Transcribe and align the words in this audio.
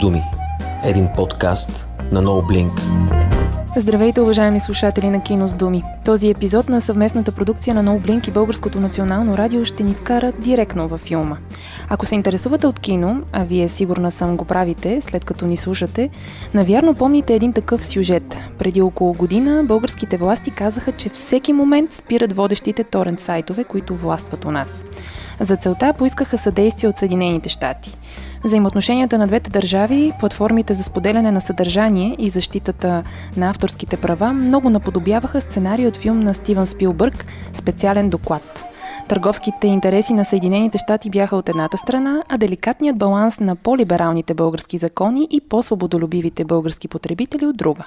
думи. 0.00 0.22
Един 0.84 1.08
подкаст 1.16 1.88
на 2.12 2.22
NoBlink. 2.22 2.80
Здравейте, 3.76 4.20
уважаеми 4.20 4.60
слушатели 4.60 5.10
на 5.10 5.22
Кино 5.22 5.48
с 5.48 5.54
думи. 5.54 5.82
Този 6.04 6.30
епизод 6.30 6.68
на 6.68 6.80
съвместната 6.80 7.32
продукция 7.32 7.74
на 7.74 7.84
NoBlink 7.84 8.28
и 8.28 8.30
Българското 8.30 8.80
национално 8.80 9.38
радио 9.38 9.64
ще 9.64 9.82
ни 9.82 9.94
вкара 9.94 10.32
директно 10.38 10.88
във 10.88 11.00
филма. 11.00 11.36
Ако 11.88 12.06
се 12.06 12.14
интересувате 12.14 12.66
от 12.66 12.80
кино, 12.80 13.22
а 13.32 13.44
вие 13.44 13.68
сигурна 13.68 14.10
съм 14.10 14.36
го 14.36 14.44
правите, 14.44 15.00
след 15.00 15.24
като 15.24 15.46
ни 15.46 15.56
слушате, 15.56 16.10
навярно 16.54 16.94
помните 16.94 17.34
един 17.34 17.52
такъв 17.52 17.84
сюжет. 17.84 18.36
Преди 18.58 18.82
около 18.82 19.12
година 19.12 19.64
българските 19.64 20.16
власти 20.16 20.50
казаха, 20.50 20.92
че 20.92 21.08
всеки 21.08 21.52
момент 21.52 21.92
спират 21.92 22.32
водещите 22.32 22.84
торент 22.84 23.20
сайтове, 23.20 23.64
които 23.64 23.94
властват 23.94 24.44
у 24.44 24.50
нас. 24.50 24.84
За 25.40 25.56
целта 25.56 25.92
поискаха 25.92 26.38
съдействие 26.38 26.88
от 26.90 26.96
Съединените 26.96 27.48
щати. 27.48 27.96
Взаимоотношенията 28.44 29.18
на 29.18 29.26
двете 29.26 29.50
държави, 29.50 30.12
платформите 30.20 30.74
за 30.74 30.84
споделяне 30.84 31.32
на 31.32 31.40
съдържание 31.40 32.16
и 32.18 32.30
защитата 32.30 33.02
на 33.36 33.50
авторските 33.50 33.96
права 33.96 34.32
много 34.32 34.70
наподобяваха 34.70 35.40
сценарий 35.40 35.86
от 35.86 35.96
филм 35.96 36.20
на 36.20 36.34
Стивън 36.34 36.66
Спилбърг 36.66 37.24
«Специален 37.52 38.10
доклад». 38.10 38.69
Търговските 39.08 39.66
интереси 39.66 40.12
на 40.12 40.24
Съединените 40.24 40.78
щати 40.78 41.10
бяха 41.10 41.36
от 41.36 41.48
едната 41.48 41.76
страна, 41.76 42.22
а 42.28 42.38
деликатният 42.38 42.96
баланс 42.96 43.40
на 43.40 43.56
по-либералните 43.56 44.34
български 44.34 44.78
закони 44.78 45.28
и 45.30 45.40
по-свободолюбивите 45.40 46.44
български 46.44 46.88
потребители 46.88 47.46
от 47.46 47.56
друга. 47.56 47.82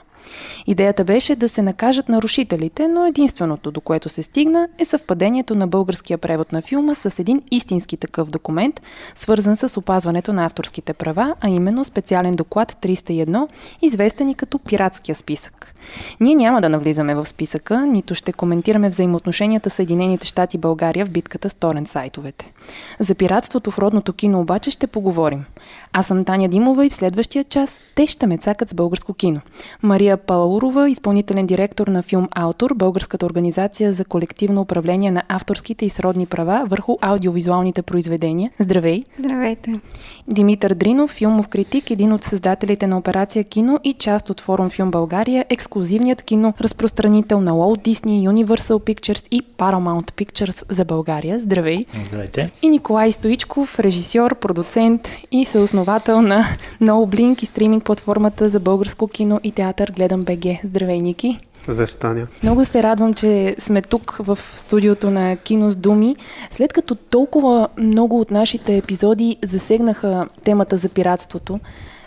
Идеята 0.68 1.04
беше 1.04 1.36
да 1.36 1.50
се 1.50 1.62
накажат 1.62 2.10
нарушителите, 2.10 2.88
но 2.88 3.06
единственото, 3.06 3.72
до 3.72 3.82
което 3.82 4.10
се 4.10 4.24
стигна, 4.24 4.68
е 4.78 4.86
съвпадението 4.86 5.56
на 5.56 5.68
българския 5.68 6.18
превод 6.18 6.52
на 6.52 6.62
филма 6.62 6.96
с 6.96 7.20
един 7.20 7.42
истински 7.52 7.98
такъв 7.98 8.30
документ, 8.30 8.82
свързан 9.16 9.56
с 9.56 9.78
опазването 9.78 10.34
на 10.34 10.46
авторските 10.46 10.94
права, 10.94 11.36
а 11.42 11.50
именно 11.50 11.86
специален 11.86 12.32
доклад 12.32 12.78
301, 12.82 13.48
известен 13.82 14.30
и 14.30 14.36
като 14.36 14.60
пиратския 14.60 15.16
списък. 15.16 15.73
Ние 16.20 16.36
няма 16.36 16.62
да 16.62 16.70
навлизаме 16.70 17.16
в 17.16 17.26
списъка, 17.26 17.86
нито 17.86 18.16
ще 18.16 18.34
коментираме 18.34 18.90
взаимоотношенията 18.90 19.70
Съединените 19.70 20.28
щати 20.28 20.58
България 20.58 21.06
в 21.06 21.10
битката 21.10 21.50
с 21.50 21.54
торен 21.54 21.86
сайтовете. 21.86 22.52
За 23.00 23.16
пиратството 23.16 23.72
в 23.72 23.80
родното 23.80 24.14
кино 24.14 24.40
обаче 24.40 24.72
ще 24.72 24.88
поговорим. 24.88 25.46
Аз 25.94 26.08
съм 26.08 26.24
Таня 26.24 26.50
Димова 26.50 26.86
и 26.86 26.90
в 26.90 26.94
следващия 26.94 27.44
час 27.44 27.78
те 27.96 28.08
ще 28.08 28.28
ме 28.28 28.38
цакат 28.38 28.70
с 28.70 28.74
българско 28.74 29.14
кино. 29.14 29.42
Мария 29.84 30.18
Палаурова, 30.18 30.90
изпълнителен 30.90 31.46
директор 31.46 31.88
на 31.88 32.04
филм 32.04 32.28
Автор, 32.32 32.74
Българската 32.74 33.26
организация 33.26 33.94
за 33.94 34.06
колективно 34.06 34.62
управление 34.62 35.12
на 35.12 35.24
авторските 35.28 35.86
и 35.86 35.90
сродни 35.90 36.26
права 36.26 36.66
върху 36.68 36.98
аудиовизуалните 37.02 37.82
произведения. 37.82 38.52
Здравей! 38.60 39.04
Здравейте! 39.18 39.80
Димитър 40.28 40.74
Дринов, 40.74 41.12
филмов 41.12 41.48
критик, 41.48 41.92
един 41.92 42.14
от 42.14 42.24
създателите 42.24 42.88
на 42.88 42.98
операция 42.98 43.44
Кино 43.44 43.80
и 43.84 43.94
част 43.94 44.30
от 44.30 44.42
форум 44.42 44.70
Филм 44.70 44.92
България, 44.92 45.46
ексклюзивният 45.74 46.24
кино 46.24 46.54
разпространител 46.62 47.42
на 47.42 47.52
Walt 47.52 47.88
Disney, 47.88 48.30
Universal 48.30 48.80
Pictures 48.80 49.28
и 49.32 49.42
Paramount 49.58 50.12
Pictures 50.12 50.66
за 50.70 50.86
България. 50.86 51.40
Здравей! 51.40 51.86
Здравейте! 52.08 52.52
И 52.62 52.70
Николай 52.70 53.12
Стоичков, 53.12 53.80
режисьор, 53.80 54.36
продуцент 54.36 55.10
и 55.32 55.46
съосновател 55.46 56.22
на 56.22 56.46
NoBlink 56.82 57.44
и 57.44 57.46
стриминг 57.46 57.84
платформата 57.84 58.50
за 58.50 58.60
българско 58.60 59.08
кино 59.08 59.40
и 59.44 59.52
театър 59.52 59.92
Гледам 59.96 60.24
БГ. 60.24 60.46
Здравей, 60.64 61.00
Ники! 61.00 61.40
Здрасти, 61.68 62.00
Таня. 62.00 62.28
Много 62.44 62.66
се 62.66 62.84
радвам, 62.84 63.14
че 63.14 63.56
сме 63.58 63.82
тук 63.82 64.18
в 64.20 64.40
студиото 64.56 65.12
на 65.12 65.38
Кино 65.38 65.72
с 65.72 65.76
думи. 65.76 66.16
След 66.50 66.74
като 66.74 66.96
толкова 66.96 67.68
много 67.78 68.20
от 68.20 68.32
нашите 68.32 68.78
епизоди 68.78 69.38
засегнаха 69.44 70.26
темата 70.44 70.78
за 70.78 70.90
пиратството, 70.90 71.60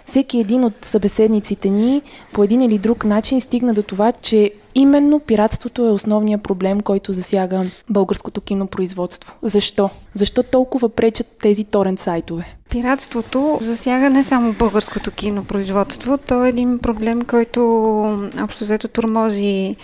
всеки 0.07 0.39
един 0.39 0.65
от 0.65 0.75
събеседниците 0.83 1.69
ни 1.71 2.03
по 2.33 2.45
един 2.45 2.63
или 2.63 2.79
друг 2.79 3.05
начин 3.05 3.41
стигна 3.41 3.75
до 3.75 3.83
това, 3.83 4.13
че 4.13 4.53
именно 4.75 5.21
пиратството 5.21 5.87
е 5.87 5.91
основният 5.91 6.43
проблем, 6.43 6.81
който 6.81 7.13
засяга 7.13 7.65
българското 7.91 8.41
кинопроизводство. 8.41 9.35
Защо? 9.43 9.91
Защо 10.15 10.43
толкова 10.43 10.89
пречат 10.89 11.27
тези 11.41 11.65
торент 11.65 11.99
сайтове? 11.99 12.57
Пиратството 12.71 13.59
засяга 13.61 14.11
не 14.11 14.23
само 14.23 14.53
българското 14.53 15.11
кинопроизводство, 15.11 16.19
то 16.19 16.45
е 16.45 16.49
един 16.49 16.79
проблем, 16.79 17.23
който 17.23 17.61
общо 18.43 18.65
взето 18.65 18.89
турмози 18.89 19.77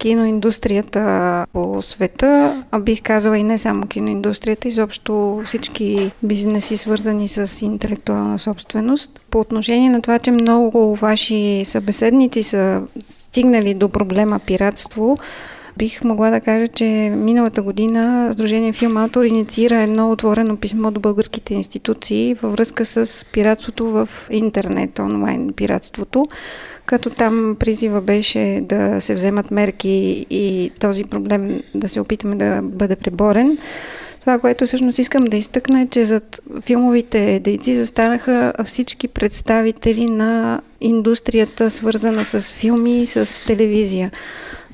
киноиндустрията 0.00 1.46
по 1.52 1.82
света, 1.82 2.62
а 2.70 2.80
бих 2.80 3.02
казала 3.02 3.38
и 3.38 3.42
не 3.42 3.58
само 3.58 3.86
киноиндустрията, 3.86 4.68
изобщо 4.68 5.42
всички 5.44 6.12
бизнеси, 6.22 6.76
свързани 6.76 7.28
с 7.28 7.64
интелектуална 7.64 8.38
собственост. 8.38 9.20
По 9.30 9.40
отношение 9.40 9.90
на 9.90 10.02
това, 10.02 10.18
че 10.18 10.30
много 10.30 10.94
ваши 10.94 11.62
събеседници 11.64 12.42
са 12.42 12.82
стигнали 13.02 13.74
до 13.74 13.88
проблема 13.88 14.38
пиратство, 14.38 15.16
бих 15.76 16.04
могла 16.04 16.30
да 16.30 16.40
кажа, 16.40 16.68
че 16.68 16.84
миналата 17.16 17.62
година 17.62 18.30
Сдружение 18.32 18.72
Филм 18.72 18.96
Автор 18.96 19.24
инициира 19.24 19.80
едно 19.80 20.10
отворено 20.10 20.56
писмо 20.56 20.90
до 20.90 21.00
българските 21.00 21.54
институции 21.54 22.34
във 22.34 22.52
връзка 22.52 22.84
с 22.84 23.26
пиратството 23.32 23.86
в 23.86 24.08
интернет, 24.30 24.98
онлайн 24.98 25.52
пиратството 25.52 26.26
като 26.90 27.10
там 27.10 27.56
призива 27.58 28.00
беше 28.00 28.60
да 28.62 29.00
се 29.00 29.14
вземат 29.14 29.50
мерки 29.50 30.26
и 30.30 30.70
този 30.80 31.04
проблем 31.04 31.62
да 31.74 31.88
се 31.88 32.00
опитаме 32.00 32.36
да 32.36 32.60
бъде 32.62 32.96
преборен. 32.96 33.58
Това, 34.20 34.38
което 34.38 34.66
всъщност 34.66 34.98
искам 34.98 35.24
да 35.24 35.36
изтъкна 35.36 35.80
е, 35.80 35.86
че 35.86 36.04
зад 36.04 36.40
филмовите 36.60 37.40
дейци 37.44 37.74
застанаха 37.74 38.52
всички 38.64 39.08
представители 39.08 40.06
на 40.06 40.60
индустрията, 40.80 41.70
свързана 41.70 42.24
с 42.24 42.52
филми 42.52 43.02
и 43.02 43.06
с 43.06 43.44
телевизия. 43.46 44.10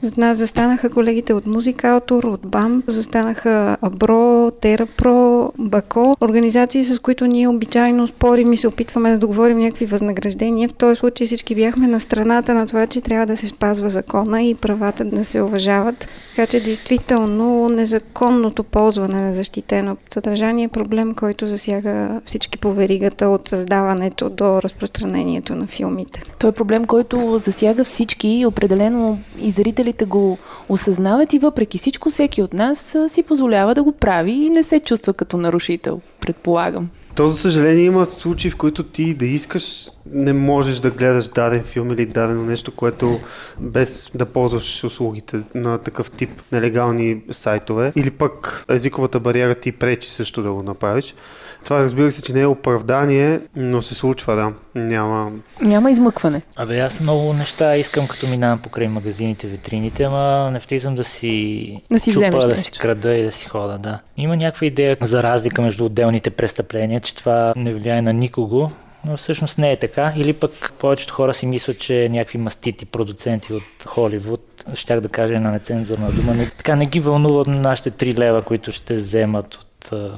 За 0.02 0.12
нас 0.16 0.38
застанаха 0.38 0.90
колегите 0.90 1.32
от 1.32 1.46
Музикалтор, 1.46 2.24
от 2.24 2.40
БАМ, 2.46 2.82
застанаха 2.86 3.76
Абро, 3.82 4.50
Терапро, 4.50 5.52
Бако, 5.58 6.16
организации, 6.20 6.84
с 6.84 6.98
които 6.98 7.26
ние 7.26 7.48
обичайно 7.48 8.06
спорим 8.06 8.52
и 8.52 8.56
се 8.56 8.68
опитваме 8.68 9.10
да 9.10 9.18
договорим 9.18 9.58
някакви 9.58 9.86
възнаграждения. 9.86 10.68
В 10.68 10.74
този 10.74 10.96
случай 10.96 11.26
всички 11.26 11.54
бяхме 11.54 11.88
на 11.88 12.00
страната 12.00 12.54
на 12.54 12.66
това, 12.66 12.86
че 12.86 13.00
трябва 13.00 13.26
да 13.26 13.36
се 13.36 13.46
спазва 13.46 13.90
закона 13.90 14.42
и 14.42 14.54
правата 14.54 15.04
да 15.04 15.24
се 15.24 15.42
уважават. 15.42 16.08
Така 16.36 16.46
че 16.46 16.60
действително 16.60 17.68
незаконното 17.68 18.64
ползване 18.64 19.20
на 19.20 19.34
защитено 19.34 19.96
съдържание 20.08 20.64
е 20.64 20.68
проблем, 20.68 21.14
който 21.14 21.46
засяга 21.46 22.20
всички 22.24 22.58
по 22.58 22.72
веригата 22.72 23.28
от 23.28 23.48
създаването 23.48 24.30
до 24.30 24.62
разпространението 24.62 25.54
на 25.54 25.66
филмите. 25.66 26.22
Той 26.38 26.50
е 26.50 26.52
проблем, 26.52 26.84
който 26.84 27.38
засяга 27.38 27.84
всички 27.84 28.28
и 28.28 28.46
определено 28.46 29.18
и 29.40 29.50
зрители 29.50 29.85
зрителите 29.86 30.04
го 30.04 30.38
осъзнават 30.68 31.32
и 31.32 31.38
въпреки 31.38 31.78
всичко 31.78 32.10
всеки 32.10 32.42
от 32.42 32.54
нас 32.54 32.96
си 33.08 33.22
позволява 33.22 33.74
да 33.74 33.82
го 33.82 33.92
прави 33.92 34.32
и 34.32 34.50
не 34.50 34.62
се 34.62 34.80
чувства 34.80 35.14
като 35.14 35.36
нарушител, 35.36 36.00
предполагам. 36.20 36.88
То, 37.16 37.26
за 37.26 37.36
съжаление, 37.36 37.84
има 37.84 38.04
случаи, 38.04 38.50
в 38.50 38.56
които 38.56 38.82
ти 38.82 39.14
да 39.14 39.26
искаш, 39.26 39.88
не 40.12 40.32
можеш 40.32 40.78
да 40.78 40.90
гледаш 40.90 41.28
даден 41.28 41.64
филм 41.64 41.92
или 41.92 42.06
дадено 42.06 42.42
нещо, 42.42 42.72
което 42.72 43.20
без 43.58 44.10
да 44.14 44.26
ползваш 44.26 44.84
услугите 44.84 45.40
на 45.54 45.78
такъв 45.78 46.10
тип 46.10 46.30
нелегални 46.52 47.22
сайтове. 47.30 47.92
Или 47.96 48.10
пък 48.10 48.64
езиковата 48.68 49.20
бариера 49.20 49.54
ти 49.54 49.72
пречи 49.72 50.10
също 50.10 50.42
да 50.42 50.52
го 50.52 50.62
направиш. 50.62 51.14
Това 51.66 51.82
разбира 51.82 52.12
се, 52.12 52.22
че 52.22 52.32
не 52.32 52.40
е 52.40 52.46
оправдание, 52.46 53.40
но 53.56 53.82
се 53.82 53.94
случва, 53.94 54.36
да. 54.36 54.52
Няма... 54.80 55.30
Няма 55.62 55.90
измъкване. 55.90 56.42
Абе, 56.56 56.80
аз 56.80 57.00
много 57.00 57.32
неща 57.32 57.76
искам, 57.76 58.08
като 58.08 58.26
минавам 58.26 58.58
покрай 58.58 58.88
магазините, 58.88 59.46
витрините, 59.46 60.02
ама 60.02 60.50
не 60.52 60.58
влизам 60.58 60.94
да 60.94 61.04
си, 61.04 61.82
да 61.90 62.00
си 62.00 62.12
чупа, 62.12 62.38
да 62.38 62.46
нещо. 62.46 62.74
си 62.74 62.80
крада 62.80 63.14
и 63.14 63.24
да 63.24 63.32
си 63.32 63.48
хода, 63.48 63.78
да. 63.78 63.98
Има 64.16 64.36
някаква 64.36 64.66
идея 64.66 64.96
за 65.00 65.22
разлика 65.22 65.62
между 65.62 65.84
отделните 65.84 66.30
престъпления, 66.30 67.00
че 67.00 67.14
това 67.14 67.52
не 67.56 67.74
влияе 67.74 68.02
на 68.02 68.12
никого, 68.12 68.70
но 69.04 69.16
всъщност 69.16 69.58
не 69.58 69.72
е 69.72 69.78
така. 69.78 70.12
Или 70.16 70.32
пък 70.32 70.72
повечето 70.78 71.14
хора 71.14 71.34
си 71.34 71.46
мислят, 71.46 71.78
че 71.78 72.08
някакви 72.08 72.38
мастити 72.38 72.84
продуценти 72.84 73.52
от 73.52 73.84
Холивуд, 73.86 74.64
щях 74.74 75.00
да 75.00 75.08
кажа 75.08 75.40
на 75.40 75.50
нецензурна 75.50 76.10
дума, 76.10 76.34
не, 76.34 76.46
така 76.46 76.76
не 76.76 76.86
ги 76.86 77.00
вълнуват 77.00 77.46
нашите 77.46 77.90
3 77.90 78.18
лева, 78.18 78.42
които 78.42 78.72
ще 78.72 78.94
вземат 78.94 79.54
от 79.54 79.66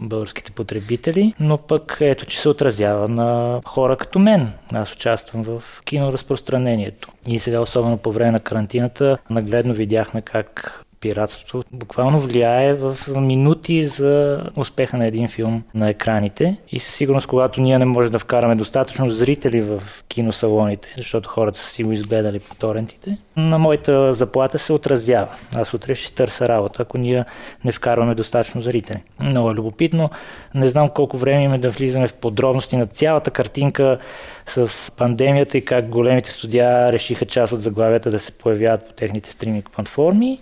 българските 0.00 0.52
потребители, 0.52 1.34
но 1.40 1.58
пък 1.58 1.98
ето, 2.00 2.26
че 2.26 2.40
се 2.40 2.48
отразява 2.48 3.08
на 3.08 3.60
хора 3.64 3.96
като 3.96 4.18
мен. 4.18 4.52
Аз 4.72 4.92
участвам 4.92 5.42
в 5.42 5.62
киноразпространението. 5.84 7.08
И 7.26 7.38
сега, 7.38 7.60
особено 7.60 7.98
по 7.98 8.12
време 8.12 8.30
на 8.30 8.40
карантината, 8.40 9.18
нагледно 9.30 9.74
видяхме 9.74 10.22
как 10.22 10.84
пиратството 11.00 11.62
буквално 11.72 12.20
влияе 12.20 12.74
в 12.74 12.96
минути 13.16 13.84
за 13.84 14.42
успеха 14.56 14.96
на 14.96 15.06
един 15.06 15.28
филм 15.28 15.62
на 15.74 15.88
екраните. 15.88 16.56
И 16.68 16.78
със 16.78 16.94
сигурност, 16.94 17.26
когато 17.26 17.60
ние 17.60 17.78
не 17.78 17.84
можем 17.84 18.12
да 18.12 18.18
вкараме 18.18 18.54
достатъчно 18.54 19.10
зрители 19.10 19.60
в 19.60 19.82
киносалоните, 20.08 20.94
защото 20.96 21.28
хората 21.28 21.58
са 21.58 21.68
си 21.68 21.84
го 21.84 21.92
изгледали 21.92 22.38
по 22.38 22.54
торентите, 22.54 23.18
на 23.36 23.58
моята 23.58 24.14
заплата 24.14 24.58
се 24.58 24.72
отразява. 24.72 25.28
Аз 25.54 25.74
утре 25.74 25.94
ще 25.94 26.14
търся 26.14 26.48
работа, 26.48 26.82
ако 26.82 26.98
ние 26.98 27.24
не 27.64 27.72
вкарваме 27.72 28.14
достатъчно 28.14 28.60
зрители. 28.60 29.02
Много 29.20 29.50
е 29.50 29.54
любопитно. 29.54 30.10
Не 30.54 30.66
знам 30.66 30.88
колко 30.88 31.18
време 31.18 31.42
имаме 31.42 31.58
да 31.58 31.70
влизаме 31.70 32.08
в 32.08 32.14
подробности 32.14 32.76
на 32.76 32.86
цялата 32.86 33.30
картинка 33.30 33.98
с 34.46 34.92
пандемията 34.96 35.58
и 35.58 35.64
как 35.64 35.88
големите 35.88 36.30
студия 36.30 36.92
решиха 36.92 37.24
част 37.24 37.52
от 37.52 37.60
заглавията 37.60 38.10
да 38.10 38.18
се 38.18 38.32
появяват 38.32 38.86
по 38.86 38.92
техните 38.92 39.30
стриминг 39.30 39.70
платформи 39.70 40.40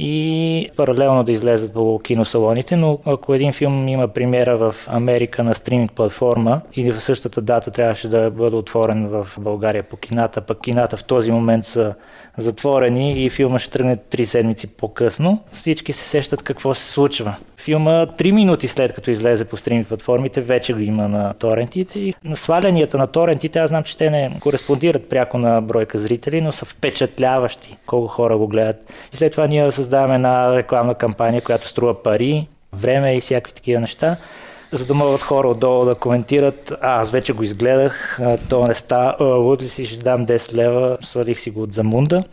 и 0.00 0.70
паралелно 0.76 1.24
да 1.24 1.32
излезат 1.32 1.72
по 1.72 2.00
киносалоните, 2.04 2.76
но 2.76 2.98
ако 3.04 3.34
един 3.34 3.52
филм 3.52 3.88
има 3.88 4.08
премиера 4.08 4.56
в 4.56 4.74
Америка 4.88 5.44
на 5.44 5.54
стриминг 5.54 5.92
платформа 5.92 6.60
и 6.72 6.92
в 6.92 7.00
същата 7.00 7.40
дата 7.40 7.70
трябваше 7.70 8.08
да 8.08 8.30
бъде 8.30 8.56
отворен 8.56 9.08
в 9.08 9.28
България 9.38 9.82
по 9.82 9.96
кината, 9.96 10.40
пък 10.40 10.60
кината 10.60 10.96
в 10.96 11.04
този 11.04 11.32
момент 11.32 11.64
са 11.64 11.94
затворени 12.36 13.24
и 13.24 13.30
филма 13.30 13.58
ще 13.58 13.70
тръгне 13.70 13.96
три 13.96 14.26
седмици 14.26 14.66
по-късно, 14.66 15.42
всички 15.52 15.92
се 15.92 16.04
сещат 16.04 16.42
какво 16.42 16.74
се 16.74 16.86
случва. 16.86 17.36
Филма 17.56 18.06
три 18.06 18.32
минути 18.32 18.68
след 18.68 18.92
като 18.92 19.10
излезе 19.10 19.44
по 19.44 19.56
стриминг 19.56 19.88
платформите 19.88 20.40
вече 20.40 20.72
го 20.72 20.80
има 20.80 21.08
на 21.08 21.34
торентите 21.34 21.98
и 21.98 22.14
на 22.24 22.36
свалянията 22.36 22.98
на 22.98 23.06
торентите 23.06 23.58
аз 23.58 23.68
знам, 23.68 23.82
че 23.82 23.96
те 23.96 24.10
не 24.10 24.36
кореспондират 24.40 25.08
пряко 25.08 25.38
на 25.38 25.60
бройка 25.60 25.98
зрители, 25.98 26.40
но 26.40 26.52
са 26.52 26.64
впечатляващи 26.64 27.76
колко 27.86 28.06
хора 28.06 28.36
го 28.36 28.48
гледат. 28.48 28.92
И 29.12 29.16
след 29.16 29.32
това 29.32 29.46
ние 29.46 29.70
създаваме 29.70 30.14
една 30.14 30.56
рекламна 30.56 30.94
кампания, 30.94 31.42
която 31.42 31.68
струва 31.68 32.02
пари, 32.02 32.46
време 32.72 33.16
и 33.16 33.20
всякакви 33.20 33.52
такива 33.52 33.80
неща 33.80 34.16
за 34.72 34.86
да 34.86 34.94
могат 34.94 35.22
хора 35.22 35.48
отдолу 35.48 35.84
да 35.84 35.94
коментират, 35.94 36.72
а, 36.80 37.00
аз 37.00 37.10
вече 37.10 37.32
го 37.32 37.42
изгледах, 37.42 38.20
то 38.48 38.66
не 38.66 38.74
ста, 38.74 39.16
луд 39.20 39.62
ли 39.62 39.68
си, 39.68 39.86
ще 39.86 40.04
дам 40.04 40.26
10 40.26 40.54
лева, 40.54 40.98
свалих 41.00 41.38
си 41.38 41.50
го 41.50 41.62
от 41.62 41.72
замунда. 41.72 42.24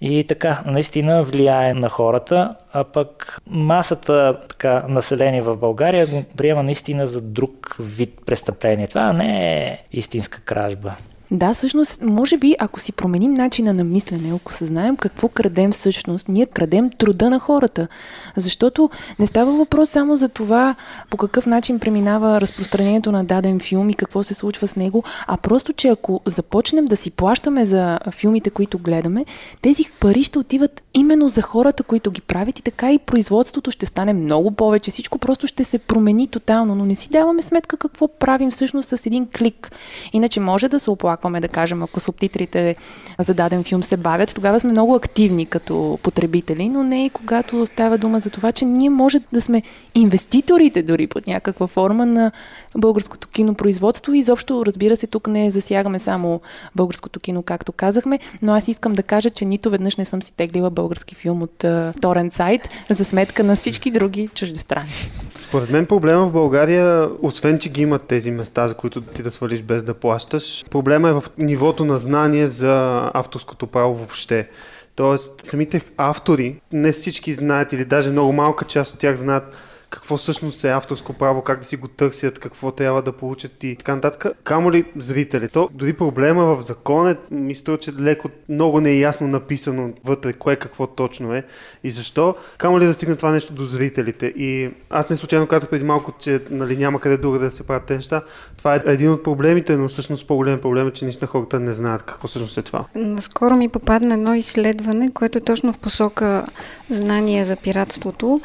И 0.00 0.24
така, 0.28 0.62
наистина 0.66 1.22
влияе 1.22 1.74
на 1.74 1.88
хората, 1.88 2.54
а 2.72 2.84
пък 2.84 3.38
масата 3.46 4.40
така, 4.48 4.84
население 4.88 5.42
в 5.42 5.56
България 5.56 6.06
го 6.06 6.24
приема 6.36 6.62
наистина 6.62 7.06
за 7.06 7.20
друг 7.20 7.76
вид 7.78 8.20
престъпление. 8.26 8.86
Това 8.86 9.12
не 9.12 9.64
е 9.64 9.78
истинска 9.92 10.40
кражба. 10.40 10.94
Да, 11.30 11.54
всъщност, 11.54 12.02
може 12.02 12.36
би, 12.36 12.54
ако 12.58 12.80
си 12.80 12.92
променим 12.92 13.34
начина 13.34 13.74
на 13.74 13.84
мислене, 13.84 14.34
ако 14.34 14.52
съзнаем 14.52 14.96
какво 14.96 15.28
крадем 15.28 15.72
всъщност, 15.72 16.28
ние 16.28 16.46
крадем 16.46 16.90
труда 16.90 17.30
на 17.30 17.38
хората. 17.38 17.88
Защото 18.36 18.90
не 19.18 19.26
става 19.26 19.52
въпрос 19.52 19.90
само 19.90 20.16
за 20.16 20.28
това 20.28 20.74
по 21.10 21.16
какъв 21.16 21.46
начин 21.46 21.78
преминава 21.78 22.40
разпространението 22.40 23.12
на 23.12 23.24
даден 23.24 23.60
филм 23.60 23.90
и 23.90 23.94
какво 23.94 24.22
се 24.22 24.34
случва 24.34 24.66
с 24.66 24.76
него, 24.76 25.02
а 25.26 25.36
просто, 25.36 25.72
че 25.72 25.88
ако 25.88 26.20
започнем 26.26 26.84
да 26.84 26.96
си 26.96 27.10
плащаме 27.10 27.64
за 27.64 27.98
филмите, 28.10 28.50
които 28.50 28.78
гледаме, 28.78 29.24
тези 29.62 29.84
пари 30.00 30.22
ще 30.22 30.38
отиват 30.38 30.82
именно 30.94 31.28
за 31.28 31.42
хората, 31.42 31.82
които 31.82 32.10
ги 32.10 32.20
правят 32.20 32.58
и 32.58 32.62
така 32.62 32.92
и 32.92 32.98
производството 32.98 33.70
ще 33.70 33.86
стане 33.86 34.12
много 34.12 34.50
повече. 34.50 34.90
Всичко 34.90 35.18
просто 35.18 35.46
ще 35.46 35.64
се 35.64 35.78
промени 35.78 36.28
тотално, 36.28 36.74
но 36.74 36.84
не 36.84 36.96
си 36.96 37.08
даваме 37.10 37.42
сметка 37.42 37.76
какво 37.76 38.08
правим 38.08 38.50
всъщност 38.50 38.88
с 38.88 39.06
един 39.06 39.28
клик. 39.38 39.72
Иначе 40.12 40.40
може 40.40 40.68
да 40.68 40.80
се 40.80 40.90
оплакваме 40.90 41.17
оплакваме, 41.18 41.40
да 41.40 41.48
кажем, 41.48 41.82
ако 41.82 42.00
субтитрите 42.00 42.76
за 43.18 43.34
даден 43.34 43.64
филм 43.64 43.82
се 43.82 43.96
бавят, 43.96 44.34
тогава 44.34 44.60
сме 44.60 44.72
много 44.72 44.94
активни 44.94 45.46
като 45.46 45.98
потребители, 46.02 46.68
но 46.68 46.82
не 46.82 47.06
и 47.06 47.10
когато 47.10 47.66
става 47.66 47.98
дума 47.98 48.20
за 48.20 48.30
това, 48.30 48.52
че 48.52 48.64
ние 48.64 48.90
може 48.90 49.18
да 49.32 49.40
сме 49.40 49.62
инвеститорите 49.94 50.82
дори 50.82 51.06
под 51.06 51.26
някаква 51.26 51.66
форма 51.66 52.06
на 52.06 52.32
българското 52.76 53.28
кинопроизводство. 53.28 54.14
И 54.14 54.18
изобщо, 54.18 54.66
разбира 54.66 54.96
се, 54.96 55.06
тук 55.06 55.26
не 55.26 55.50
засягаме 55.50 55.98
само 55.98 56.40
българското 56.76 57.20
кино, 57.20 57.42
както 57.42 57.72
казахме, 57.72 58.18
но 58.42 58.52
аз 58.52 58.68
искам 58.68 58.92
да 58.92 59.02
кажа, 59.02 59.30
че 59.30 59.44
нито 59.44 59.70
веднъж 59.70 59.96
не 59.96 60.04
съм 60.04 60.22
си 60.22 60.32
теглила 60.32 60.70
български 60.70 61.14
филм 61.14 61.42
от 61.42 61.64
торен 62.00 62.30
сайт 62.30 62.68
за 62.90 63.04
сметка 63.04 63.44
на 63.44 63.56
всички 63.56 63.90
други 63.90 64.28
чуждестранни. 64.34 64.92
Според 65.38 65.70
мен 65.70 65.86
проблема 65.86 66.26
в 66.26 66.32
България, 66.32 67.08
освен 67.22 67.58
че 67.58 67.68
ги 67.68 67.82
имат 67.82 68.02
тези 68.02 68.30
места, 68.30 68.68
за 68.68 68.74
които 68.74 69.00
ти 69.00 69.22
да 69.22 69.30
свалиш 69.30 69.62
без 69.62 69.84
да 69.84 69.94
плащаш, 69.94 70.64
проблема 70.70 71.08
е 71.08 71.12
в 71.12 71.24
нивото 71.38 71.84
на 71.84 71.98
знание 71.98 72.48
за 72.48 73.02
авторското 73.14 73.66
право 73.66 73.94
въобще. 73.94 74.48
Тоест, 74.96 75.46
самите 75.46 75.80
автори, 75.96 76.60
не 76.72 76.92
всички 76.92 77.32
знаят 77.32 77.72
или 77.72 77.84
даже 77.84 78.10
много 78.10 78.32
малка 78.32 78.64
част 78.64 78.94
от 78.94 79.00
тях 79.00 79.16
знаят 79.16 79.54
какво 79.90 80.16
всъщност 80.16 80.64
е 80.64 80.70
авторско 80.70 81.12
право, 81.12 81.42
как 81.42 81.60
да 81.60 81.66
си 81.66 81.76
го 81.76 81.88
търсят, 81.88 82.38
какво 82.38 82.70
трябва 82.70 83.02
да 83.02 83.12
получат 83.12 83.64
и 83.64 83.76
така 83.76 83.94
нататък. 83.94 84.36
Камо 84.44 84.72
ли 84.72 84.84
зрители? 84.96 85.48
То 85.48 85.68
дори 85.72 85.92
проблема 85.92 86.44
в 86.44 86.62
закон 86.62 87.08
е, 87.08 87.16
мисля, 87.30 87.78
че 87.78 87.92
леко 87.92 88.28
много 88.48 88.80
не 88.80 88.90
е 88.90 88.98
ясно 88.98 89.28
написано 89.28 89.90
вътре, 90.04 90.32
кое 90.32 90.56
какво 90.56 90.86
точно 90.86 91.34
е 91.34 91.44
и 91.84 91.90
защо. 91.90 92.34
Камо 92.58 92.80
ли 92.80 92.86
да 92.86 92.94
стигне 92.94 93.16
това 93.16 93.30
нещо 93.30 93.52
до 93.52 93.66
зрителите? 93.66 94.26
И 94.26 94.70
аз 94.90 95.10
не 95.10 95.16
случайно 95.16 95.46
казах 95.46 95.70
преди 95.70 95.84
малко, 95.84 96.12
че 96.20 96.42
нали, 96.50 96.76
няма 96.76 97.00
къде 97.00 97.16
друга 97.16 97.38
да 97.38 97.50
се 97.50 97.66
правят 97.66 97.86
тези 97.86 97.96
неща. 97.96 98.22
Това 98.56 98.74
е 98.74 98.82
един 98.86 99.12
от 99.12 99.22
проблемите, 99.22 99.76
но 99.76 99.88
всъщност 99.88 100.26
по-голем 100.26 100.60
проблем 100.60 100.88
е, 100.88 100.92
че 100.92 101.04
наистина 101.04 101.28
хората 101.28 101.60
не 101.60 101.72
знаят 101.72 102.02
какво 102.02 102.28
всъщност 102.28 102.58
е 102.58 102.62
това. 102.62 102.84
Наскоро 102.94 103.56
ми 103.56 103.68
попадна 103.68 104.14
едно 104.14 104.34
изследване, 104.34 105.10
което 105.10 105.38
е 105.38 105.40
точно 105.40 105.72
в 105.72 105.78
посока 105.78 106.46
знание 106.90 107.44
за 107.44 107.56
пиратството 107.56 108.40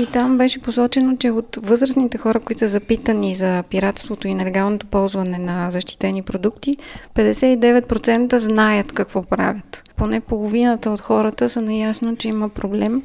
и 0.00 0.06
там 0.06 0.38
беше 0.38 0.60
посочено, 0.60 1.16
че 1.16 1.30
от 1.30 1.58
възрастните 1.62 2.18
хора, 2.18 2.40
които 2.40 2.58
са 2.58 2.68
запитани 2.68 3.34
за 3.34 3.62
пиратството 3.70 4.28
и 4.28 4.34
нелегалното 4.34 4.86
ползване 4.86 5.38
на 5.38 5.70
защитени 5.70 6.22
продукти, 6.22 6.76
59% 7.14 8.36
знаят 8.36 8.92
какво 8.92 9.22
правят. 9.22 9.82
Поне 9.96 10.20
половината 10.20 10.90
от 10.90 11.00
хората 11.00 11.48
са 11.48 11.62
наясно, 11.62 12.16
че 12.16 12.28
има 12.28 12.48
проблем. 12.48 13.02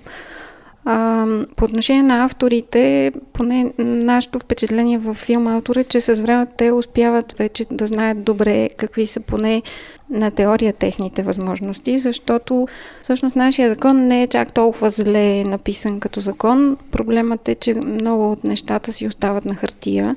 А, 0.86 1.26
по 1.56 1.66
отношение 1.66 2.04
на 2.04 2.24
авторите, 2.24 3.12
поне 3.34 3.74
нашето 3.78 4.40
впечатление 4.40 4.98
в 4.98 5.14
филма 5.14 5.58
автор 5.58 5.76
е, 5.76 5.84
че 5.84 6.02
с 6.02 6.14
време 6.14 6.48
те 6.58 6.72
успяват 6.72 7.34
вече 7.38 7.66
да 7.72 7.86
знаят 7.86 8.24
добре 8.24 8.70
какви 8.70 9.06
са 9.06 9.20
поне 9.20 9.62
на 10.10 10.32
теория 10.32 10.74
техните 10.74 11.24
възможности, 11.24 12.00
защото 12.00 12.68
всъщност 13.04 13.36
нашия 13.36 13.70
закон 13.70 14.08
не 14.08 14.24
е 14.24 14.28
чак 14.28 14.54
толкова 14.54 14.90
зле 14.90 15.44
написан 15.44 16.00
като 16.00 16.20
закон. 16.20 16.78
Проблемът 16.92 17.50
е, 17.50 17.56
че 17.56 17.74
много 17.74 18.32
от 18.32 18.44
нещата 18.44 18.94
си 18.94 19.08
остават 19.08 19.46
на 19.46 19.56
хартия. 19.56 20.16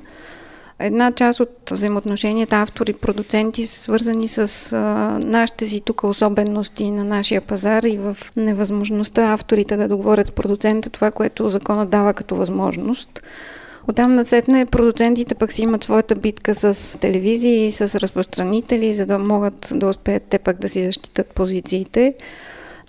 Една 0.79 1.11
част 1.11 1.39
от 1.39 1.49
взаимоотношенията 1.71 2.55
автори-продуценти 2.55 3.65
са 3.65 3.79
свързани 3.79 4.27
с 4.27 4.73
а, 4.73 4.77
нашите 5.23 5.65
си 5.65 5.81
тук 5.81 6.03
особености 6.03 6.91
на 6.91 7.03
нашия 7.03 7.41
пазар 7.41 7.83
и 7.83 7.97
в 7.97 8.17
невъзможността 8.37 9.33
авторите 9.33 9.77
да 9.77 9.87
договорят 9.87 10.27
с 10.27 10.31
продуцента 10.31 10.89
това, 10.89 11.11
което 11.11 11.49
законът 11.49 11.89
дава 11.89 12.13
като 12.13 12.35
възможност. 12.35 13.23
Оттам 13.89 14.15
насетне 14.15 14.65
продуцентите 14.65 15.35
пък 15.35 15.51
си 15.51 15.61
имат 15.61 15.83
своята 15.83 16.15
битка 16.15 16.55
с 16.55 16.97
телевизии, 16.99 17.71
с 17.71 17.99
разпространители, 17.99 18.93
за 18.93 19.05
да 19.05 19.19
могат 19.19 19.71
да 19.75 19.87
успеят 19.87 20.23
те 20.29 20.39
пък 20.39 20.59
да 20.59 20.69
си 20.69 20.83
защитат 20.83 21.27
позициите. 21.27 22.13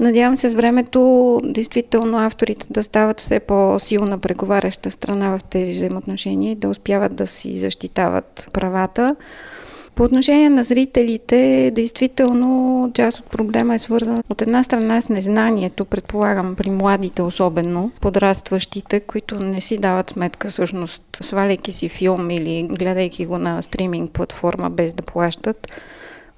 Надявам 0.00 0.36
се 0.36 0.48
с 0.48 0.54
времето 0.54 1.40
действително 1.44 2.18
авторите 2.18 2.66
да 2.70 2.82
стават 2.82 3.20
все 3.20 3.40
по-силна 3.40 4.18
преговаряща 4.18 4.90
страна 4.90 5.38
в 5.38 5.44
тези 5.44 5.74
взаимоотношения 5.74 6.52
и 6.52 6.56
да 6.56 6.68
успяват 6.68 7.14
да 7.14 7.26
си 7.26 7.56
защитават 7.56 8.48
правата. 8.52 9.16
По 9.94 10.02
отношение 10.02 10.50
на 10.50 10.64
зрителите, 10.64 11.70
действително 11.74 12.90
част 12.94 13.18
от 13.18 13.26
проблема 13.26 13.74
е 13.74 13.78
свързан 13.78 14.22
от 14.28 14.42
една 14.42 14.62
страна 14.62 15.00
с 15.00 15.08
незнанието, 15.08 15.84
предполагам, 15.84 16.54
при 16.56 16.70
младите 16.70 17.22
особено, 17.22 17.90
подрастващите, 18.00 19.00
които 19.00 19.42
не 19.42 19.60
си 19.60 19.78
дават 19.78 20.10
сметка 20.10 20.48
всъщност, 20.48 21.02
сваляйки 21.20 21.72
си 21.72 21.88
филм 21.88 22.30
или 22.30 22.68
гледайки 22.70 23.26
го 23.26 23.38
на 23.38 23.62
стриминг 23.62 24.10
платформа 24.10 24.70
без 24.70 24.94
да 24.94 25.02
плащат, 25.02 25.68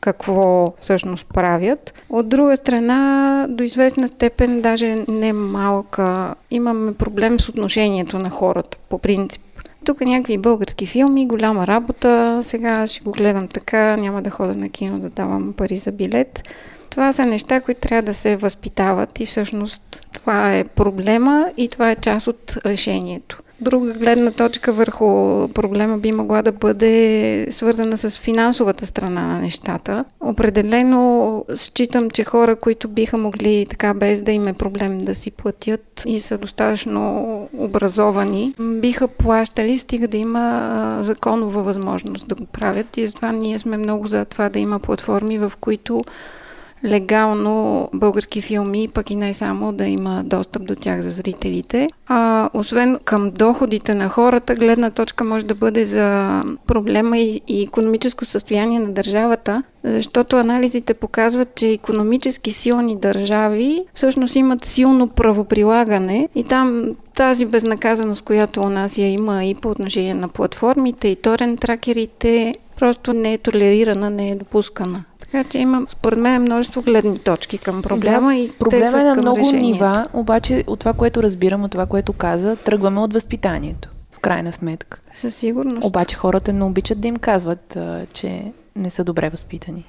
какво 0.01 0.73
всъщност 0.81 1.27
правят. 1.35 1.95
От 2.11 2.29
друга 2.29 2.57
страна, 2.57 3.47
до 3.49 3.65
известна 3.65 4.09
степен, 4.09 4.61
даже 4.61 5.05
не 5.09 5.33
малка, 5.33 6.35
имаме 6.51 6.95
проблем 6.95 7.41
с 7.41 7.49
отношението 7.49 8.19
на 8.19 8.31
хората, 8.31 8.79
по 8.89 8.99
принцип. 8.99 9.43
Тук 9.85 10.01
някакви 10.01 10.39
български 10.39 10.87
филми, 10.87 11.27
голяма 11.27 11.67
работа, 11.67 12.39
сега 12.43 12.87
ще 12.87 13.01
го 13.01 13.13
гледам 13.13 13.49
така, 13.49 13.97
няма 13.97 14.23
да 14.23 14.31
хода 14.31 14.55
на 14.55 14.69
кино 14.69 14.99
да 14.99 15.11
давам 15.11 15.53
пари 15.53 15.77
за 15.77 15.93
билет. 15.93 16.43
Това 16.91 17.13
са 17.13 17.27
неща, 17.27 17.61
които 17.61 17.81
трябва 17.81 18.03
да 18.03 18.15
се 18.15 18.37
възпитават 18.37 19.21
и 19.21 19.27
всъщност 19.27 20.07
това 20.13 20.57
е 20.57 20.65
проблема 20.65 21.47
и 21.57 21.69
това 21.69 21.91
е 21.91 21.97
част 21.97 22.27
от 22.27 22.57
решението. 22.67 23.42
Друга 23.63 23.93
гледна 23.93 24.31
точка 24.31 24.73
върху 24.73 25.05
проблема 25.49 25.99
би 25.99 26.13
могла 26.13 26.43
да 26.43 26.53
бъде 26.53 27.47
свързана 27.51 27.97
с 27.97 28.19
финансовата 28.19 28.87
страна 28.87 29.27
на 29.27 29.41
нещата. 29.41 30.05
Определено 30.21 31.45
считам, 31.55 32.11
че 32.11 32.25
хора, 32.25 32.57
които 32.57 32.89
биха 32.89 33.19
могли 33.19 33.67
така 33.71 33.95
без 33.95 34.23
да 34.23 34.33
им 34.33 34.49
е 34.49 34.53
проблем 34.53 34.99
да 34.99 35.15
си 35.15 35.31
платят 35.31 36.03
и 36.07 36.21
са 36.21 36.39
достатъчно 36.39 37.49
образовани, 37.59 38.55
биха 38.61 39.09
плащали, 39.09 39.79
стига 39.79 40.09
да 40.09 40.17
има 40.17 40.99
законова 41.01 41.63
възможност 41.63 42.29
да 42.29 42.35
го 42.35 42.45
правят. 42.45 42.97
И 42.97 43.07
затова 43.07 43.33
ние 43.33 43.59
сме 43.59 43.77
много 43.77 44.07
за 44.07 44.25
това 44.25 44.49
да 44.49 44.59
има 44.59 44.79
платформи, 44.79 45.39
в 45.39 45.53
които 45.61 46.05
легално 46.85 47.89
български 47.95 48.43
филми, 48.43 48.89
пък 48.89 49.11
и 49.11 49.15
не 49.15 49.35
само 49.35 49.73
да 49.73 49.87
има 49.87 50.23
достъп 50.25 50.65
до 50.65 50.75
тях 50.75 51.01
за 51.01 51.11
зрителите. 51.11 51.89
А 52.09 52.51
освен 52.55 52.99
към 53.05 53.31
доходите 53.31 53.95
на 53.95 54.09
хората, 54.09 54.55
гледна 54.55 54.91
точка 54.91 55.25
може 55.25 55.47
да 55.47 55.55
бъде 55.55 55.85
за 55.85 56.43
проблема 56.67 57.19
и, 57.19 57.41
и 57.49 57.63
економическо 57.63 58.25
състояние 58.25 58.79
на 58.79 58.93
държавата, 58.93 59.63
защото 59.85 60.37
анализите 60.37 60.95
показват, 60.95 61.55
че 61.55 61.69
економически 61.69 62.51
силни 62.51 62.97
държави 62.97 63.85
всъщност 63.95 64.37
имат 64.37 64.65
силно 64.65 65.09
правоприлагане 65.09 66.29
и 66.35 66.45
там 66.45 66.91
тази 67.15 67.47
безнаказаност, 67.47 68.23
която 68.23 68.61
у 68.61 68.69
нас 68.69 68.99
я 68.99 69.09
има 69.09 69.45
и 69.45 69.55
по 69.55 69.69
отношение 69.69 70.15
на 70.15 70.29
платформите 70.29 71.09
и 71.09 71.17
торен 71.17 71.57
тракерите, 71.57 72.55
просто 72.79 73.13
не 73.13 73.33
е 73.33 73.39
толерирана, 73.39 74.11
не 74.11 74.31
е 74.31 74.35
допускана. 74.35 75.05
Така 75.33 75.51
че 75.51 75.59
има, 75.59 75.87
според 75.89 76.19
мен, 76.19 76.43
множество 76.43 76.83
гледни 76.83 77.19
точки 77.19 77.59
към 77.59 77.83
проблема 77.83 78.29
да, 78.29 78.35
и 78.35 78.51
проблема 78.59 79.01
е 79.01 79.05
на 79.05 79.15
много 79.15 79.39
решението. 79.39 79.67
нива, 79.67 80.07
обаче 80.13 80.65
от 80.67 80.81
това, 80.81 80.93
което 80.93 81.23
разбирам, 81.23 81.65
от 81.65 81.71
това, 81.71 81.87
което 81.87 82.13
каза, 82.13 82.57
тръгваме 82.57 83.01
от 83.01 83.15
възпитанието. 83.15 83.89
В 84.13 84.19
крайна 84.19 84.53
сметка. 84.53 84.99
Със 85.15 85.35
сигурност. 85.35 85.85
Обаче 85.85 86.17
хората 86.17 86.53
не 86.53 86.65
обичат 86.65 87.01
да 87.01 87.09
им 87.09 87.17
казват, 87.17 87.79
че 88.13 88.53
не 88.77 88.91
са 88.91 89.05
добре 89.05 89.31
възпитани. 89.31 89.85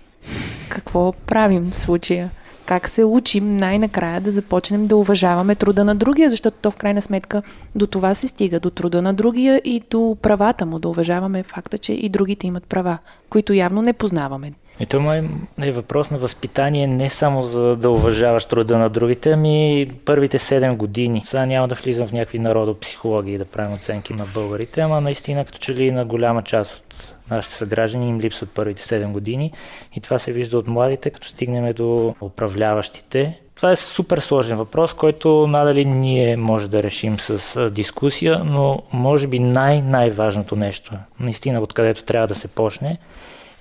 Какво 0.70 1.12
правим 1.12 1.72
в 1.72 1.78
случая? 1.78 2.32
Как 2.66 2.90
се 2.90 3.04
учим 3.04 3.58
най-накрая 3.58 4.22
да 4.22 4.32
започнем 4.32 4.86
да 4.88 4.98
уважаваме 4.98 5.56
труда 5.56 5.86
на 5.86 5.96
другия, 5.96 6.30
защото 6.30 6.58
то 6.62 6.72
в 6.72 6.76
крайна 6.76 7.02
сметка 7.02 7.42
до 7.76 7.88
това 7.88 8.14
се 8.14 8.28
стига, 8.28 8.60
до 8.60 8.70
труда 8.70 9.02
на 9.02 9.14
другия 9.14 9.62
и 9.64 9.84
до 9.90 10.18
правата 10.22 10.66
му, 10.66 10.80
да 10.80 10.90
уважаваме 10.90 11.44
факта, 11.44 11.78
че 11.78 11.94
и 11.94 12.10
другите 12.10 12.48
имат 12.48 12.64
права, 12.64 12.98
които 13.30 13.54
явно 13.54 13.82
не 13.82 13.94
познаваме. 13.94 14.52
И 14.80 14.86
то 14.86 15.14
е 15.62 15.72
въпрос 15.72 16.12
на 16.12 16.18
възпитание 16.18 16.88
не 16.88 17.10
само 17.10 17.42
за 17.42 17.76
да 17.76 17.90
уважаваш 17.90 18.46
труда 18.46 18.78
на 18.78 18.90
другите, 18.90 19.32
ами 19.32 19.88
първите 20.06 20.40
7 20.40 20.76
години. 20.76 21.22
Сега 21.26 21.46
няма 21.46 21.68
да 21.68 21.76
влизам 21.76 22.08
в 22.08 22.12
някакви 22.12 22.40
народопсихологии 22.40 23.38
да 23.38 23.46
правим 23.46 23.74
оценки 23.74 24.14
на 24.14 24.26
българите, 24.34 24.82
ама 24.82 25.02
наистина 25.02 25.46
като 25.46 25.58
че 25.58 25.76
ли 25.76 25.92
на 25.92 26.06
голяма 26.06 26.44
част 26.44 26.78
от 26.78 27.16
нашите 27.32 27.56
съграждани 27.56 28.10
им 28.10 28.20
липсват 28.20 28.50
първите 28.50 28.82
7 28.82 29.12
години 29.12 29.52
и 29.96 30.02
това 30.02 30.20
се 30.20 30.32
вижда 30.32 30.58
от 30.58 30.68
младите, 30.68 31.10
като 31.10 31.28
стигнем 31.28 31.74
до 31.74 32.16
управляващите. 32.22 33.40
Това 33.56 33.72
е 33.72 33.76
супер 33.76 34.18
сложен 34.18 34.58
въпрос, 34.58 34.94
който 34.94 35.48
надали 35.48 35.86
ние 35.86 36.38
може 36.38 36.68
да 36.68 36.84
решим 36.84 37.20
с 37.20 37.70
дискусия, 37.70 38.40
но 38.46 38.82
може 38.94 39.28
би 39.28 39.40
най-най-важното 39.40 40.56
нещо, 40.56 40.94
наистина 41.20 41.62
откъдето 41.62 42.04
трябва 42.04 42.28
да 42.28 42.36
се 42.36 42.48
почне, 42.48 42.98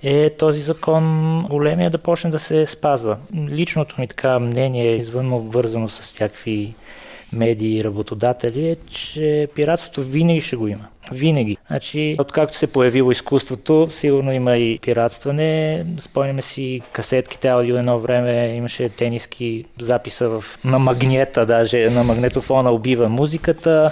е 0.03 0.29
този 0.29 0.61
закон 0.61 1.45
големия 1.49 1.89
да 1.89 1.97
почне 1.97 2.29
да 2.29 2.39
се 2.39 2.65
спазва. 2.65 3.17
Личното 3.49 3.95
ми 4.01 4.07
така 4.07 4.39
мнение, 4.39 4.95
извън 4.95 5.33
обвързано 5.33 5.87
с 5.87 6.01
всякакви 6.01 6.73
медии 7.33 7.77
и 7.77 7.83
работодатели, 7.83 8.69
е, 8.69 8.75
че 8.75 9.47
пиратството 9.55 10.01
винаги 10.01 10.41
ще 10.41 10.55
го 10.55 10.67
има. 10.67 10.85
Винаги. 11.11 11.57
Значи, 11.67 12.15
откакто 12.19 12.57
се 12.57 12.67
появило 12.67 13.11
изкуството, 13.11 13.87
сигурно 13.91 14.33
има 14.33 14.57
и 14.57 14.79
пиратстване. 14.81 15.85
Спомняме 15.99 16.41
си 16.41 16.81
касетките 16.91 17.47
аудио 17.47 17.77
едно 17.77 17.99
време, 17.99 18.55
имаше 18.55 18.89
тениски 18.89 19.65
записа 19.79 20.29
в, 20.29 20.43
на 20.65 20.79
магнета, 20.79 21.45
даже 21.45 21.89
на 21.89 22.03
магнетофона 22.03 22.71
убива 22.71 23.09
музиката 23.09 23.91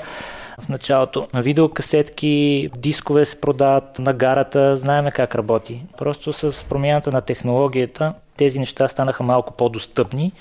в 0.59 0.69
началото. 0.69 1.27
На 1.33 1.41
видеокасетки, 1.41 2.69
дискове 2.77 3.25
се 3.25 3.41
продават 3.41 3.99
на 3.99 4.13
гарата, 4.13 4.77
знаеме 4.77 5.11
как 5.11 5.35
работи. 5.35 5.81
Просто 5.97 6.33
с 6.33 6.65
промяната 6.69 7.11
на 7.11 7.21
технологията 7.21 8.13
тези 8.37 8.59
неща 8.59 8.87
станаха 8.87 9.23
малко 9.23 9.53
по-достъпни 9.53 10.31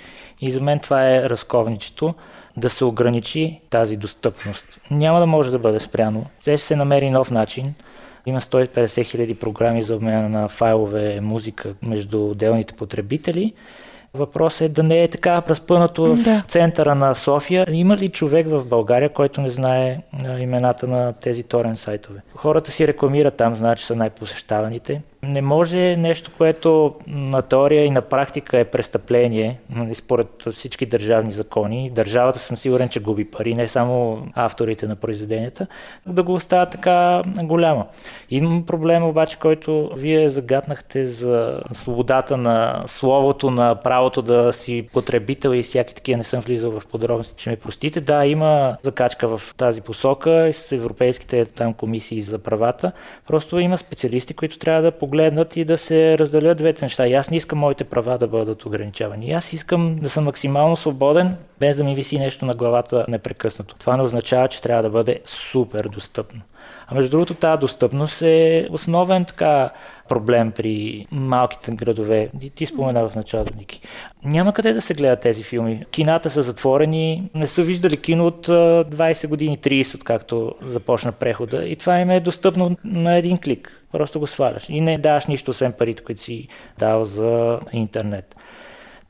и 0.41 0.53
за 0.53 0.63
мен 0.63 0.79
това 0.79 1.11
е 1.11 1.31
разковничето 1.31 2.15
да 2.57 2.71
се 2.71 2.85
ограничи 2.85 3.61
тази 3.71 3.97
достъпност. 3.97 4.67
Няма 4.91 5.21
да 5.21 5.27
може 5.27 5.51
да 5.51 5.59
бъде 5.59 5.81
спряно. 5.81 6.27
Сега 6.41 6.57
ще 6.57 6.67
се 6.67 6.77
намери 6.77 7.11
нов 7.11 7.31
начин. 7.31 7.75
Има 8.27 8.41
150 8.41 9.05
хиляди 9.05 9.35
програми 9.35 9.83
за 9.83 9.95
обмена 9.95 10.29
на 10.29 10.49
файлове, 10.49 11.21
музика 11.21 11.75
между 11.83 12.31
отделните 12.31 12.75
потребители. 12.75 13.55
Въпросът 14.15 14.61
е 14.61 14.69
да 14.69 14.83
не 14.83 15.03
е 15.03 15.09
така 15.09 15.43
разпънато 15.49 16.07
в 16.07 16.23
Да. 16.23 16.45
центъра 16.49 16.95
на 16.95 17.15
София. 17.15 17.67
Има 17.71 17.97
ли 17.97 18.09
човек 18.09 18.49
в 18.49 18.65
България, 18.65 19.13
който 19.13 19.41
не 19.41 19.51
знае 19.51 19.99
имената 20.39 20.87
на 20.87 21.13
тези 21.13 21.43
торен 21.43 21.77
сайтове? 21.77 22.21
Хората 22.35 22.71
си 22.71 22.87
рекламират 22.87 23.35
там, 23.35 23.57
знаят, 23.57 23.79
че 23.79 23.87
са 23.87 23.97
най-посещаваните. 23.97 25.03
Не 25.23 25.43
може 25.43 25.97
нещо, 25.97 26.31
което 26.39 26.95
на 27.07 27.43
теория 27.43 27.85
и 27.85 27.91
на 27.91 28.01
практика 28.01 28.59
е 28.59 28.65
престъпление, 28.65 29.61
нали, 29.71 29.95
според 29.95 30.27
всички 30.53 30.87
държавни 30.87 31.33
закони. 31.33 31.91
Държавата 31.91 32.39
съм 32.39 32.57
сигурен, 32.57 32.89
че 32.89 33.01
губи 33.01 33.25
пари, 33.25 33.55
не 33.55 33.69
само 33.69 34.27
авторите 34.35 34.87
на 34.87 34.97
произведенията, 34.97 35.67
да 36.07 36.23
го 36.23 36.35
оставя 36.35 36.67
така 36.71 37.23
голяма. 37.43 37.87
Имам 38.31 38.67
проблем 38.67 39.05
обаче, 39.05 39.39
който 39.39 39.91
вие 39.97 40.29
загаднахте 40.29 41.07
за 41.07 41.61
свободата 41.73 42.37
на 42.37 42.83
словото, 42.87 43.51
на 43.51 43.75
правото 43.75 44.23
да 44.23 44.53
си 44.53 44.89
потребител 44.93 45.55
и 45.55 45.63
всяки 45.63 45.95
такива 45.95 46.19
не 46.19 46.25
съм 46.25 46.41
влизал 46.41 46.81
в 46.81 46.87
подробности, 46.87 47.43
че 47.43 47.51
ме 47.51 47.57
простите. 47.57 48.01
Да, 48.01 48.27
има 48.27 48.77
закачка 48.83 49.39
в 49.39 49.55
тази 49.57 49.81
посока 49.81 50.51
с 50.53 50.73
европейските 50.73 51.45
там 51.45 51.75
комисии 51.75 52.21
за 52.21 52.39
правата. 52.39 52.93
Просто 53.27 53.59
има 53.59 53.79
специалисти, 53.79 54.35
които 54.35 54.59
трябва 54.59 54.83
да 54.83 54.93
погледнат 55.11 55.57
и 55.57 55.65
да 55.65 55.79
се 55.79 56.19
разделят 56.19 56.59
двете 56.59 56.85
неща. 56.85 57.07
И 57.07 57.15
аз 57.15 57.31
не 57.31 57.37
искам 57.37 57.59
моите 57.59 57.85
права 57.85 58.19
да 58.19 58.27
бъдат 58.27 58.67
ограничавани. 58.67 59.27
И 59.27 59.33
аз 59.33 59.53
искам 59.53 59.97
да 59.97 60.11
съм 60.11 60.25
максимално 60.25 60.77
свободен, 60.77 61.37
без 61.61 61.77
да 61.77 61.85
ми 61.85 61.95
виси 61.95 62.19
нещо 62.19 62.45
на 62.45 62.55
главата 62.55 63.05
непрекъснато. 63.09 63.75
Това 63.79 63.97
не 63.97 64.03
означава, 64.03 64.49
че 64.49 64.63
трябва 64.63 64.83
да 64.83 64.91
бъде 64.91 65.21
супер 65.25 65.85
достъпно. 65.85 66.41
А 66.89 66.95
между 66.95 67.11
другото, 67.11 67.35
тази 67.35 67.61
достъпност 67.61 68.23
е 68.23 68.69
основен 68.71 69.25
така 69.25 69.71
проблем 70.09 70.53
при 70.53 71.07
малките 71.13 71.73
градове. 71.73 72.29
Ти, 72.41 72.51
ти 72.51 72.67
спомена 72.67 73.09
в 73.09 73.15
началото, 73.15 73.53
Ники. 73.59 73.81
Няма 74.25 74.53
къде 74.53 74.73
да 74.73 74.81
се 74.81 74.95
гледат 74.95 75.21
тези 75.21 75.43
филми. 75.43 75.85
Кината 75.91 76.31
са 76.31 76.43
затворени, 76.43 77.31
не 77.35 77.47
са 77.47 77.63
виждали 77.63 77.97
кино 77.97 78.27
от 78.27 78.49
а, 78.49 78.85
20 78.85 79.29
години, 79.29 79.59
30, 79.59 79.95
откакто 79.95 80.55
започна 80.63 81.13
прехода. 81.13 81.67
И 81.67 81.77
това 81.77 81.99
им 81.99 82.11
е 82.11 82.21
достъпно 82.21 82.77
на 82.85 83.17
един 83.17 83.39
клик. 83.39 83.80
Просто 83.93 84.21
го 84.21 84.27
сваляш. 84.27 84.69
И 84.69 84.81
не 84.81 84.99
даваш 84.99 85.27
нищо, 85.27 85.51
освен 85.51 85.73
парите, 85.73 86.03
които 86.03 86.21
си 86.21 86.49
дал 86.79 87.05
за 87.05 87.61
интернет. 87.73 88.37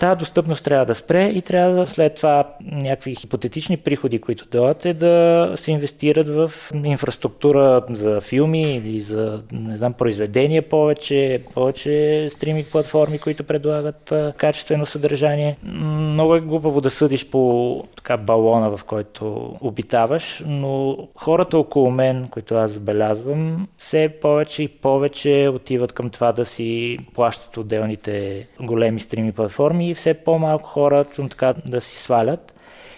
Тази 0.00 0.19
достъпност 0.19 0.64
трябва 0.64 0.87
да 0.87 0.95
спре 0.95 1.25
и 1.25 1.42
трябва 1.42 1.75
да 1.75 1.87
след 1.87 2.14
това 2.14 2.49
някакви 2.62 3.14
хипотетични 3.14 3.76
приходи, 3.76 4.21
които 4.21 4.47
дойдат, 4.52 4.87
е 4.87 4.95
да 4.95 5.52
се 5.57 5.71
инвестират 5.71 6.28
в 6.28 6.52
инфраструктура 6.85 7.83
за 7.90 8.21
филми 8.21 8.76
или 8.76 9.00
за, 9.00 9.42
не 9.52 9.76
знам, 9.76 9.92
произведения 9.92 10.69
повече, 10.69 11.42
повече 11.54 12.26
стриминг 12.30 12.66
платформи, 12.66 13.19
които 13.19 13.45
предлагат 13.45 14.12
качествено 14.37 14.87
съдържание. 14.87 15.57
Много 15.64 16.35
е 16.35 16.40
глупаво 16.40 16.80
да 16.80 16.90
съдиш 16.90 17.30
по 17.30 17.85
така 17.97 18.16
балона, 18.16 18.76
в 18.76 18.85
който 18.85 19.54
обитаваш, 19.61 20.42
но 20.47 20.99
хората 21.14 21.59
около 21.59 21.90
мен, 21.90 22.28
които 22.30 22.54
аз 22.54 22.71
забелязвам, 22.71 23.69
все 23.78 24.09
повече 24.21 24.62
и 24.62 24.69
повече 24.69 25.50
отиват 25.54 25.92
към 25.92 26.11
това 26.11 26.33
да 26.33 26.45
си 26.45 26.99
плащат 27.14 27.57
отделните 27.57 28.47
големи 28.61 29.00
стрими 29.00 29.33
платформи 29.33 29.89
все 29.94 30.14
по-малко 30.14 30.68
хора 30.68 31.04
чум 31.04 31.28
така 31.28 31.54
да 31.66 31.80
си 31.80 31.97
свалят. 31.97 32.54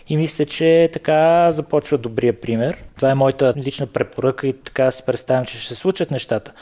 И 0.08 0.16
мисля, 0.16 0.44
че 0.44 0.90
така 0.92 1.52
започва 1.52 1.98
добрия 1.98 2.40
пример. 2.40 2.76
Това 2.96 3.10
е 3.10 3.14
моята 3.14 3.54
лична 3.56 3.86
препоръка 3.86 4.46
и 4.46 4.52
така 4.52 4.90
си 4.90 5.02
представям, 5.06 5.44
че 5.44 5.58
ще 5.58 5.68
се 5.68 5.74
случат 5.74 6.10
нещата. 6.10 6.52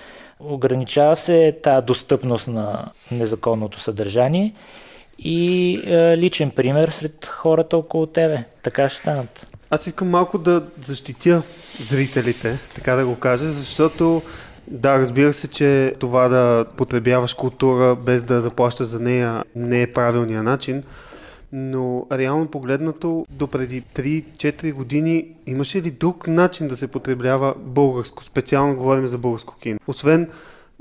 Ограничава 0.40 1.16
се 1.16 1.56
тази 1.62 1.87
достъпност 1.87 2.49
на 2.49 2.90
незаконното 3.10 3.80
съдържание 3.80 4.54
и 5.18 5.72
е, 5.87 6.16
личен 6.16 6.50
пример 6.50 6.88
сред 6.88 7.26
хората 7.26 7.76
около 7.76 8.06
тебе. 8.06 8.44
Така 8.62 8.88
ще 8.88 8.99
станат. 8.99 9.46
Аз 9.70 9.87
искам 9.87 10.10
малко 10.10 10.38
да 10.38 10.62
защитя 10.82 11.42
зрителите, 11.80 12.58
така 12.75 12.94
да 12.94 13.06
го 13.06 13.16
кажа, 13.16 13.50
защото 13.50 14.22
да, 14.70 14.98
разбира 14.98 15.32
се, 15.32 15.48
че 15.48 15.94
това 15.98 16.28
да 16.28 16.64
потребяваш 16.76 17.34
култура 17.34 17.96
без 17.96 18.22
да 18.22 18.40
заплащаш 18.40 18.86
за 18.86 19.00
нея 19.00 19.44
не 19.56 19.82
е 19.82 19.92
правилният 19.92 20.44
начин, 20.44 20.82
но 21.52 22.06
реално 22.12 22.46
погледнато, 22.46 23.26
до 23.30 23.46
преди 23.46 23.82
3-4 23.82 24.72
години 24.72 25.28
имаше 25.46 25.82
ли 25.82 25.90
друг 25.90 26.26
начин 26.26 26.68
да 26.68 26.76
се 26.76 26.88
потребява 26.88 27.54
българско? 27.58 28.24
Специално 28.24 28.76
говорим 28.76 29.06
за 29.06 29.18
българско 29.18 29.58
кино. 29.58 29.78
Освен 29.86 30.28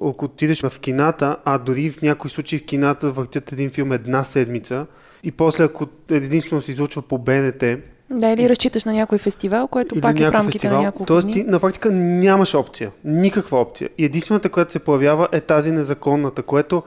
ако 0.10 0.26
отидеш 0.26 0.62
в 0.62 0.80
кината, 0.80 1.38
а 1.46 1.58
дори 1.58 1.92
в 1.92 2.02
някои 2.02 2.30
случаи 2.30 2.60
в 2.60 2.66
кината 2.66 3.12
въртят 3.12 3.52
един 3.52 3.72
филм 3.72 3.92
една 3.92 4.24
седмица 4.24 4.86
и 5.24 5.32
после 5.32 5.64
ако 5.64 5.88
единствено 6.10 6.62
се 6.62 6.72
излучва 6.72 7.02
по 7.02 7.18
БНТ, 7.18 7.64
Да, 8.12 8.30
или 8.30 8.50
разчиташ 8.50 8.86
на 8.86 8.94
някой 8.94 9.18
фестивал, 9.18 9.68
което 9.68 9.96
или 9.96 10.02
пак 10.02 10.20
е 10.20 10.30
в 10.30 10.32
рамките 10.32 10.70
на 10.70 10.82
няколко 10.82 11.06
Тоест 11.06 11.28
дни. 11.28 11.34
ти 11.34 11.44
на 11.44 11.60
практика 11.60 11.92
нямаш 11.92 12.56
опция. 12.56 12.92
Никаква 13.04 13.62
опция. 13.62 13.90
И 13.98 14.06
единствената, 14.06 14.50
която 14.50 14.72
се 14.72 14.80
появява 14.80 15.28
е 15.32 15.42
тази 15.42 15.72
незаконната, 15.72 16.44
което 16.44 16.84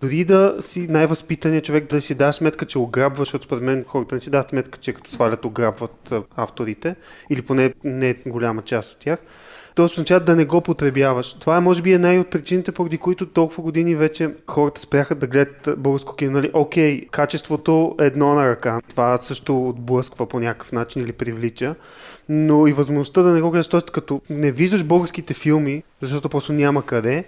дори 0.00 0.24
да 0.24 0.56
си 0.60 0.86
най-възпитаният 0.90 1.64
човек, 1.64 1.86
да 1.90 2.00
си 2.00 2.14
даш 2.14 2.34
сметка, 2.34 2.66
че 2.66 2.78
ограбваш, 2.78 3.18
защото 3.28 3.44
според 3.44 3.62
мен 3.62 3.84
хората 3.88 4.14
не 4.14 4.20
си 4.20 4.30
дават 4.30 4.48
сметка, 4.48 4.78
че 4.78 4.92
като 4.92 5.10
свалят 5.10 5.44
ограбват 5.44 6.12
авторите, 6.36 6.96
или 7.30 7.42
поне 7.42 7.74
не 7.84 8.14
голяма 8.26 8.62
част 8.62 8.92
от 8.92 8.98
тях, 8.98 9.18
то 9.74 9.84
означава 9.84 10.20
да 10.20 10.36
не 10.36 10.44
го 10.44 10.60
потребяваш. 10.60 11.34
Това 11.34 11.56
е, 11.56 11.60
може 11.60 11.82
би, 11.82 11.92
една 11.92 12.20
от 12.20 12.30
причините, 12.30 12.72
поради 12.72 12.98
които 12.98 13.26
толкова 13.26 13.62
години 13.62 13.94
вече 13.94 14.30
хората 14.46 14.80
спряха 14.80 15.14
да 15.14 15.26
гледат 15.26 15.68
българско 15.78 16.16
кино. 16.16 16.32
Нали? 16.32 16.50
Окей, 16.52 17.06
качеството 17.06 17.96
е 18.00 18.04
едно 18.04 18.34
на 18.34 18.50
ръка. 18.50 18.80
Това 18.88 19.18
също 19.18 19.68
отблъсква 19.68 20.26
по 20.26 20.40
някакъв 20.40 20.72
начин 20.72 21.02
или 21.02 21.12
привлича. 21.12 21.74
Но 22.28 22.66
и 22.66 22.72
възможността 22.72 23.22
да 23.22 23.30
не 23.30 23.40
го 23.40 23.50
гледаш, 23.50 23.68
т.е. 23.68 23.80
като 23.80 24.20
не 24.30 24.52
виждаш 24.52 24.84
българските 24.84 25.34
филми, 25.34 25.82
защото 26.00 26.28
просто 26.28 26.52
няма 26.52 26.86
къде, 26.86 27.24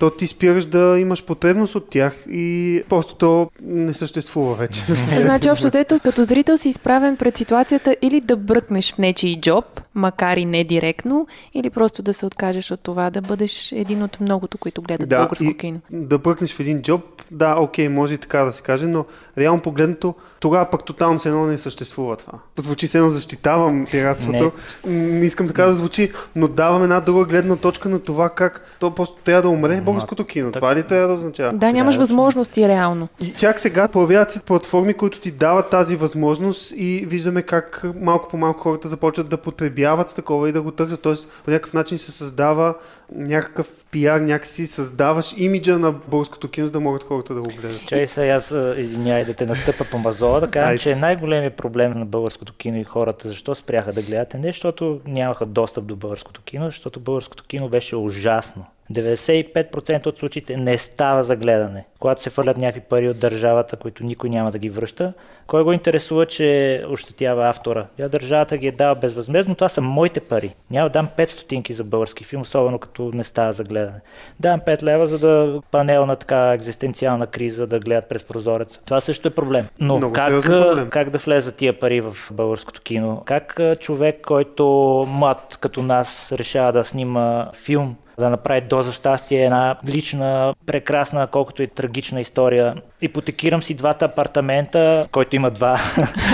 то 0.00 0.10
ти 0.10 0.26
спираш 0.26 0.66
да 0.66 0.98
имаш 0.98 1.24
потребност 1.24 1.74
от 1.74 1.90
тях 1.90 2.14
и 2.30 2.82
просто 2.88 3.14
то 3.14 3.50
не 3.62 3.92
съществува 3.92 4.54
вече. 4.54 4.82
значи, 5.18 5.50
общо 5.50 5.66
взето, 5.66 5.98
като 6.04 6.24
зрител 6.24 6.56
си 6.56 6.68
изправен 6.68 7.16
пред 7.16 7.36
ситуацията 7.36 7.96
или 8.02 8.20
да 8.20 8.36
бръкнеш 8.36 8.94
в 8.94 8.98
нечий 8.98 9.40
джоб, 9.40 9.80
макар 9.94 10.36
и 10.36 10.44
не 10.44 10.64
директно, 10.64 11.26
или 11.54 11.70
просто 11.70 12.02
да 12.02 12.14
се 12.14 12.26
откажеш 12.26 12.70
от 12.70 12.80
това, 12.80 13.10
да 13.10 13.20
бъдеш 13.20 13.72
един 13.72 14.02
от 14.02 14.20
многото, 14.20 14.58
които 14.58 14.82
гледат 14.82 15.08
да, 15.08 15.16
българско 15.16 15.56
кино. 15.56 15.80
Да 15.90 16.18
бръкнеш 16.18 16.54
в 16.54 16.60
един 16.60 16.82
джоб, 16.82 17.02
да, 17.30 17.56
окей, 17.58 17.88
може 17.88 18.14
и 18.14 18.18
така 18.18 18.38
да 18.38 18.52
се 18.52 18.62
каже, 18.62 18.86
но 18.86 19.04
реално 19.38 19.62
погледнато, 19.62 20.14
тогава 20.40 20.70
пък 20.70 20.84
тотално 20.84 21.18
се 21.18 21.28
едно 21.28 21.46
не 21.46 21.58
съществува 21.58 22.16
това. 22.16 22.32
Звучи 22.58 22.88
се 22.88 22.98
едно 22.98 23.10
защитавам 23.10 23.86
пиратството. 23.90 24.52
Не. 24.86 24.92
не 24.92 25.26
искам 25.26 25.46
така 25.46 25.64
да 25.64 25.74
звучи, 25.74 26.12
но 26.36 26.48
давам 26.48 26.82
една 26.82 27.00
друга 27.00 27.24
гледна 27.24 27.56
точка 27.56 27.88
на 27.88 27.98
това 27.98 28.28
как 28.28 28.76
то 28.80 28.94
просто 28.94 29.16
трябва 29.24 29.42
да 29.42 29.48
умре 29.48 29.80
българското 29.92 30.24
кино. 30.24 30.52
Това 30.52 30.74
ли 30.74 30.82
трябва 30.82 31.08
да 31.08 31.14
означава? 31.14 31.52
Да, 31.52 31.72
нямаш 31.72 31.94
да, 31.94 32.00
възможности 32.00 32.68
реално. 32.68 33.08
И 33.20 33.30
чак 33.30 33.60
сега 33.60 33.88
появяват 33.88 34.30
се 34.30 34.40
платформи, 34.40 34.94
които 34.94 35.20
ти 35.20 35.30
дават 35.30 35.70
тази 35.70 35.96
възможност 35.96 36.72
и 36.76 37.06
виждаме 37.06 37.42
как 37.42 37.84
малко 38.00 38.28
по 38.28 38.36
малко 38.36 38.60
хората 38.60 38.88
започват 38.88 39.28
да 39.28 39.36
потребяват 39.36 40.14
такова 40.14 40.48
и 40.48 40.52
да 40.52 40.62
го 40.62 40.70
търсят. 40.70 41.00
Тоест 41.00 41.28
по 41.44 41.50
някакъв 41.50 41.72
начин 41.72 41.98
се 41.98 42.12
създава 42.12 42.74
някакъв 43.14 43.84
пиар, 43.90 44.20
някакси 44.20 44.66
създаваш 44.66 45.34
имиджа 45.36 45.78
на 45.78 45.92
българското 45.92 46.50
кино, 46.50 46.66
за 46.66 46.72
да 46.72 46.80
могат 46.80 47.04
хората 47.04 47.34
да 47.34 47.42
го 47.42 47.50
гледат. 47.60 47.86
Чай 47.86 48.06
сега, 48.06 48.32
аз 48.32 48.54
извинявай 48.76 49.24
да 49.24 49.34
те 49.34 49.46
настъпа 49.46 49.84
по 49.90 49.98
мазола, 49.98 50.40
да 50.40 50.50
кажа, 50.50 50.78
че 50.78 50.94
най-големият 50.94 51.54
проблем 51.54 51.92
на 51.92 52.06
българското 52.06 52.52
кино 52.52 52.78
и 52.78 52.84
хората, 52.84 53.28
защо 53.28 53.54
спряха 53.54 53.92
да 53.92 54.02
гледат, 54.02 54.34
не 54.34 54.48
защото 54.48 55.00
нямаха 55.06 55.46
достъп 55.46 55.84
до 55.84 55.96
българското 55.96 56.42
кино, 56.42 56.64
защото 56.64 57.00
българското 57.00 57.44
кино 57.44 57.68
беше 57.68 57.96
ужасно. 57.96 58.66
95% 58.92 60.06
от 60.06 60.18
случаите 60.18 60.56
не 60.56 60.78
става 60.78 61.22
за 61.22 61.36
гледане. 61.36 61.84
Когато 61.98 62.22
се 62.22 62.30
фърлят 62.30 62.56
някакви 62.56 62.80
пари 62.88 63.08
от 63.08 63.18
държавата, 63.18 63.76
които 63.76 64.04
никой 64.04 64.30
няма 64.30 64.50
да 64.50 64.58
ги 64.58 64.70
връща, 64.70 65.12
кой 65.46 65.64
го 65.64 65.72
интересува, 65.72 66.26
че 66.26 66.84
ощетява 66.88 67.48
автора? 67.48 67.86
Я 67.98 68.08
държавата 68.08 68.56
ги 68.56 68.66
е 68.66 68.72
дава 68.72 68.94
безвъзмезно, 68.94 69.54
това 69.54 69.68
са 69.68 69.80
моите 69.80 70.20
пари. 70.20 70.54
Няма 70.70 70.88
да 70.88 70.92
дам 70.92 71.08
5 71.16 71.26
стотинки 71.26 71.72
за 71.72 71.84
български 71.84 72.24
филм, 72.24 72.42
особено 72.42 72.78
като 72.78 72.99
не 73.00 73.24
става 73.24 73.52
за 73.52 73.64
гледане. 73.64 74.00
Дам 74.40 74.60
5 74.60 74.82
лева, 74.82 75.06
за 75.06 75.18
да 75.18 75.60
панел 75.70 76.06
на 76.06 76.16
така 76.16 76.52
екзистенциална 76.52 77.26
криза 77.26 77.66
да 77.66 77.80
гледат 77.80 78.08
през 78.08 78.24
прозорец. 78.24 78.78
Това 78.84 79.00
също 79.00 79.28
е 79.28 79.30
проблем. 79.30 79.66
Но 79.80 79.96
Много 79.96 80.12
как, 80.12 80.42
проблем. 80.42 80.88
как 80.90 81.10
да 81.10 81.18
влезат 81.18 81.56
тия 81.56 81.78
пари 81.78 82.00
в 82.00 82.16
българското 82.32 82.82
кино? 82.82 83.22
Как 83.24 83.60
човек, 83.80 84.20
който 84.26 84.64
млад 85.08 85.58
като 85.60 85.82
нас 85.82 86.32
решава 86.32 86.72
да 86.72 86.84
снима 86.84 87.48
филм, 87.64 87.96
да 88.18 88.30
направи 88.30 88.60
доза 88.60 88.92
щастие, 88.92 89.44
една 89.44 89.76
лична, 89.86 90.54
прекрасна, 90.66 91.26
колкото 91.26 91.62
и 91.62 91.66
трагична 91.66 92.20
история. 92.20 92.74
Ипотекирам 93.02 93.62
си 93.62 93.74
двата 93.74 94.04
апартамента, 94.04 95.06
който 95.12 95.36
има 95.36 95.50
два, 95.50 95.80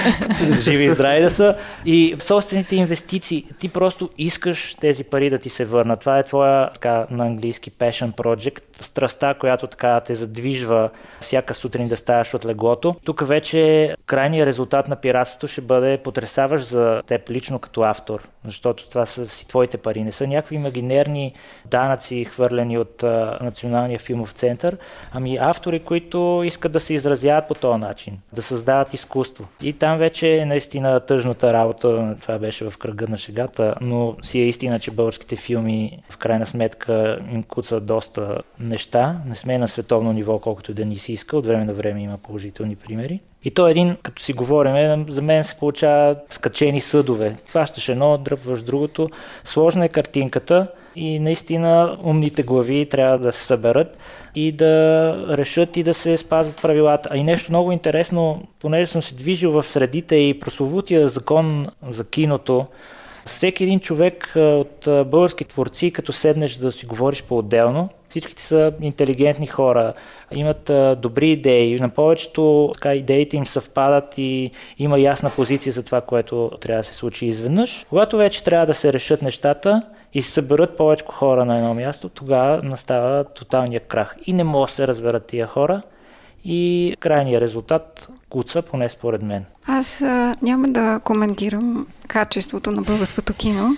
живи 0.61 0.85
и 0.85 0.91
здрави 0.91 1.23
да 1.23 1.31
са, 1.31 1.57
и 1.85 2.17
собствените 2.19 2.77
инвестиции. 2.77 3.47
Ти 3.59 3.69
просто 3.69 4.11
искаш 4.19 4.75
тези 4.75 5.05
пари 5.05 5.31
да 5.31 5.39
ти 5.39 5.49
се 5.49 5.65
върнат. 5.65 6.01
Това 6.01 6.19
е 6.19 6.23
твоя, 6.23 6.71
така 6.73 7.07
на 7.11 7.27
английски, 7.27 7.71
passion 7.71 8.13
project, 8.13 8.83
страста, 8.83 9.35
която 9.41 9.67
така 9.67 10.01
те 10.01 10.15
задвижва 10.15 10.91
всяка 11.21 11.55
сутрин 11.55 11.89
да 11.89 11.97
ставаш 11.97 12.35
от 12.35 12.47
леглото. 12.47 12.97
Тук 13.05 13.27
вече 13.27 13.95
крайният 14.07 14.47
резултат 14.47 14.89
на 14.89 14.97
пиратството 14.97 15.47
ще 15.47 15.61
бъде 15.61 15.99
потрясаващ 15.99 16.67
за 16.67 17.03
теб 17.07 17.31
лично 17.31 17.59
като 17.59 17.83
автор, 17.83 18.29
защото 18.45 18.89
това 18.89 19.07
са 19.07 19.27
си 19.27 19.49
твоите 19.49 19.79
пари. 19.79 20.05
Не 20.05 20.13
са 20.13 20.27
някакви 20.27 20.57
имагинерни 20.57 21.35
данъци, 21.65 22.25
хвърлени 22.25 22.79
от 22.79 23.03
а, 23.03 23.39
Националния 23.41 23.99
филмов 23.99 24.33
център, 24.33 24.77
ами 25.13 25.37
автори, 25.41 25.81
които 25.81 26.43
искат 26.57 26.73
да 26.73 26.81
се 26.81 26.95
изразяват 26.95 27.49
по 27.49 27.55
този 27.55 27.81
начин, 27.81 28.19
да 28.33 28.43
създават 28.43 28.95
изкуство. 28.95 29.49
И 29.63 29.73
там 29.73 29.99
вече 29.99 30.37
е 30.37 30.47
наистина 30.47 31.01
тъжната 31.01 31.53
работа, 31.53 32.17
това 32.23 32.39
беше 32.39 32.71
в 32.71 32.79
кръга 32.79 33.07
на 33.09 33.17
шегата, 33.17 33.75
но 33.81 34.17
си 34.23 34.41
е 34.41 34.49
истина, 34.49 34.81
че 34.81 34.91
българските 34.91 35.37
филми 35.37 36.03
в 36.11 36.17
крайна 36.17 36.47
сметка 36.47 37.19
им 37.33 37.43
куцат 37.43 37.87
доста 37.87 38.39
неща. 38.61 39.17
Не 39.27 39.35
сме 39.35 39.59
на 39.59 39.69
световно 39.69 40.13
ниво, 40.13 40.39
колкото 40.39 40.71
и 40.71 40.75
да 40.75 40.85
ни 40.85 40.97
си 40.97 41.13
иска. 41.13 41.37
От 41.37 41.47
време 41.47 41.65
на 41.65 41.73
време 41.73 42.03
има 42.03 42.19
положителни 42.19 42.77
примери. 42.77 43.21
И 43.45 43.51
то 43.51 43.69
е 43.69 43.71
един, 43.71 43.97
като 44.03 44.23
си 44.23 44.33
говорим, 44.33 45.07
за 45.09 45.23
мен 45.23 45.45
се 45.45 45.59
получава 45.59 46.17
скачени 46.31 46.81
съдове. 46.81 47.37
Хващаш 47.49 47.89
едно, 47.89 48.19
дръпваш 48.19 48.63
другото. 48.63 49.09
Сложна 49.45 49.85
е 49.85 49.89
картинката 49.89 50.67
и 50.97 51.19
наистина 51.19 51.99
умните 52.03 52.43
глави 52.43 52.89
трябва 52.91 53.19
да 53.19 53.33
се 53.33 53.45
съберат 53.45 53.99
и 54.37 54.53
да 54.53 55.15
решат 55.39 55.77
и 55.77 55.83
да 55.83 55.95
се 55.95 56.17
спазват 56.17 56.63
правилата. 56.63 57.09
А 57.13 57.17
и 57.17 57.25
нещо 57.25 57.53
много 57.53 57.73
интересно, 57.73 58.43
понеже 58.61 58.87
съм 58.87 59.03
се 59.03 59.15
движил 59.15 59.51
в 59.51 59.63
средите 59.63 60.17
и 60.17 60.41
прословутия 60.41 61.09
закон 61.09 61.67
за 61.91 62.05
киното, 62.05 62.67
всеки 63.27 63.65
един 63.65 63.81
човек 63.81 64.33
от 64.37 64.89
български 65.07 65.45
творци, 65.45 65.91
като 65.91 66.13
седнеш 66.13 66.55
да 66.55 66.73
си 66.73 66.87
говориш 66.87 67.23
по-отделно, 67.23 67.89
всичките 68.09 68.43
са 68.43 68.73
интелигентни 68.81 69.47
хора, 69.47 69.93
имат 70.33 70.71
добри 71.01 71.31
идеи. 71.31 71.77
На 71.77 71.89
повечето 71.89 72.71
така, 72.75 72.95
идеите 72.95 73.37
им 73.37 73.47
съвпадат 73.47 74.15
и 74.19 74.51
има 74.79 74.99
ясна 74.99 75.31
позиция 75.31 75.73
за 75.73 75.83
това, 75.83 76.01
което 76.01 76.51
трябва 76.61 76.83
да 76.83 76.89
се 76.89 76.95
случи 76.95 77.27
изведнъж. 77.27 77.87
Когато 77.89 78.17
вече 78.17 78.45
трябва 78.45 78.67
да 78.67 78.75
се 78.75 78.93
решат 78.93 79.23
нещата 79.23 79.83
и 80.17 80.23
се 80.23 80.31
съберат 80.31 80.77
повече 80.77 81.05
хора 81.09 81.45
на 81.45 81.57
едно 81.57 81.75
място, 81.75 82.09
тогава 82.09 82.63
настава 82.63 83.25
тоталния 83.25 83.81
крах. 83.81 84.17
И 84.27 84.33
не 84.33 84.45
могат 84.45 84.69
да 84.69 84.75
се 84.75 84.87
разберат 84.89 85.27
тия 85.27 85.47
хора 85.47 85.83
и 86.45 86.97
крайният 87.01 87.43
резултат 87.43 88.09
куца, 88.29 88.63
поне 88.63 88.89
според 88.89 89.23
мен. 89.23 89.45
Аз 89.67 90.03
а, 90.03 90.35
няма 90.43 90.69
да 90.69 91.01
коментирам 91.05 91.87
качеството 92.09 92.71
на 92.71 92.83
българското 92.83 93.35
кино, 93.35 93.71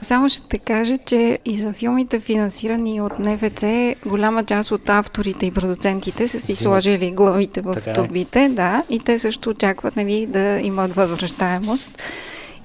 само 0.00 0.28
ще 0.28 0.48
те 0.48 0.58
кажа, 0.58 0.96
че 0.96 1.38
и 1.44 1.56
за 1.56 1.72
филмите 1.72 2.20
финансирани 2.20 3.00
от 3.00 3.18
НФЦ, 3.18 3.64
голяма 4.06 4.44
част 4.44 4.70
от 4.72 4.88
авторите 4.88 5.46
и 5.46 5.50
продуцентите 5.50 6.26
са 6.26 6.40
си 6.40 6.56
сложили 6.56 7.10
главите 7.10 7.60
в 7.60 7.74
така 7.74 7.90
е. 7.90 7.94
турбите, 7.94 8.48
да, 8.48 8.82
и 8.90 8.98
те 8.98 9.18
също 9.18 9.50
очакват 9.50 9.96
нали, 9.96 10.26
да 10.26 10.60
имат 10.62 10.94
възвръщаемост. 10.94 12.02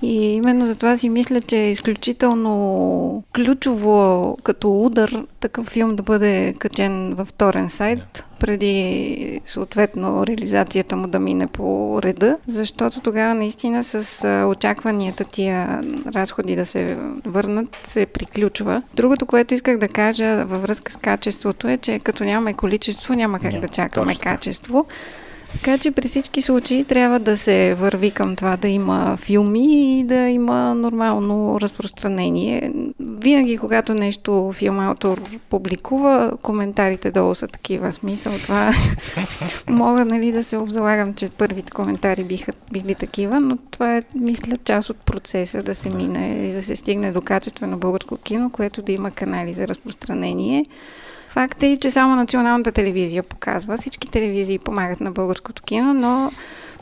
И 0.02 0.34
именно 0.36 0.66
за 0.66 0.76
това 0.76 0.98
си 0.98 1.10
мисля, 1.10 1.42
че 1.42 1.58
е 1.58 1.72
изключително 1.72 3.24
ключово 3.36 4.38
като 4.44 4.86
удар 4.86 5.24
такъв 5.40 5.68
филм 5.68 5.96
да 5.96 6.04
бъде 6.04 6.54
качен 6.60 7.14
във 7.14 7.28
вторен 7.28 7.70
сайт, 7.70 8.24
преди 8.40 9.42
съответно 9.46 10.28
реализацията 10.28 10.96
му 10.96 11.08
да 11.08 11.20
мине 11.20 11.48
по 11.48 12.00
реда, 12.04 12.38
защото 12.48 13.02
тогава 13.02 13.34
наистина 13.34 13.84
с 13.84 14.28
очакванията 14.50 15.24
тия 15.24 15.82
разходи 16.16 16.56
да 16.56 16.66
се 16.66 16.98
върнат 17.26 17.78
се 17.84 18.06
приключва. 18.06 18.82
Другото, 18.96 19.26
което 19.26 19.54
исках 19.54 19.78
да 19.78 19.88
кажа 19.88 20.46
във 20.46 20.62
връзка 20.62 20.92
с 20.92 20.96
качеството 20.96 21.68
е, 21.68 21.78
че 21.78 22.00
като 22.00 22.24
нямаме 22.24 22.54
количество, 22.54 23.14
няма 23.14 23.40
как 23.40 23.60
да 23.60 23.68
чакаме 23.68 24.16
качество. 24.16 24.86
Така 25.56 25.78
че 25.78 25.92
при 25.92 26.08
всички 26.08 26.42
случаи 26.42 26.84
трябва 26.84 27.20
да 27.20 27.38
се 27.38 27.76
върви 27.76 28.12
към 28.12 28.36
това 28.36 28.58
да 28.58 28.68
има 28.68 29.18
филми 29.18 30.00
и 30.00 30.04
да 30.04 30.16
има 30.16 30.76
нормално 30.76 31.62
разпространение. 31.62 32.72
Винаги, 33.00 33.58
когато 33.58 33.94
нещо 33.94 34.52
филмаутор 34.54 35.22
публикува, 35.50 36.32
коментарите 36.42 37.12
долу 37.12 37.36
са 37.36 37.48
такива. 37.48 37.92
Смисъл 37.92 38.34
това 38.34 38.72
мога 39.68 40.06
нали, 40.06 40.32
да 40.32 40.44
се 40.44 40.58
обзалагам, 40.58 41.14
че 41.14 41.30
първите 41.30 41.72
коментари 41.72 42.24
биха 42.24 42.52
били 42.72 42.96
такива, 42.96 43.40
но 43.40 43.58
това 43.72 43.98
е, 43.98 44.04
мисля, 44.16 44.58
част 44.64 44.90
от 44.90 44.98
процеса 44.98 45.64
да 45.64 45.76
се 45.76 45.90
мине 45.90 46.48
и 46.50 46.54
да 46.54 46.62
се 46.62 46.76
стигне 46.76 47.12
до 47.12 47.22
качествено 47.22 47.78
българско 47.78 48.18
кино, 48.18 48.50
което 48.50 48.82
да 48.82 48.92
има 48.92 49.12
канали 49.12 49.54
за 49.54 49.68
разпространение. 49.68 50.66
Факт 51.36 51.64
е, 51.64 51.78
че 51.78 51.90
само 51.90 52.16
националната 52.16 52.72
телевизия 52.72 53.24
показва. 53.24 53.78
Всички 53.78 54.12
телевизии 54.12 54.60
помагат 54.60 55.02
на 55.02 55.12
българското 55.12 55.64
кино, 55.64 55.94
но 55.94 56.32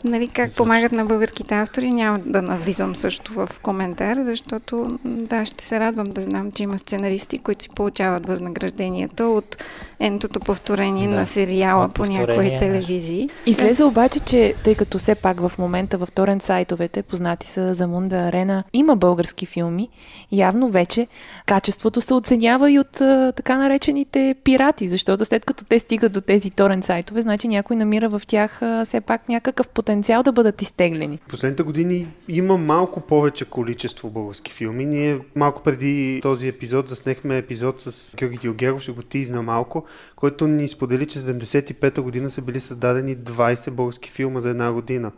Нали, 0.03 0.27
как 0.27 0.49
Звучи. 0.49 0.57
помагат 0.57 0.91
на 0.91 1.05
българските 1.05 1.55
автори, 1.55 1.91
няма 1.91 2.19
да 2.25 2.41
навлизам 2.41 2.95
също 2.95 3.33
в 3.33 3.49
коментар, 3.61 4.17
защото 4.23 4.99
да, 5.05 5.45
ще 5.45 5.65
се 5.65 5.79
радвам 5.79 6.07
да 6.07 6.21
знам, 6.21 6.51
че 6.51 6.63
има 6.63 6.79
сценаристи, 6.79 7.39
които 7.39 7.63
си 7.63 7.69
получават 7.69 8.27
възнагражденията 8.27 9.25
от 9.25 9.63
ентото 9.99 10.39
повторение 10.39 11.07
Да. 11.07 11.13
на 11.15 11.25
сериала 11.25 11.85
От 11.85 11.93
по 11.93 12.05
някои 12.05 12.57
телевизии. 12.57 13.29
Излезе 13.45 13.83
обаче, 13.83 14.19
че 14.19 14.53
тъй 14.63 14.75
като 14.75 14.97
все 14.97 15.15
пак 15.15 15.39
в 15.47 15.51
момента 15.57 15.97
в 15.97 16.07
торент 16.15 16.43
сайтовете, 16.43 17.03
познати 17.03 17.47
са 17.47 17.73
за 17.73 17.87
Мунда 17.87 18.15
Арена, 18.15 18.63
има 18.73 18.95
български 18.95 19.45
филми, 19.45 19.89
явно 20.31 20.69
вече 20.69 21.07
качеството 21.45 22.01
се 22.01 22.13
оценява 22.13 22.71
и 22.71 22.79
от 22.79 22.91
така 23.35 23.57
наречените 23.57 24.35
пирати, 24.43 24.87
защото 24.87 25.25
след 25.25 25.45
като 25.45 25.65
те 25.65 25.79
стигат 25.79 26.11
до 26.13 26.21
тези 26.21 26.51
торент 26.51 26.85
сайтове, 26.85 27.21
значи 27.21 27.47
някой 27.47 27.75
намира 27.75 28.09
в 28.09 28.21
тях 28.27 28.61
все 28.85 29.01
пак 29.01 29.29
някакъв 29.29 29.67
потенциал 29.67 29.92
да 30.01 30.31
бъдат 30.31 30.61
изтеглени. 30.61 31.19
Последните 31.29 31.63
години 31.63 32.07
има 32.27 32.57
малко 32.57 33.01
повече 33.01 33.45
количество 33.45 34.09
български 34.09 34.51
филми. 34.51 34.85
Ние 34.85 35.19
малко 35.35 35.63
преди 35.63 36.19
този 36.21 36.47
епизод 36.47 36.89
заснехме 36.89 37.37
епизод 37.37 37.79
с 37.79 38.15
Георги 38.15 38.37
Диогеров, 38.37 38.81
ще 38.81 38.91
го 38.91 39.01
тизна 39.01 39.41
малко, 39.41 39.85
който 40.15 40.47
ни 40.47 40.67
сподели, 40.67 41.05
че 41.05 41.19
75-та 41.19 42.01
година 42.01 42.29
са 42.29 42.41
били 42.41 42.59
създадени 42.59 43.17
20 43.17 43.71
български 43.71 44.09
филма 44.09 44.39
за 44.39 44.49
една 44.49 44.73
година. 44.73 45.11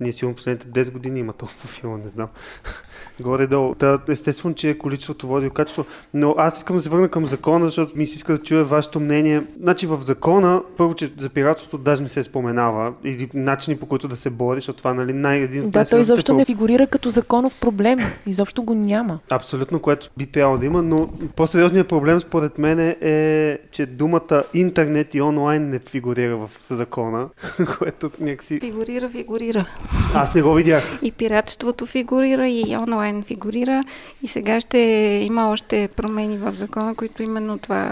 Ние 0.00 0.12
сигурно 0.12 0.36
последните 0.36 0.84
10 0.84 0.92
години 0.92 1.20
има 1.20 1.32
толкова 1.32 1.68
филма, 1.68 1.96
не 1.96 2.08
знам. 2.08 2.28
Горе-долу. 3.20 3.74
Та, 3.74 3.98
естествено, 4.08 4.54
че 4.54 4.78
количеството 4.78 5.26
води 5.26 5.46
до 5.46 5.52
качество. 5.52 5.84
Но 6.14 6.34
аз 6.38 6.56
искам 6.56 6.76
да 6.76 6.82
се 6.82 6.88
върна 6.88 7.08
към 7.08 7.26
закона, 7.26 7.64
защото 7.64 7.96
ми 7.96 8.06
се 8.06 8.16
иска 8.16 8.32
да 8.32 8.42
чуя 8.42 8.64
вашето 8.64 9.00
мнение. 9.00 9.42
Значи 9.62 9.86
в 9.86 9.98
закона, 10.02 10.62
първо, 10.76 10.94
че 10.94 11.12
за 11.18 11.28
пиратството 11.28 11.78
даже 11.78 12.02
не 12.02 12.08
се 12.08 12.22
споменава 12.22 12.92
или 13.04 13.30
начини 13.34 13.76
по 13.76 13.86
които 13.86 14.08
да 14.08 14.16
се 14.16 14.30
бори, 14.30 14.56
защото 14.56 14.78
това 14.78 14.94
нали, 14.94 15.12
най- 15.12 15.38
един 15.38 15.64
от 15.64 15.70
Да, 15.70 15.84
той 15.84 16.00
изобщо 16.00 16.34
не 16.34 16.44
фигурира 16.44 16.86
като 16.86 17.10
законов 17.10 17.60
проблем. 17.60 17.98
Изобщо 18.26 18.62
го 18.62 18.74
няма. 18.74 19.18
Абсолютно, 19.30 19.80
което 19.80 20.10
би 20.16 20.26
трябвало 20.26 20.58
да 20.58 20.66
има, 20.66 20.82
но 20.82 21.08
по-сериозният 21.36 21.88
проблем 21.88 22.20
според 22.20 22.58
мен 22.58 22.94
е, 23.00 23.58
че 23.70 23.86
думата 23.86 24.42
интернет 24.54 25.14
и 25.14 25.20
онлайн 25.20 25.68
не 25.68 25.78
фигурира 25.78 26.36
в 26.36 26.50
закона, 26.70 27.28
което 27.78 28.10
някакси... 28.20 28.60
Фигурира, 28.60 29.08
фигурира. 29.08 29.66
Аз 30.14 30.34
не 30.34 30.42
го 30.42 30.54
видях. 30.54 30.98
И 31.02 31.12
пиратството 31.12 31.86
фигурира, 31.86 32.48
и 32.48 32.76
онлайн 32.80 33.22
фигурира. 33.22 33.84
И 34.22 34.28
сега 34.28 34.60
ще 34.60 34.78
има 35.26 35.50
още 35.50 35.88
промени 35.96 36.38
в 36.38 36.52
закона, 36.52 36.94
които 36.94 37.22
именно 37.22 37.58
това... 37.58 37.84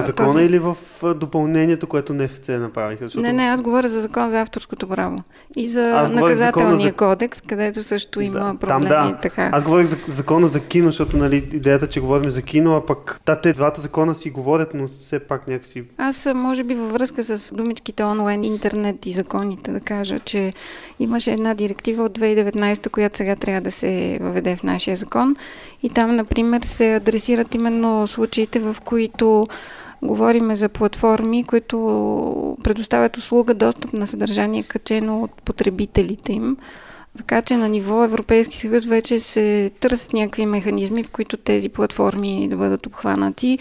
В 0.00 0.06
закона 0.06 0.32
този... 0.32 0.44
или 0.44 0.58
в 0.58 0.76
допълнението, 1.14 1.86
което 1.86 2.14
НФЦ 2.14 2.48
направиха? 2.48 3.04
Защото... 3.04 3.22
Не, 3.22 3.32
не, 3.32 3.42
аз 3.42 3.60
говоря 3.60 3.88
за 3.88 4.00
закон 4.00 4.30
за 4.30 4.40
авторското 4.40 4.88
право. 4.88 5.22
И 5.56 5.66
за 5.66 5.90
Аз 5.90 6.10
наказателния 6.10 6.78
за- 6.78 6.92
кодекс, 6.92 7.40
където 7.40 7.82
също 7.82 8.20
има 8.20 8.38
там 8.38 8.58
проблеми. 8.58 8.88
да. 8.88 9.18
Така. 9.22 9.48
Аз 9.52 9.64
говорих 9.64 9.86
за 9.86 9.96
закона 10.06 10.48
за 10.48 10.60
кино, 10.60 10.86
защото 10.86 11.16
нали, 11.16 11.36
идеята, 11.36 11.86
че 11.86 12.00
говорим 12.00 12.30
за 12.30 12.42
кино, 12.42 12.76
а 12.76 12.86
пък 12.86 13.20
да, 13.26 13.40
те 13.40 13.52
двата 13.52 13.80
закона 13.80 14.14
си 14.14 14.30
говорят, 14.30 14.70
но 14.74 14.88
все 14.88 15.18
пак 15.18 15.48
някакси... 15.48 15.84
Аз, 15.98 16.28
може 16.34 16.64
би, 16.64 16.74
във 16.74 16.92
връзка 16.92 17.22
с 17.22 17.54
думичките 17.54 18.04
онлайн, 18.04 18.44
интернет 18.44 19.06
и 19.06 19.12
законите, 19.12 19.70
да 19.72 19.80
кажа, 19.80 20.20
че 20.20 20.52
имаше 20.98 21.32
една 21.32 21.45
директива 21.54 22.04
от 22.04 22.18
2019, 22.18 22.90
която 22.90 23.16
сега 23.16 23.36
трябва 23.36 23.60
да 23.60 23.70
се 23.70 24.18
въведе 24.20 24.56
в 24.56 24.62
нашия 24.62 24.96
закон. 24.96 25.36
И 25.82 25.90
там, 25.90 26.16
например, 26.16 26.62
се 26.62 26.94
адресират 26.94 27.54
именно 27.54 28.06
случаите, 28.06 28.58
в 28.58 28.76
които 28.84 29.46
говориме 30.02 30.56
за 30.56 30.68
платформи, 30.68 31.44
които 31.44 32.56
предоставят 32.64 33.16
услуга 33.16 33.54
достъп 33.54 33.92
на 33.92 34.06
съдържание 34.06 34.62
качено 34.62 35.22
от 35.22 35.42
потребителите 35.42 36.32
им. 36.32 36.56
Така 37.16 37.42
че 37.42 37.56
на 37.56 37.68
ниво 37.68 38.04
Европейски 38.04 38.56
съюз 38.56 38.84
вече 38.84 39.18
се 39.18 39.70
търсят 39.80 40.12
някакви 40.12 40.46
механизми, 40.46 41.04
в 41.04 41.10
които 41.10 41.36
тези 41.36 41.68
платформи 41.68 42.48
да 42.50 42.56
бъдат 42.56 42.86
обхванати. 42.86 43.58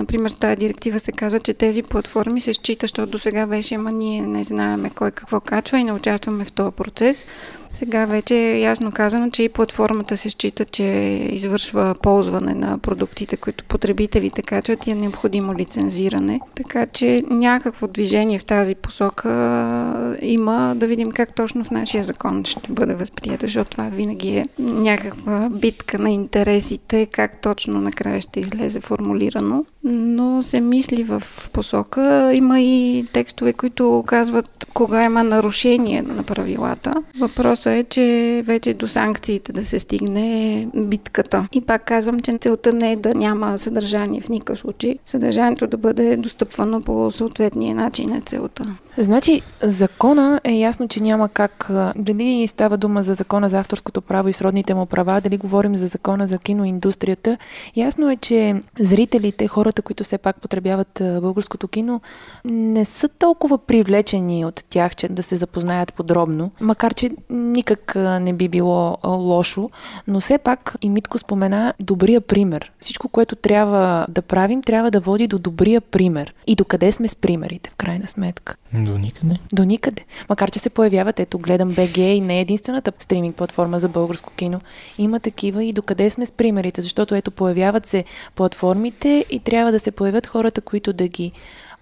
Например, 0.00 0.30
с 0.30 0.34
тази 0.34 0.56
директива 0.56 1.00
се 1.00 1.12
казва, 1.12 1.40
че 1.40 1.54
тези 1.54 1.82
платформи 1.82 2.40
се 2.40 2.54
счита, 2.54 2.84
защото 2.84 3.12
до 3.12 3.18
сега 3.18 3.46
беше, 3.46 3.74
ама 3.74 3.92
ние 3.92 4.20
не 4.20 4.44
знаеме 4.44 4.90
кой 4.90 5.10
какво 5.10 5.40
качва 5.40 5.78
и 5.78 5.84
не 5.84 5.92
участваме 5.92 6.44
в 6.44 6.52
този 6.52 6.72
процес. 6.76 7.26
Сега 7.70 8.06
вече 8.06 8.34
е 8.34 8.60
ясно 8.60 8.92
казано, 8.92 9.30
че 9.30 9.42
и 9.42 9.48
платформата 9.48 10.16
се 10.16 10.30
счита, 10.30 10.64
че 10.64 10.84
извършва 11.30 11.94
ползване 12.02 12.54
на 12.54 12.78
продуктите, 12.78 13.36
които 13.36 13.64
потребителите 13.64 14.42
качват 14.42 14.86
и 14.86 14.90
е 14.90 14.94
необходимо 14.94 15.54
лицензиране. 15.54 16.40
Така 16.54 16.86
че 16.86 17.22
някакво 17.30 17.86
движение 17.86 18.38
в 18.38 18.44
тази 18.44 18.74
посока 18.74 19.30
има 20.22 20.74
да 20.76 20.86
видим 20.86 21.10
как 21.10 21.34
точно 21.34 21.64
в 21.64 21.70
нашия 21.70 22.04
закон 22.04 22.44
ще 22.44 22.72
бъде 22.72 22.94
възприето, 22.94 23.46
защото 23.46 23.70
това 23.70 23.88
винаги 23.88 24.36
е 24.36 24.46
някаква 24.58 25.48
битка 25.50 25.98
на 25.98 26.10
интересите, 26.10 27.06
как 27.06 27.40
точно 27.40 27.80
накрая 27.80 28.20
ще 28.20 28.40
излезе 28.40 28.80
формулирано. 28.80 29.64
Но 29.84 30.42
се 30.42 30.60
мисли 30.60 31.04
в 31.04 31.22
посока. 31.52 32.30
Има 32.34 32.60
и 32.60 33.06
текстове, 33.12 33.52
които 33.52 34.04
казват 34.06 34.66
кога 34.74 35.04
има 35.04 35.24
нарушение 35.24 36.02
на 36.02 36.22
правилата. 36.22 36.94
Въпросът 37.60 37.86
е, 37.86 37.88
че 37.88 38.42
вече 38.46 38.74
до 38.74 38.88
санкциите 38.88 39.52
да 39.52 39.64
се 39.64 39.78
стигне 39.78 40.68
битката. 40.74 41.48
И 41.52 41.60
пак 41.60 41.84
казвам, 41.84 42.20
че 42.20 42.38
целта 42.40 42.72
не 42.72 42.92
е 42.92 42.96
да 42.96 43.14
няма 43.14 43.58
съдържание 43.58 44.20
в 44.20 44.28
никакъв 44.28 44.58
случай. 44.58 44.98
Съдържанието 45.06 45.66
да 45.66 45.76
бъде 45.76 46.16
достъпвано 46.16 46.80
по 46.80 47.10
съответния 47.10 47.74
начин 47.74 48.12
е 48.12 48.20
целта. 48.20 48.66
Значи, 48.96 49.42
закона 49.62 50.40
е 50.44 50.52
ясно, 50.52 50.88
че 50.88 51.02
няма 51.02 51.28
как. 51.28 51.70
Дали 51.96 52.46
става 52.46 52.76
дума 52.76 53.02
за 53.02 53.14
закона 53.14 53.48
за 53.48 53.58
авторското 53.58 54.00
право 54.00 54.28
и 54.28 54.32
сродните 54.32 54.74
му 54.74 54.86
права, 54.86 55.20
дали 55.20 55.36
говорим 55.36 55.76
за 55.76 55.86
закона 55.86 56.26
за 56.26 56.38
киноиндустрията. 56.38 57.36
Ясно 57.76 58.10
е, 58.10 58.16
че 58.16 58.62
зрителите, 58.78 59.48
хората, 59.48 59.82
които 59.82 60.04
все 60.04 60.18
пак 60.18 60.40
потребяват 60.40 61.02
българското 61.02 61.68
кино, 61.68 62.00
не 62.44 62.84
са 62.84 63.08
толкова 63.08 63.58
привлечени 63.58 64.44
от 64.44 64.64
тях, 64.68 64.96
че 64.96 65.08
да 65.08 65.22
се 65.22 65.36
запознаят 65.36 65.94
подробно. 65.94 66.50
Макар, 66.60 66.94
че 66.94 67.10
никак 67.52 67.94
не 67.96 68.32
би 68.32 68.48
било 68.48 68.98
лошо, 69.04 69.70
но 70.06 70.20
все 70.20 70.38
пак 70.38 70.76
и 70.82 70.88
Митко 70.88 71.18
спомена 71.18 71.74
добрия 71.80 72.20
пример. 72.20 72.72
Всичко, 72.80 73.08
което 73.08 73.36
трябва 73.36 74.06
да 74.08 74.22
правим, 74.22 74.62
трябва 74.62 74.90
да 74.90 75.00
води 75.00 75.26
до 75.26 75.38
добрия 75.38 75.80
пример. 75.80 76.34
И 76.46 76.54
до 76.54 76.64
къде 76.64 76.92
сме 76.92 77.08
с 77.08 77.14
примерите, 77.14 77.70
в 77.70 77.76
крайна 77.76 78.08
сметка. 78.08 78.56
До 78.74 78.98
никъде. 78.98 79.36
До 79.52 79.64
никъде. 79.64 80.04
Макар, 80.28 80.50
че 80.50 80.58
се 80.58 80.70
появяват, 80.70 81.20
ето, 81.20 81.38
гледам 81.38 81.68
БГ 81.68 81.98
и 81.98 82.20
не 82.20 82.38
е 82.38 82.40
единствената 82.40 82.92
стриминг 82.98 83.36
платформа 83.36 83.78
за 83.78 83.88
българско 83.88 84.32
кино. 84.36 84.60
Има 84.98 85.20
такива 85.20 85.64
и 85.64 85.72
докъде 85.72 86.10
сме 86.10 86.26
с 86.26 86.32
примерите, 86.32 86.82
защото 86.82 87.14
ето, 87.14 87.30
появяват 87.30 87.86
се 87.86 88.04
платформите 88.34 89.24
и 89.30 89.40
трябва 89.40 89.72
да 89.72 89.80
се 89.80 89.90
появят 89.90 90.26
хората, 90.26 90.60
които 90.60 90.92
да 90.92 91.08
ги 91.08 91.32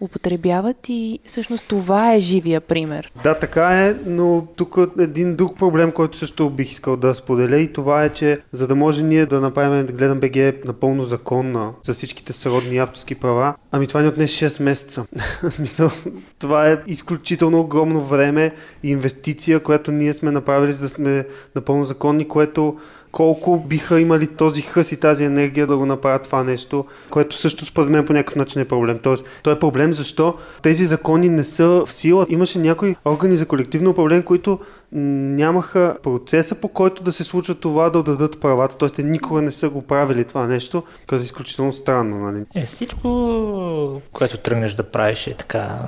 употребяват 0.01 0.77
и 0.89 1.19
всъщност 1.25 1.65
това 1.69 2.15
е 2.15 2.21
живия 2.21 2.61
пример. 2.61 3.13
Да, 3.23 3.35
така 3.35 3.87
е, 3.87 3.95
но 4.07 4.47
тук 4.57 4.79
един 4.99 5.37
друг 5.37 5.59
проблем, 5.59 5.93
който 5.93 6.19
също 6.19 6.51
бих 6.51 6.71
искал 6.71 6.97
да 6.97 7.15
споделя 7.15 7.59
и 7.59 7.73
това 7.73 8.05
е, 8.05 8.09
че 8.09 8.37
за 8.53 8.67
да 8.67 8.75
може 8.75 9.05
ние 9.05 9.27
да 9.27 9.41
направим 9.41 9.87
да 9.87 9.93
гледам 9.93 10.21
БГ 10.21 10.65
напълно 10.65 11.05
законна 11.05 11.73
за 11.83 11.95
всичките 11.95 12.33
сродни 12.33 12.79
авторски 12.79 13.15
права, 13.15 13.55
ами 13.73 13.87
това 13.87 14.03
ни 14.03 14.09
отне 14.09 14.25
6 14.25 14.63
месеца. 14.63 15.07
Смисъл, 15.51 15.91
това 16.39 16.71
е 16.71 16.79
изключително 16.87 17.61
огромно 17.61 18.01
време 18.01 18.53
и 18.83 18.91
инвестиция, 18.91 19.61
която 19.61 19.93
ние 19.93 20.15
сме 20.15 20.31
направили 20.31 20.73
за 20.73 20.81
да 20.81 20.89
сме 20.89 21.27
напълно 21.55 21.85
законни, 21.85 22.29
което 22.29 22.77
колко 23.12 23.59
биха 23.66 24.01
имали 24.01 24.27
този 24.27 24.62
хъс 24.62 24.92
и 24.92 25.01
тази 25.01 25.25
енергия 25.25 25.66
да 25.66 25.77
го 25.77 25.87
направят 25.87 26.23
това 26.23 26.44
нещо, 26.44 26.85
което 27.11 27.37
също 27.37 27.66
според 27.66 27.90
мен 27.90 28.07
по 28.07 28.12
някакъв 28.12 28.37
начин 28.37 28.62
е 28.62 28.64
проблем. 28.64 28.99
Тоест, 29.03 29.25
той 29.42 29.53
е 29.53 29.59
проблем 29.59 29.92
защо 29.92 30.35
тези 30.62 30.87
закони 30.87 31.29
не 31.29 31.44
са 31.44 31.68
в 31.68 31.92
сила. 31.92 32.27
Имаше 32.29 32.59
някои 32.59 32.97
органи 33.05 33.37
за 33.37 33.47
колективно 33.47 33.90
управление, 33.90 34.25
които 34.25 34.59
нямаха 34.92 35.97
процеса 36.03 36.55
по 36.55 36.68
който 36.68 37.03
да 37.03 37.12
се 37.12 37.25
случва 37.25 37.55
това 37.55 37.90
да 37.90 37.99
отдадат 37.99 38.40
правата, 38.40 38.79
т.е. 38.79 38.88
те 38.88 39.03
никога 39.03 39.42
не 39.42 39.51
са 39.51 39.68
го 39.68 39.83
правили 39.83 40.25
това 40.25 40.47
нещо, 40.47 40.83
което 41.09 41.23
е 41.23 41.25
изключително 41.25 41.73
странно. 41.73 42.18
Нали? 42.18 42.44
Е, 42.55 42.64
всичко, 42.64 44.01
което 44.12 44.38
тръгнеш 44.38 44.73
да 44.73 44.83
правиш 44.83 45.27
е 45.27 45.35
така. 45.35 45.79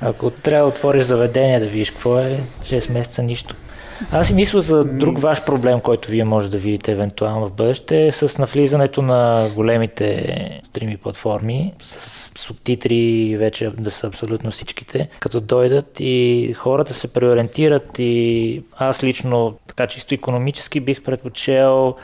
Ако 0.00 0.30
трябва 0.30 0.70
да 0.70 0.74
отвориш 0.74 1.02
заведение 1.02 1.60
да 1.60 1.66
видиш 1.66 1.90
какво 1.90 2.18
е, 2.18 2.40
6 2.62 2.92
месеца 2.92 3.22
нищо. 3.22 3.54
Аз 4.12 4.26
си 4.26 4.34
мисля 4.34 4.60
за 4.60 4.84
друг 4.84 5.18
ваш 5.18 5.44
проблем, 5.44 5.80
който 5.80 6.10
вие 6.10 6.24
може 6.24 6.50
да 6.50 6.58
видите 6.58 6.92
евентуално 6.92 7.46
в 7.46 7.52
бъдеще, 7.52 8.06
е 8.06 8.12
с 8.12 8.38
навлизането 8.38 9.02
на 9.02 9.48
големите 9.54 10.60
стрими 10.64 10.96
платформи, 10.96 11.72
с 11.80 12.30
субтитри 12.38 13.36
вече 13.38 13.70
да 13.78 13.90
са 13.90 14.06
абсолютно 14.06 14.50
всичките, 14.50 15.08
като 15.20 15.40
дойдат 15.40 15.96
и 16.00 16.52
хората 16.58 16.94
се 16.94 17.12
преориентират 17.12 17.98
и 17.98 18.62
аз 18.76 19.04
лично 19.04 19.58
Така 19.78 19.90
чисто 19.90 20.14
економически 20.14 20.80
бих 20.80 21.02
предпочел 21.02 21.96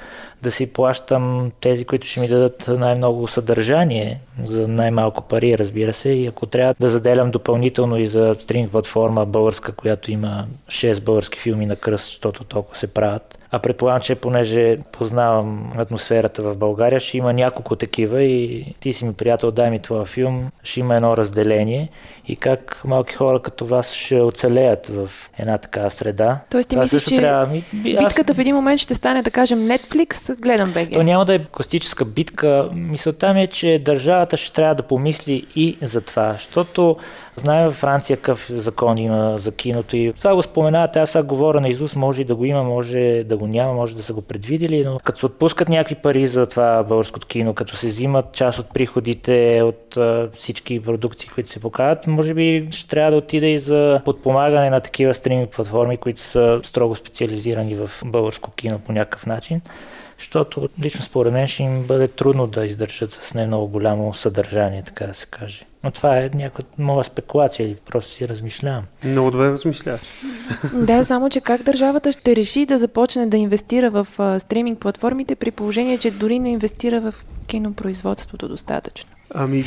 да 0.45 0.51
си 0.51 0.73
плащам 0.73 1.53
тези, 1.61 1.85
които 1.85 2.07
ще 2.07 2.21
ми 2.21 2.29
дадат 2.29 2.69
най-много 2.69 3.29
съдържание 3.29 4.21
за 4.45 4.69
най-малко 4.69 5.23
пари, 5.23 5.59
разбира 5.59 5.93
се. 5.93 6.09
И 6.09 6.27
ако 6.27 6.47
трябва 6.47 6.75
да 6.81 6.89
заделям 6.89 7.31
допълнително 7.31 7.99
и 7.99 8.07
за 8.07 8.37
стринг 8.39 8.71
платформа 8.71 9.27
българска, 9.27 9.73
която 9.73 10.11
има 10.11 10.47
6 10.69 11.01
български 11.01 11.39
филми 11.39 11.67
на 11.67 11.77
кръст, 11.77 12.05
защото 12.05 12.45
толкова 12.45 12.77
се 12.77 12.87
правят, 12.87 13.39
а 13.55 13.59
предполагам, 13.59 14.01
че 14.01 14.15
понеже 14.15 14.79
познавам 14.93 15.73
атмосферата 15.77 16.43
в 16.43 16.57
България, 16.57 17.01
ще 17.01 17.19
има 17.19 17.33
няколко 17.33 17.77
такива 17.77 18.23
и 18.23 18.75
ти 18.81 18.93
си 18.93 19.05
ми 19.05 19.13
приятел, 19.13 19.51
дай 19.51 19.71
ми 19.71 19.79
твоя 19.79 20.05
филм, 20.05 20.51
ще 20.63 20.81
има 20.81 20.97
едно 20.97 21.17
разделение 21.17 21.89
и 22.29 22.37
как 22.37 22.83
малки 22.85 23.15
хора 23.15 23.43
като 23.43 23.67
вас 23.67 23.93
ще 23.93 24.21
оцелеят 24.21 24.87
в 24.87 25.11
една 25.39 25.59
такава 25.59 25.91
среда. 25.91 26.41
Тоест 26.51 26.69
ти 26.69 26.77
мислиш, 26.77 27.05
че 27.05 27.17
трябва... 27.17 27.61
битката 27.73 28.35
в 28.35 28.39
един 28.39 28.55
момент 28.55 28.81
ще 28.81 28.95
стане, 28.95 29.23
да 29.23 29.31
кажем, 29.31 29.59
Netflix, 29.59 30.41
гледам 30.41 30.73
БГ. 30.73 30.93
То 30.93 31.03
няма 31.03 31.25
да 31.25 31.35
е 31.35 31.45
класическа 31.53 32.05
битка. 32.05 32.69
Мисълта 32.73 33.35
ми 33.35 33.43
е, 33.43 33.47
че 33.47 33.83
държавата 33.85 34.37
ще 34.37 34.53
трябва 34.53 34.75
да 34.75 34.83
помисли 34.83 35.47
и 35.57 35.77
за 35.83 36.01
това, 36.01 36.33
защото 36.33 36.97
Знаем 37.37 37.67
във 37.67 37.75
Франция 37.75 38.17
какъв 38.17 38.51
закон 38.51 38.99
има 38.99 39.39
за 39.39 39.53
киното 39.53 39.97
и 39.97 40.13
това 40.13 40.35
го 40.35 40.43
споменавате, 40.43 40.99
аз 40.99 41.11
сега 41.11 41.23
говоря 41.23 41.61
на 41.61 41.69
Изус, 41.69 41.97
може 41.97 42.23
и 42.23 42.25
да 42.25 42.35
го 42.35 42.45
има, 42.45 42.63
може 42.63 43.25
да 43.27 43.37
го 43.37 43.47
няма, 43.47 43.75
може 43.75 43.97
да 43.97 44.03
са 44.03 44.15
го 44.15 44.23
предвидели, 44.23 44.85
но 44.85 44.99
като 45.05 45.19
се 45.19 45.27
отпускат 45.27 45.69
някакви 45.69 45.95
пари 45.95 46.27
за 46.27 46.47
това 46.47 46.83
българското 46.83 47.27
кино, 47.27 47.55
като 47.55 47.77
се 47.77 47.87
взимат 47.87 48.33
част 48.33 48.59
от 48.59 48.67
приходите 48.75 49.63
от 49.63 49.99
всички 50.33 50.81
продукции, 50.83 51.31
които 51.35 51.51
се 51.51 51.61
показват, 51.61 52.07
може 52.07 52.35
би 52.35 52.69
ще 52.71 52.89
трябва 52.89 53.11
да 53.11 53.17
отида 53.17 53.47
и 53.47 53.59
за 53.59 54.01
подпомагане 54.05 54.71
на 54.71 54.81
такива 54.81 55.15
стриминг 55.15 55.51
платформи, 55.51 55.97
които 55.97 56.21
са 56.21 56.61
строго 56.63 56.95
специализирани 56.95 57.75
в 57.75 57.91
българско 58.05 58.51
кино 58.51 58.79
по 58.79 58.93
някакъв 58.93 59.27
начин 59.27 59.61
защото 60.19 60.69
лично 60.83 61.03
според 61.03 61.33
мен 61.33 61.47
ще 61.47 61.63
им 61.63 61.83
бъде 61.83 62.09
трудно 62.09 62.47
да 62.47 62.67
издържат 62.67 63.13
с 63.13 63.35
не 63.35 63.47
много 63.47 63.69
голямо 63.69 64.15
съдържание, 64.15 64.83
така 64.83 65.07
да 65.07 65.15
се 65.15 65.27
каже. 65.27 65.65
Но 65.85 65.91
това 65.91 66.19
е 66.19 66.31
някаква 66.35 66.65
моя 66.79 67.05
спекулация 67.05 67.67
или 67.67 67.75
просто 67.75 68.11
си 68.11 68.29
размишлявам. 68.29 68.85
Много 69.05 69.31
добре 69.31 69.47
размишляваш. 69.49 70.01
да, 70.75 71.05
само 71.05 71.31
че 71.31 71.41
как 71.41 71.63
държавата 71.63 72.13
ще 72.13 72.37
реши 72.37 72.67
да 72.67 72.79
започне 72.79 73.27
да 73.27 73.37
инвестира 73.37 73.91
в 73.91 74.07
а, 74.19 74.41
стриминг 74.41 74.79
платформите 74.79 75.35
при 75.35 75.51
положение, 75.51 75.99
че 75.99 76.11
дори 76.11 76.39
не 76.39 76.51
инвестира 76.51 77.01
в 77.01 77.15
кинопроизводството 77.47 78.49
достатъчно? 78.49 79.14
Ами... 79.35 79.65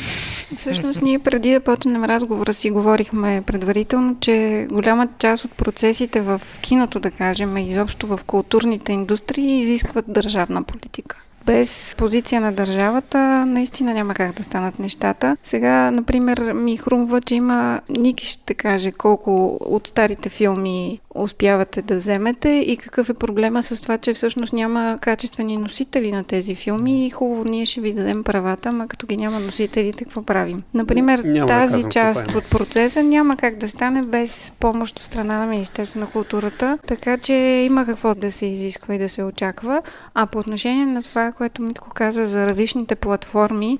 Всъщност 0.56 1.02
ние 1.02 1.18
преди 1.18 1.52
да 1.52 1.60
почнем 1.60 2.04
разговора 2.04 2.54
си 2.54 2.70
говорихме 2.70 3.42
предварително, 3.46 4.16
че 4.20 4.66
голяма 4.70 5.08
част 5.18 5.44
от 5.44 5.52
процесите 5.52 6.20
в 6.20 6.40
киното, 6.60 7.00
да 7.00 7.10
кажем, 7.10 7.56
изобщо 7.56 8.06
в 8.06 8.20
културните 8.26 8.92
индустрии 8.92 9.60
изискват 9.60 10.04
държавна 10.08 10.62
политика 10.62 11.16
без 11.48 11.94
позиция 11.98 12.40
на 12.40 12.52
държавата 12.52 13.46
наистина 13.46 13.94
няма 13.94 14.14
как 14.14 14.32
да 14.32 14.42
станат 14.42 14.78
нещата. 14.78 15.36
Сега, 15.42 15.90
например, 15.90 16.52
ми 16.52 16.76
хрумва, 16.76 17.20
че 17.20 17.34
има 17.34 17.80
Ники 17.88 18.26
ще 18.26 18.54
каже 18.54 18.92
колко 18.92 19.58
от 19.60 19.86
старите 19.86 20.28
филми 20.28 21.00
успявате 21.22 21.82
да 21.82 21.96
вземете 21.96 22.48
и 22.48 22.76
какъв 22.76 23.10
е 23.10 23.14
проблема 23.14 23.62
с 23.62 23.80
това, 23.82 23.98
че 23.98 24.14
всъщност 24.14 24.52
няма 24.52 24.98
качествени 25.00 25.56
носители 25.56 26.12
на 26.12 26.24
тези 26.24 26.54
филми 26.54 27.06
и 27.06 27.10
хубаво 27.10 27.44
ние 27.44 27.66
ще 27.66 27.80
ви 27.80 27.92
дадем 27.92 28.24
правата, 28.24 28.68
ама 28.68 28.88
като 28.88 29.06
ги 29.06 29.16
няма 29.16 29.40
носителите, 29.40 30.04
какво 30.04 30.22
правим? 30.22 30.58
Например, 30.74 31.18
няма 31.18 31.46
тази 31.46 31.82
да 31.82 31.88
част 31.88 32.34
от 32.34 32.50
процеса 32.50 33.02
няма 33.02 33.36
как 33.36 33.56
да 33.56 33.68
стане 33.68 34.02
без 34.02 34.52
помощ 34.60 34.98
от 34.98 35.02
страна 35.02 35.36
на 35.36 35.46
Министерство 35.46 36.00
на 36.00 36.06
културата, 36.06 36.78
така 36.86 37.18
че 37.18 37.34
има 37.66 37.86
какво 37.86 38.14
да 38.14 38.32
се 38.32 38.46
изисква 38.46 38.94
и 38.94 38.98
да 38.98 39.08
се 39.08 39.22
очаква. 39.22 39.82
А 40.14 40.26
по 40.26 40.38
отношение 40.38 40.86
на 40.86 41.02
това, 41.02 41.32
което 41.32 41.62
Митко 41.62 41.90
каза 41.94 42.26
за 42.26 42.48
различните 42.48 42.94
платформи, 42.94 43.78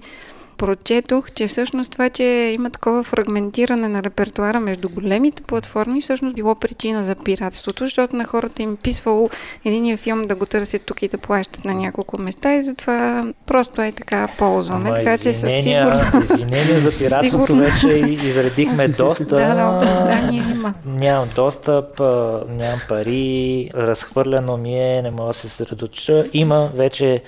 прочетох, 0.58 1.30
че 1.30 1.46
всъщност 1.46 1.92
това, 1.92 2.10
че 2.10 2.24
има 2.54 2.70
такова 2.70 3.02
фрагментиране 3.02 3.88
на 3.88 4.02
репертуара 4.02 4.60
между 4.60 4.88
големите 4.88 5.42
платформи, 5.42 6.00
всъщност 6.00 6.36
било 6.36 6.54
причина 6.54 7.04
за 7.04 7.14
пиратството, 7.14 7.84
защото 7.84 8.16
на 8.16 8.24
хората 8.24 8.62
им 8.62 8.76
писвало 8.76 9.30
единия 9.64 9.96
филм 9.96 10.22
да 10.22 10.34
го 10.34 10.46
търсят 10.46 10.82
тук 10.82 11.02
и 11.02 11.08
да 11.08 11.18
плащат 11.18 11.64
на 11.64 11.74
няколко 11.74 12.20
места 12.20 12.54
и 12.54 12.62
затова 12.62 13.24
просто 13.46 13.82
е 13.82 13.92
така 13.92 14.28
ползваме. 14.38 14.88
Ама 14.88 14.96
така 14.96 15.18
че 15.18 15.32
със 15.32 15.52
сигурност... 15.62 16.04
Извинения 16.22 16.80
за 16.80 16.90
пиратството 16.98 17.46
сигурно... 17.46 17.56
вече 17.56 17.88
изредихме 17.88 18.88
доста. 18.98 19.24
да, 19.24 19.54
да, 19.54 19.78
да, 19.78 20.30
има. 20.32 20.74
Нямам 20.86 21.28
достъп, 21.36 22.00
нямам 22.48 22.80
пари, 22.88 23.70
разхвърляно 23.74 24.56
ми 24.56 24.80
е, 24.80 25.02
не 25.02 25.10
мога 25.10 25.28
да 25.28 25.34
се 25.34 25.48
средоча. 25.48 26.24
Има 26.32 26.70
вече 26.74 27.22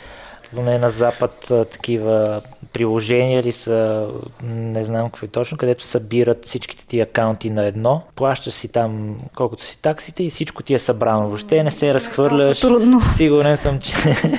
поне 0.55 0.79
на 0.79 0.91
Запад 0.91 1.53
такива 1.73 2.41
приложения 2.73 3.43
ли 3.43 3.53
са, 3.53 4.09
не 4.45 4.85
знам 4.85 5.11
какво 5.11 5.27
е 5.27 5.29
точно, 5.29 5.59
където 5.59 5.85
събират 5.85 6.47
всичките 6.47 6.87
ти 6.87 7.01
акаунти 7.01 7.51
на 7.51 7.65
едно, 7.65 8.03
плащаш 8.15 8.55
си 8.55 8.69
там 8.69 9.17
колкото 9.35 9.65
си 9.65 9.83
таксите 9.83 10.23
и 10.23 10.31
всичко 10.31 10.63
ти 10.63 10.75
е 10.75 10.79
събрано. 10.79 11.27
Въобще 11.27 11.63
не 11.63 11.71
се 11.71 11.89
е 11.89 11.95
разхвърляш. 11.95 12.61
Трудно. 12.61 13.01
Сигурен 13.01 13.57
съм, 13.57 13.79
че 13.79 13.95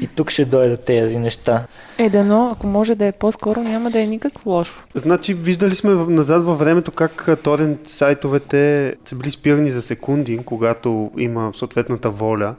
и 0.00 0.06
тук 0.06 0.30
ще 0.30 0.44
дойдат 0.44 0.84
тези 0.84 1.18
неща. 1.18 1.64
Е, 1.98 2.10
да, 2.10 2.24
но 2.24 2.48
ако 2.52 2.66
може 2.66 2.94
да 2.94 3.06
е 3.06 3.12
по-скоро, 3.12 3.62
няма 3.62 3.90
да 3.90 4.00
е 4.00 4.06
никакво 4.06 4.50
лошо. 4.50 4.84
Значи, 4.94 5.34
виждали 5.34 5.74
сме 5.74 5.90
назад 5.90 6.44
във 6.44 6.58
времето 6.58 6.90
как 6.90 7.28
торент 7.42 7.88
сайтовете 7.88 8.94
са 9.04 9.14
били 9.14 9.30
спирани 9.30 9.70
за 9.70 9.82
секунди, 9.82 10.40
когато 10.44 11.10
има 11.18 11.50
съответната 11.54 12.10
воля. 12.10 12.54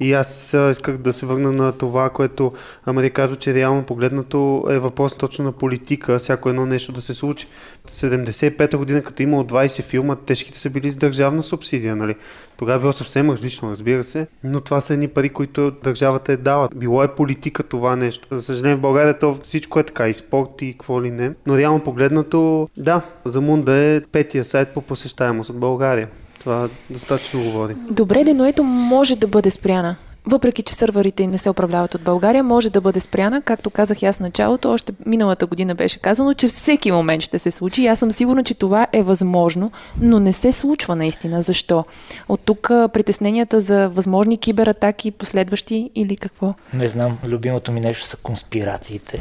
И 0.00 0.12
аз 0.12 0.56
исках 0.70 0.98
да 0.98 1.12
се 1.12 1.26
върна 1.26 1.52
на 1.52 1.72
това, 1.72 2.10
което 2.10 2.52
Амари 2.84 3.10
казва, 3.10 3.36
че 3.36 3.54
реално 3.54 3.82
погледнато 3.82 4.64
е 4.70 4.78
въпрос 4.78 5.16
точно 5.16 5.44
на 5.44 5.52
политика, 5.52 6.18
всяко 6.18 6.48
едно 6.48 6.66
нещо 6.66 6.92
да 6.92 7.02
се 7.02 7.14
случи. 7.14 7.46
75-та 7.88 8.78
година, 8.78 9.02
като 9.02 9.22
е 9.22 9.24
имало 9.24 9.42
20 9.42 9.82
филма, 9.82 10.16
тежките 10.16 10.58
са 10.58 10.70
били 10.70 10.90
с 10.90 10.96
държавна 10.96 11.42
субсидия, 11.42 11.96
нали? 11.96 12.14
Тогава 12.56 12.76
е 12.76 12.80
било 12.80 12.92
съвсем 12.92 13.30
различно, 13.30 13.70
разбира 13.70 14.04
се, 14.04 14.26
но 14.44 14.60
това 14.60 14.80
са 14.80 14.94
едни 14.94 15.08
пари, 15.08 15.28
които 15.28 15.70
държавата 15.70 16.32
е 16.32 16.36
дала. 16.36 16.68
Било 16.74 17.02
е 17.02 17.14
политика 17.14 17.62
това 17.62 17.96
нещо. 17.96 18.28
За 18.30 18.42
съжаление 18.42 18.76
в 18.76 18.80
България 18.80 19.18
то 19.18 19.38
всичко 19.42 19.78
е 19.80 19.82
така, 19.82 20.08
и 20.08 20.14
спорт 20.14 20.62
и 20.62 20.72
какво 20.72 21.02
ли 21.02 21.10
не. 21.10 21.32
Но 21.46 21.56
реално 21.56 21.82
погледнато, 21.82 22.68
да, 22.76 23.02
за 23.24 23.40
Мунда 23.40 23.76
е 23.76 24.00
петия 24.00 24.44
сайт 24.44 24.68
по 24.68 24.80
посещаемост 24.80 25.50
от 25.50 25.58
България. 25.58 26.08
Това 26.40 26.68
достатъчно 26.90 27.42
говори. 27.42 27.74
Добре, 27.90 28.34
но 28.34 28.46
ето 28.46 28.64
може 28.64 29.16
да 29.16 29.26
бъде 29.26 29.50
спряна 29.50 29.96
въпреки 30.26 30.62
че 30.62 30.74
сървърите 30.74 31.26
не 31.26 31.38
се 31.38 31.50
управляват 31.50 31.94
от 31.94 32.02
България, 32.02 32.42
може 32.42 32.70
да 32.70 32.80
бъде 32.80 33.00
спряна. 33.00 33.42
Както 33.42 33.70
казах 33.70 34.02
аз 34.02 34.20
началото, 34.20 34.72
още 34.72 34.92
миналата 35.06 35.46
година 35.46 35.74
беше 35.74 35.98
казано, 35.98 36.34
че 36.34 36.48
всеки 36.48 36.92
момент 36.92 37.22
ще 37.22 37.38
се 37.38 37.50
случи. 37.50 37.86
Аз 37.86 37.98
съм 37.98 38.12
сигурна, 38.12 38.44
че 38.44 38.54
това 38.54 38.86
е 38.92 39.02
възможно, 39.02 39.72
но 40.00 40.20
не 40.20 40.32
се 40.32 40.52
случва 40.52 40.96
наистина. 40.96 41.42
Защо? 41.42 41.84
От 42.28 42.40
тук 42.44 42.68
притесненията 42.68 43.60
за 43.60 43.88
възможни 43.88 44.38
кибератаки, 44.38 45.10
последващи 45.10 45.90
или 45.94 46.16
какво? 46.16 46.52
Не 46.74 46.88
знам. 46.88 47.18
Любимото 47.26 47.72
ми 47.72 47.80
нещо 47.80 48.06
са 48.06 48.16
конспирациите. 48.16 49.20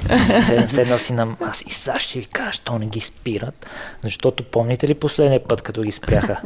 Седнал 0.67 0.99
си 0.99 1.13
на 1.13 1.35
аз 1.41 1.61
и 1.61 1.73
сега 1.73 1.99
ще 1.99 2.19
ви 2.19 2.25
кажа, 2.25 2.51
що 2.51 2.79
не 2.79 2.85
ги 2.85 2.99
спират. 2.99 3.65
Защото 4.01 4.43
помните 4.43 4.87
ли 4.87 4.93
последния 4.93 5.43
път, 5.43 5.61
като 5.61 5.81
ги 5.81 5.91
спряха? 5.91 6.41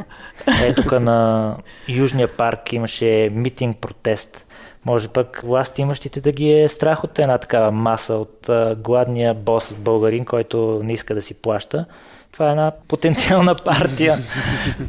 Ето 0.62 0.82
тук 0.82 1.00
на 1.00 1.56
Южния 1.88 2.36
парк 2.36 2.72
имаше 2.72 3.28
митинг, 3.32 3.76
протест 3.76 4.43
може 4.84 5.08
пък 5.08 5.40
власти 5.44 5.82
имащите 5.82 6.20
да 6.20 6.32
ги 6.32 6.52
е 6.52 6.68
страх 6.68 7.04
от 7.04 7.18
една 7.18 7.38
такава 7.38 7.70
маса, 7.70 8.14
от 8.14 8.50
гладния 8.78 9.34
бос 9.34 9.74
българин, 9.78 10.24
който 10.24 10.80
не 10.84 10.92
иска 10.92 11.14
да 11.14 11.22
си 11.22 11.34
плаща 11.34 11.84
това 12.34 12.48
е 12.48 12.50
една 12.50 12.72
потенциална 12.88 13.54
партия. 13.54 14.18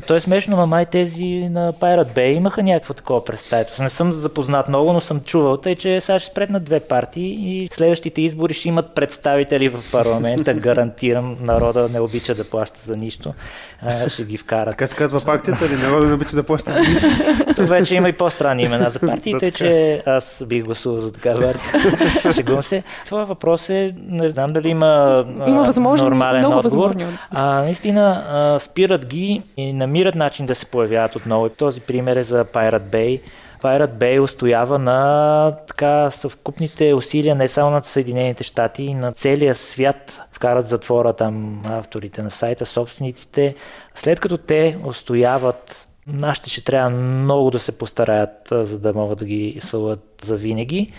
То 0.07 0.15
е 0.15 0.19
смешно, 0.19 0.57
но 0.57 0.67
май 0.67 0.85
тези 0.85 1.49
на 1.51 1.73
Pirate 1.73 2.15
Bay 2.15 2.25
имаха 2.25 2.63
някакво 2.63 2.93
такова 2.93 3.25
представителство. 3.25 3.83
Не 3.83 3.89
съм 3.89 4.13
запознат 4.13 4.69
много, 4.69 4.93
но 4.93 5.01
съм 5.01 5.19
чувал, 5.19 5.57
тъй 5.57 5.75
че 5.75 6.01
сега 6.01 6.19
ще 6.19 6.31
спретнат 6.31 6.63
две 6.63 6.79
партии 6.79 7.63
и 7.63 7.67
следващите 7.71 8.21
избори 8.21 8.53
ще 8.53 8.67
имат 8.67 8.95
представители 8.95 9.69
в 9.69 9.79
парламента. 9.91 10.53
Гарантирам, 10.65 11.37
народа 11.41 11.89
не 11.93 11.99
обича 11.99 12.35
да 12.35 12.43
плаща 12.49 12.81
за 12.81 12.97
нищо. 12.97 13.33
А, 13.81 14.09
ще 14.09 14.23
ги 14.23 14.37
вкарат. 14.37 14.71
Така 14.71 14.87
се 14.87 14.95
казва 14.95 15.19
партията 15.19 15.69
ли? 15.69 15.75
Народа 15.75 16.07
не 16.07 16.13
обича 16.13 16.35
да 16.35 16.43
плаща 16.43 16.71
за 16.71 16.79
нищо. 16.79 17.07
То 17.55 17.65
вече 17.65 17.95
има 17.95 18.09
и 18.09 18.13
по-странни 18.13 18.63
имена 18.63 18.89
за 18.89 18.99
партиите, 18.99 19.51
че 19.51 20.03
аз 20.05 20.43
бих 20.47 20.63
гласувал 20.63 20.99
за 20.99 21.11
такава 21.11 21.41
партия. 21.41 22.33
Шегувам 22.33 22.63
се. 22.63 22.83
Това 23.05 23.23
въпрос 23.23 23.69
е, 23.69 23.95
не 24.07 24.29
знам 24.29 24.53
дали 24.53 24.69
има, 24.69 25.25
има 25.47 25.63
възможни, 25.63 26.09
нормален 26.09 26.39
много 26.39 26.57
отговор. 26.57 26.87
Възможни. 26.87 27.17
А, 27.37 27.63
наистина 27.63 28.25
а, 28.29 28.59
спират 28.59 29.05
ги 29.05 29.41
и 29.57 29.73
намират 29.73 30.15
начин 30.15 30.45
да 30.45 30.55
се 30.55 30.65
появяват 30.65 31.15
отново. 31.15 31.49
Този 31.49 31.81
пример 31.81 32.15
е 32.15 32.23
за 32.23 32.45
Pirate 32.45 32.79
Bay. 32.79 33.21
Pirate 33.61 33.91
Bay 33.91 34.19
устоява 34.19 34.79
на 34.79 35.51
така 35.67 36.11
съвкупните 36.11 36.93
усилия 36.93 37.35
не 37.35 37.47
само 37.47 37.71
на 37.71 37.83
Съединените 37.83 38.43
щати, 38.43 38.83
и 38.83 38.93
на 38.93 39.11
целия 39.11 39.55
свят. 39.55 40.21
Вкарат 40.31 40.67
затвора 40.67 41.13
там 41.13 41.61
авторите 41.65 42.23
на 42.23 42.31
сайта, 42.31 42.65
собствениците. 42.65 43.55
След 43.95 44.19
като 44.19 44.37
те 44.37 44.77
устояват 44.85 45.87
Нашите 46.07 46.49
ще 46.49 46.63
трябва 46.63 46.89
много 46.89 47.51
да 47.51 47.59
се 47.59 47.77
постараят, 47.77 48.47
за 48.51 48.79
да 48.79 48.93
могат 48.93 49.19
да 49.19 49.25
ги 49.25 49.57
свалят 49.61 50.21
за 50.23 50.35
винаги. 50.35 50.93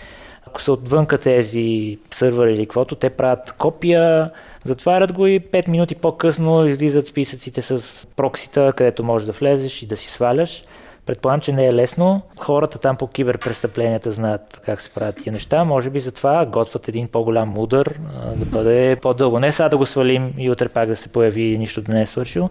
Ако 0.47 0.61
са 0.61 0.71
отвънка 0.71 1.17
тези 1.17 1.97
сървъри 2.11 2.53
или 2.53 2.65
каквото, 2.65 2.95
те 2.95 3.09
правят 3.09 3.51
копия, 3.51 4.31
затварят 4.63 5.13
го 5.13 5.27
и 5.27 5.39
5 5.39 5.67
минути 5.67 5.95
по-късно 5.95 6.67
излизат 6.67 7.07
списъците 7.07 7.61
с 7.61 8.07
проксита, 8.15 8.73
където 8.77 9.03
можеш 9.03 9.25
да 9.25 9.31
влезеш 9.31 9.83
и 9.83 9.87
да 9.87 9.97
си 9.97 10.07
сваляш. 10.07 10.63
Предполагам, 11.07 11.41
че 11.41 11.53
не 11.53 11.67
е 11.67 11.73
лесно. 11.73 12.21
Хората 12.39 12.79
там 12.79 12.97
по 12.97 13.07
киберпрестъпленията 13.07 14.11
знаят 14.11 14.61
как 14.65 14.81
се 14.81 14.89
правят 14.89 15.15
тия 15.15 15.33
неща. 15.33 15.63
Може 15.63 15.89
би 15.89 15.99
затова 15.99 16.45
готвят 16.45 16.87
един 16.87 17.07
по-голям 17.07 17.57
удар, 17.57 17.93
да 18.35 18.45
бъде 18.45 18.97
по-дълго. 19.01 19.39
Не 19.39 19.51
сега 19.51 19.69
да 19.69 19.77
го 19.77 19.85
свалим 19.85 20.33
и 20.37 20.51
утре 20.51 20.69
пак 20.69 20.87
да 20.87 20.95
се 20.95 21.09
появи 21.09 21.41
и 21.41 21.57
нищо 21.57 21.81
да 21.81 21.93
не 21.93 22.01
е 22.01 22.05
свършил, 22.05 22.49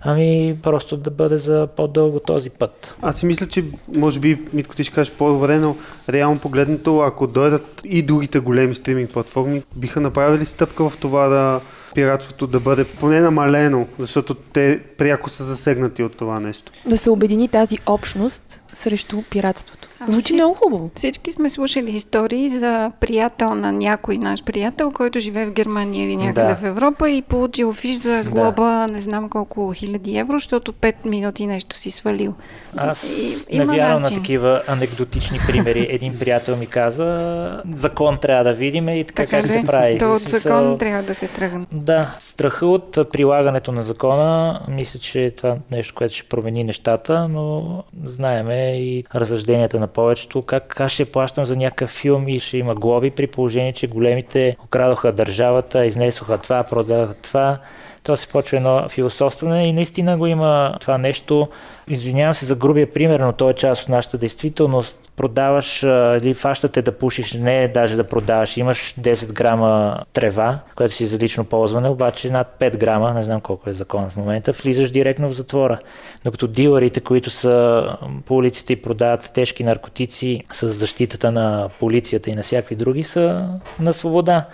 ами 0.00 0.58
просто 0.62 0.96
да 0.96 1.10
бъде 1.10 1.38
за 1.38 1.68
по-дълго 1.76 2.20
този 2.20 2.50
път. 2.50 2.94
Аз 3.02 3.18
си 3.18 3.26
мисля, 3.26 3.46
че 3.46 3.64
може 3.94 4.20
би, 4.20 4.38
Митко, 4.52 4.76
ти 4.76 4.84
ще 4.84 4.94
кажеш 4.94 5.12
по-добре, 5.12 5.58
но 5.58 5.76
реално 6.08 6.40
погледнато, 6.40 6.98
ако 7.00 7.26
дойдат 7.26 7.82
и 7.84 8.02
другите 8.02 8.38
големи 8.38 8.74
стриминг 8.74 9.10
платформи, 9.10 9.62
биха 9.76 10.00
направили 10.00 10.44
стъпка 10.44 10.90
в 10.90 10.96
това 10.96 11.28
да 11.28 11.60
пиратството 11.96 12.46
да 12.46 12.60
бъде 12.60 12.84
поне 12.84 13.20
намалено, 13.20 13.86
защото 13.98 14.34
те 14.34 14.80
пряко 14.98 15.30
са 15.30 15.44
засегнати 15.44 16.02
от 16.02 16.16
това 16.16 16.40
нещо. 16.40 16.72
Да 16.86 16.98
се 16.98 17.10
обедини 17.10 17.48
тази 17.48 17.78
общност 17.86 18.62
срещу 18.74 19.22
пиратството. 19.30 19.88
Ами 20.00 20.10
Звучи 20.10 20.34
много 20.34 20.54
хубаво. 20.54 20.90
Всички 20.94 21.32
сме 21.32 21.48
слушали 21.48 21.90
истории 21.90 22.48
за 22.48 22.92
приятел 23.00 23.54
на 23.54 23.72
някой 23.72 24.18
наш 24.18 24.44
приятел, 24.44 24.90
който 24.90 25.20
живее 25.20 25.46
в 25.46 25.52
Германия 25.52 26.04
или 26.04 26.16
някъде 26.16 26.48
да. 26.48 26.56
в 26.56 26.64
Европа 26.64 27.10
и 27.10 27.22
получил 27.22 27.72
фиш 27.72 27.96
за 27.96 28.24
глоба 28.24 28.86
да. 28.86 28.92
не 28.92 29.00
знам 29.00 29.28
колко 29.28 29.72
хиляди 29.72 30.18
евро, 30.18 30.32
защото 30.32 30.72
5 30.72 30.94
минути 31.04 31.46
нещо 31.46 31.76
си 31.76 31.90
свалил. 31.90 32.34
Аз 32.76 33.04
и, 33.50 33.58
не 33.58 33.64
вярвам 33.64 34.02
на 34.02 34.08
такива 34.08 34.62
анекдотични 34.68 35.38
примери. 35.46 35.86
Един 35.90 36.18
приятел 36.18 36.56
ми 36.56 36.66
каза, 36.66 37.62
закон 37.72 38.18
трябва 38.18 38.44
да 38.44 38.52
видим 38.52 38.88
и 38.88 39.04
така, 39.04 39.22
така 39.22 39.36
как 39.36 39.46
се 39.46 39.62
прави. 39.66 39.98
То 39.98 40.12
от 40.12 40.22
закон 40.22 40.78
трябва 40.78 41.02
да 41.02 41.14
се 41.14 41.28
тръгне. 41.28 41.66
Да, 41.72 42.16
страха 42.20 42.66
от 42.66 42.98
прилагането 43.12 43.72
на 43.72 43.82
закона, 43.82 44.60
мисля, 44.68 45.00
че 45.00 45.24
е 45.24 45.30
това 45.30 45.56
нещо, 45.70 45.94
което 45.94 46.14
ще 46.14 46.28
промени 46.28 46.64
нещата, 46.64 47.28
но 47.28 47.82
знаеме 48.04 48.80
и 48.80 49.04
разсъжденията 49.14 49.80
на 49.80 49.85
повечето, 49.86 50.42
как 50.42 50.80
аз 50.80 50.92
ще 50.92 51.12
плащам 51.12 51.44
за 51.44 51.56
някакъв 51.56 51.90
филм 51.90 52.28
и 52.28 52.40
ще 52.40 52.58
има 52.58 52.74
глоби, 52.74 53.10
при 53.10 53.26
положение, 53.26 53.72
че 53.72 53.86
големите 53.86 54.56
окрадоха 54.64 55.12
държавата, 55.12 55.86
изнесоха 55.86 56.38
това, 56.38 56.62
продадаха 56.62 57.14
това. 57.14 57.58
То 58.06 58.16
се 58.16 58.28
почва 58.28 58.56
едно 58.56 58.88
философстване 58.88 59.68
и 59.68 59.72
наистина 59.72 60.18
го 60.18 60.26
има 60.26 60.76
това 60.80 60.98
нещо. 60.98 61.48
Извинявам 61.88 62.34
се 62.34 62.44
за 62.44 62.56
грубия 62.56 62.92
пример, 62.92 63.20
но 63.20 63.32
то 63.32 63.50
е 63.50 63.54
част 63.54 63.82
от 63.82 63.88
нашата 63.88 64.18
действителност. 64.18 65.12
Продаваш 65.16 65.82
или 65.82 66.34
фащате 66.34 66.82
да 66.82 66.92
пушиш, 66.92 67.32
не 67.32 67.64
е 67.64 67.68
даже 67.68 67.96
да 67.96 68.04
продаваш. 68.04 68.56
Имаш 68.56 68.94
10 69.00 69.32
грама 69.32 70.00
трева, 70.12 70.58
което 70.76 70.94
си 70.94 71.06
за 71.06 71.18
лично 71.18 71.44
ползване, 71.44 71.88
обаче 71.88 72.30
над 72.30 72.56
5 72.60 72.76
грама, 72.76 73.14
не 73.14 73.24
знам 73.24 73.40
колко 73.40 73.70
е 73.70 73.74
закон 73.74 74.10
в 74.10 74.16
момента, 74.16 74.52
влизаш 74.52 74.90
директно 74.90 75.28
в 75.28 75.32
затвора. 75.32 75.78
Докато 76.24 76.46
дилърите, 76.46 77.00
които 77.00 77.30
са 77.30 77.84
по 78.26 78.36
улиците 78.36 78.72
и 78.72 78.82
продават 78.82 79.30
тежки 79.34 79.64
наркотици 79.64 80.42
с 80.52 80.68
защитата 80.68 81.32
на 81.32 81.68
полицията 81.80 82.30
и 82.30 82.34
на 82.34 82.42
всякакви 82.42 82.76
други, 82.76 83.02
са 83.02 83.48
на 83.80 83.92
свобода. 83.92 84.44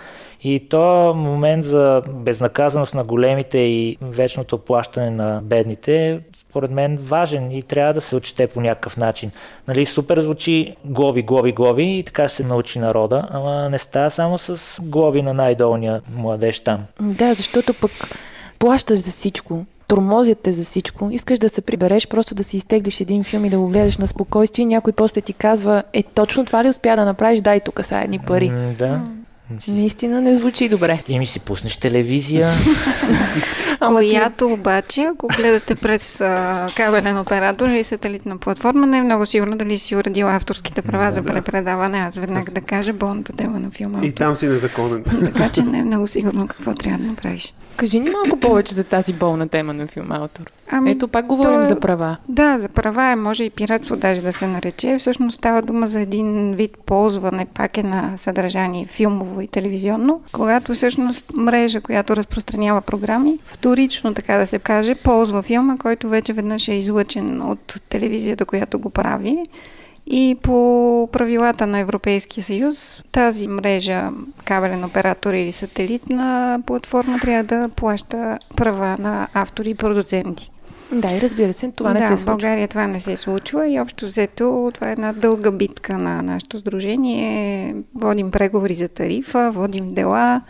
И 0.43 0.67
то 0.69 1.13
момент 1.15 1.63
за 1.63 2.01
безнаказаност 2.09 2.93
на 2.93 3.03
големите 3.03 3.57
и 3.57 3.97
вечното 4.01 4.57
плащане 4.57 5.09
на 5.09 5.41
бедните 5.43 6.09
е 6.09 6.19
според 6.37 6.71
мен 6.71 6.97
важен 6.97 7.51
и 7.51 7.61
трябва 7.61 7.93
да 7.93 8.01
се 8.01 8.15
отчете 8.15 8.47
по 8.47 8.61
някакъв 8.61 8.97
начин. 8.97 9.31
Нали, 9.67 9.85
супер 9.85 10.19
звучи 10.19 10.75
глоби, 10.85 11.21
глоби, 11.21 11.51
глоби 11.51 11.97
и 11.97 12.03
така 12.03 12.27
се 12.27 12.43
научи 12.43 12.79
народа, 12.79 13.27
ама 13.31 13.69
не 13.69 13.79
става 13.79 14.11
само 14.11 14.37
с 14.37 14.81
глоби 14.81 15.21
на 15.21 15.33
най-долния 15.33 16.01
младеж 16.15 16.59
там. 16.59 16.85
Да, 17.01 17.33
защото 17.33 17.73
пък 17.73 17.91
плащаш 18.59 18.99
за 18.99 19.11
всичко, 19.11 19.65
тормозят 19.87 20.39
те 20.39 20.53
за 20.53 20.63
всичко, 20.63 21.09
искаш 21.11 21.39
да 21.39 21.49
се 21.49 21.61
прибереш, 21.61 22.07
просто 22.07 22.35
да 22.35 22.43
си 22.43 22.57
изтеглиш 22.57 22.99
един 22.99 23.23
филм 23.23 23.45
и 23.45 23.49
да 23.49 23.59
го 23.59 23.67
гледаш 23.67 23.97
на 23.97 24.07
спокойствие, 24.07 24.65
някой 24.65 24.93
после 24.93 25.21
ти 25.21 25.33
казва, 25.33 25.83
е 25.93 26.03
точно 26.03 26.45
това 26.45 26.63
ли 26.63 26.69
успя 26.69 26.95
да 26.95 27.05
направиш, 27.05 27.41
дай 27.41 27.59
тук 27.59 27.85
са 27.85 27.97
едни 27.97 28.19
пари. 28.19 28.51
да. 28.77 29.01
Наистина 29.67 30.21
не 30.21 30.35
звучи 30.35 30.69
добре. 30.69 31.03
И 31.07 31.19
ми 31.19 31.25
си 31.25 31.39
пуснеш 31.39 31.77
телевизия. 31.77 32.49
Която 33.79 34.47
обаче, 34.47 35.01
ако 35.01 35.27
гледате 35.27 35.75
през 35.75 36.21
а, 36.21 36.67
кабелен 36.75 37.19
оператор 37.19 37.67
или 37.67 37.83
сателитна 37.83 38.37
платформа, 38.37 38.87
не 38.87 38.97
е 38.97 39.01
много 39.01 39.25
сигурно 39.25 39.57
дали 39.57 39.77
си 39.77 39.95
уредил 39.95 40.29
авторските 40.29 40.81
права 40.81 41.05
да, 41.05 41.11
за 41.11 41.23
препредаване. 41.23 41.97
Аз 41.97 42.15
веднага 42.15 42.51
да 42.51 42.61
кажа 42.61 42.93
болната 42.93 43.33
тема 43.33 43.59
на 43.59 43.71
филма. 43.71 43.99
И 44.03 44.11
там 44.11 44.35
си 44.35 44.47
незаконен. 44.47 45.03
така 45.25 45.49
че 45.49 45.63
не 45.63 45.79
е 45.79 45.83
много 45.83 46.07
сигурно 46.07 46.47
какво 46.47 46.73
трябва 46.73 46.99
да 46.99 47.07
направиш. 47.07 47.53
Кажи 47.77 47.99
ни 47.99 48.09
малко 48.09 48.39
повече 48.39 48.75
за 48.75 48.83
тази 48.83 49.13
болна 49.13 49.47
тема 49.47 49.73
на 49.73 49.87
филм 49.87 50.11
автор. 50.11 50.43
Ами, 50.71 50.91
Ето 50.91 51.07
пак 51.07 51.25
говорим 51.25 51.59
то, 51.59 51.63
за 51.63 51.79
права. 51.79 52.17
Да, 52.29 52.59
за 52.59 52.69
права 52.69 53.03
е, 53.03 53.15
може 53.15 53.43
и 53.43 53.49
пиратство 53.49 53.95
даже 53.95 54.21
да 54.21 54.33
се 54.33 54.47
нарече. 54.47 54.95
Всъщност 54.99 55.37
става 55.37 55.61
дума 55.61 55.87
за 55.87 56.01
един 56.01 56.55
вид 56.55 56.77
ползване, 56.85 57.45
пак 57.45 57.77
е 57.77 57.83
на 57.83 58.13
съдържание 58.17 58.87
филмово 58.87 59.32
и 59.41 59.47
телевизионно, 59.47 60.21
когато 60.31 60.73
всъщност 60.73 61.31
мрежа, 61.35 61.81
която 61.81 62.15
разпространява 62.15 62.81
програми, 62.81 63.39
вторично, 63.45 64.13
така 64.13 64.37
да 64.37 64.47
се 64.47 64.59
каже, 64.59 64.95
ползва 64.95 65.41
филма, 65.41 65.77
който 65.77 66.09
вече 66.09 66.33
веднъж 66.33 66.67
е 66.67 66.73
излъчен 66.73 67.41
от 67.41 67.75
телевизията, 67.89 68.45
която 68.45 68.79
го 68.79 68.89
прави. 68.89 69.37
И 70.07 70.37
по 70.41 71.09
правилата 71.11 71.67
на 71.67 71.79
Европейския 71.79 72.43
съюз, 72.43 73.03
тази 73.11 73.47
мрежа, 73.47 74.09
кабелен 74.45 74.83
оператор 74.83 75.33
или 75.33 75.51
сателитна 75.51 76.59
платформа 76.65 77.19
трябва 77.19 77.43
да 77.43 77.69
плаща 77.69 78.39
права 78.55 78.97
на 78.99 79.27
автори 79.33 79.69
и 79.69 79.75
продуценти. 79.75 80.52
Да, 80.93 81.11
и 81.11 81.21
разбира 81.21 81.53
се, 81.53 81.71
това 81.71 81.93
не 81.93 81.99
да, 81.99 82.05
се 82.05 82.07
случва. 82.07 82.23
в 82.23 82.25
България 82.25 82.67
това 82.67 82.87
не 82.87 82.99
се 82.99 83.17
случва 83.17 83.69
и 83.69 83.79
общо 83.79 84.05
взето 84.05 84.71
това 84.73 84.89
е 84.89 84.91
една 84.91 85.13
дълга 85.13 85.51
битка 85.51 85.97
на 85.97 86.21
нашето 86.21 86.57
сдружение. 86.57 87.75
Водим 87.95 88.31
преговори 88.31 88.73
за 88.73 88.87
тарифа, 88.87 89.51
водим 89.53 89.89
дела. 89.89 90.41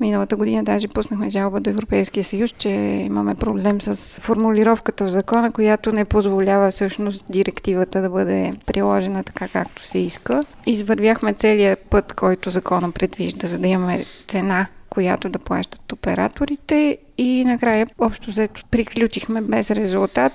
Миналата 0.00 0.36
година 0.36 0.64
даже 0.64 0.88
пуснахме 0.88 1.30
жалба 1.30 1.60
до 1.60 1.70
Европейския 1.70 2.24
съюз, 2.24 2.50
че 2.58 2.68
имаме 3.06 3.34
проблем 3.34 3.80
с 3.80 4.20
формулировката 4.20 5.04
в 5.04 5.08
закона, 5.08 5.52
която 5.52 5.92
не 5.92 6.04
позволява 6.04 6.70
всъщност 6.70 7.24
директивата 7.30 8.02
да 8.02 8.10
бъде 8.10 8.52
приложена 8.66 9.24
така 9.24 9.48
както 9.48 9.82
се 9.82 9.98
иска. 9.98 10.42
Извървяхме 10.66 11.32
целият 11.32 11.78
път, 11.78 12.12
който 12.12 12.50
закона 12.50 12.90
предвижда, 12.90 13.46
за 13.46 13.58
да 13.58 13.68
имаме 13.68 14.04
цена 14.28 14.66
която 14.90 15.28
да 15.28 15.38
плащат 15.38 15.92
операторите 15.92 16.98
и 17.18 17.44
накрая 17.44 17.86
общо 18.00 18.30
взето 18.30 18.62
приключихме 18.70 19.40
без 19.40 19.70
резултат 19.70 20.32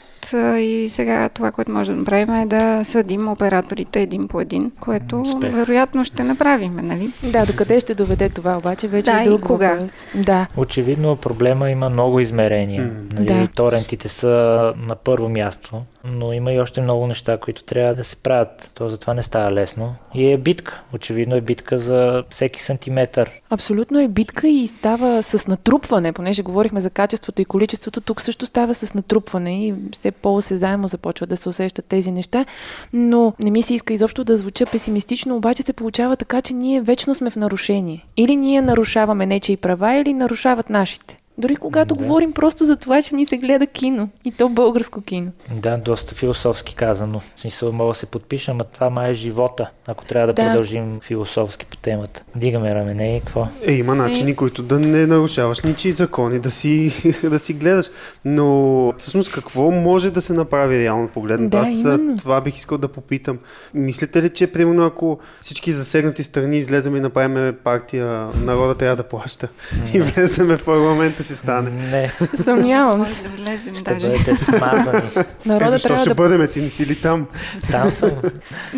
и 0.57 0.85
сега 0.89 1.29
това, 1.29 1.51
което 1.51 1.71
може 1.71 1.91
да 1.91 1.97
направим 1.97 2.35
е 2.35 2.45
да 2.45 2.83
съдим 2.83 3.27
операторите 3.27 4.01
един 4.01 4.27
по 4.27 4.41
един, 4.41 4.71
което 4.79 5.21
Успех. 5.21 5.53
вероятно 5.53 6.05
ще 6.05 6.23
направим, 6.23 6.79
нали? 6.83 7.11
Да, 7.23 7.45
докъде 7.45 7.79
ще 7.79 7.95
доведе 7.95 8.29
това 8.29 8.57
обаче 8.57 8.87
вече 8.87 9.11
да, 9.11 9.21
е 9.21 9.25
друг 9.25 9.41
кога? 9.41 9.71
Въпрос. 9.71 10.07
Да. 10.15 10.47
Очевидно 10.57 11.15
проблема 11.15 11.69
има 11.69 11.89
много 11.89 12.19
измерения. 12.19 12.83
Mm. 12.83 13.13
Нали? 13.13 13.25
Да. 13.25 13.47
Торентите 13.55 14.07
са 14.07 14.73
на 14.87 14.95
първо 14.95 15.29
място, 15.29 15.81
но 16.05 16.33
има 16.33 16.51
и 16.51 16.59
още 16.59 16.81
много 16.81 17.07
неща, 17.07 17.37
които 17.37 17.63
трябва 17.63 17.95
да 17.95 18.03
се 18.03 18.15
правят. 18.15 18.71
То 18.73 18.89
затова 18.89 19.13
не 19.13 19.23
става 19.23 19.51
лесно. 19.51 19.95
И 20.13 20.31
е 20.31 20.37
битка. 20.37 20.83
Очевидно 20.93 21.35
е 21.35 21.41
битка 21.41 21.79
за 21.79 22.23
всеки 22.29 22.63
сантиметър. 22.63 23.31
Абсолютно 23.49 23.99
е 23.99 24.07
битка 24.07 24.47
и 24.47 24.67
става 24.67 25.23
с 25.23 25.47
натрупване, 25.47 26.13
понеже 26.13 26.41
говорихме 26.41 26.81
за 26.81 26.89
качеството 26.89 27.41
и 27.41 27.45
количеството, 27.45 28.01
тук 28.01 28.21
също 28.21 28.45
става 28.45 28.75
с 28.75 28.93
натрупване 28.93 29.67
и 29.67 29.75
все 29.91 30.11
по-осезаемо 30.11 30.87
започва 30.87 31.27
да 31.27 31.37
се 31.37 31.49
усещат 31.49 31.85
тези 31.85 32.11
неща, 32.11 32.45
но 32.93 33.33
не 33.39 33.51
ми 33.51 33.61
се 33.61 33.73
иска 33.73 33.93
изобщо 33.93 34.23
да 34.23 34.37
звуча 34.37 34.65
песимистично, 34.65 35.35
обаче 35.35 35.63
се 35.63 35.73
получава 35.73 36.15
така, 36.15 36.41
че 36.41 36.53
ние 36.53 36.81
вечно 36.81 37.15
сме 37.15 37.29
в 37.29 37.35
нарушение. 37.35 38.05
Или 38.17 38.35
ние 38.35 38.61
нарушаваме 38.61 39.25
нечи 39.25 39.57
права, 39.57 39.95
или 39.95 40.13
нарушават 40.13 40.69
нашите. 40.69 41.22
Дори 41.37 41.55
когато 41.55 41.95
да. 41.95 42.03
говорим 42.03 42.31
просто 42.31 42.65
за 42.65 42.75
това, 42.75 43.01
че 43.01 43.15
ни 43.15 43.25
се 43.25 43.37
гледа 43.37 43.67
кино. 43.67 44.09
И 44.25 44.31
то 44.31 44.49
българско 44.49 45.01
кино. 45.01 45.31
Да, 45.51 45.77
доста 45.77 46.15
философски 46.15 46.75
казано. 46.75 47.19
В 47.35 47.39
смисъл 47.39 47.71
мога 47.71 47.91
да 47.91 47.95
се 47.95 48.05
подпишем, 48.05 48.61
а 48.61 48.63
това 48.63 48.89
май 48.89 49.11
е 49.11 49.13
живота, 49.13 49.69
ако 49.87 50.05
трябва 50.05 50.27
да, 50.27 50.33
да. 50.33 50.41
продължим 50.41 50.99
философски 51.01 51.65
по 51.65 51.77
темата. 51.77 52.23
Дигаме 52.35 52.75
рамене 52.75 53.15
и 53.15 53.19
какво? 53.19 53.47
Е, 53.61 53.73
има 53.73 53.95
начини, 53.95 54.31
е. 54.31 54.35
които 54.35 54.63
да 54.63 54.79
не 54.79 55.05
нарушаваш 55.05 55.61
ничи 55.61 55.91
закони, 55.91 56.39
да 56.39 56.51
си, 56.51 56.93
да 57.23 57.39
си 57.39 57.53
гледаш. 57.53 57.89
Но 58.25 58.93
всъщност 58.97 59.31
какво 59.31 59.71
може 59.71 60.11
да 60.11 60.21
се 60.21 60.33
направи 60.33 60.79
реално 60.79 61.07
погледнато? 61.07 61.57
Да, 61.57 61.63
Аз 61.63 61.81
именно. 61.81 62.17
това 62.17 62.41
бих 62.41 62.55
искал 62.55 62.77
да 62.77 62.87
попитам. 62.87 63.39
Мислите 63.73 64.23
ли, 64.23 64.29
че 64.29 64.47
примерно 64.47 64.85
ако 64.85 65.19
всички 65.41 65.71
засегнати 65.71 66.23
страни 66.23 66.57
излезем 66.57 66.95
и 66.95 66.99
направим 66.99 67.55
партия, 67.63 68.29
народа 68.43 68.75
трябва 68.75 68.95
да 68.95 69.03
плаща 69.03 69.47
и 69.93 70.01
влеземе 70.01 70.57
в 70.57 70.65
парламента 70.65 71.22
Ще 71.23 71.35
стане. 71.35 71.69
Не, 71.69 72.11
Съмнявам 72.35 72.97
Може 72.97 73.11
се. 73.11 73.23
да 73.23 73.29
влезем 73.29 73.75
ще 73.75 73.93
даже. 73.93 74.07
бъдете 74.07 74.35
смазани. 74.35 75.09
Е, 75.17 75.23
Народа 75.45 75.71
защо 75.71 75.87
трябва 75.87 75.99
ще 76.01 76.09
да... 76.09 76.15
бъдем? 76.15 76.47
Ти 76.47 76.61
не 76.61 76.69
си 76.69 76.85
ли 76.85 76.95
там? 76.95 77.27
Там 77.71 77.91
съм. 77.91 78.11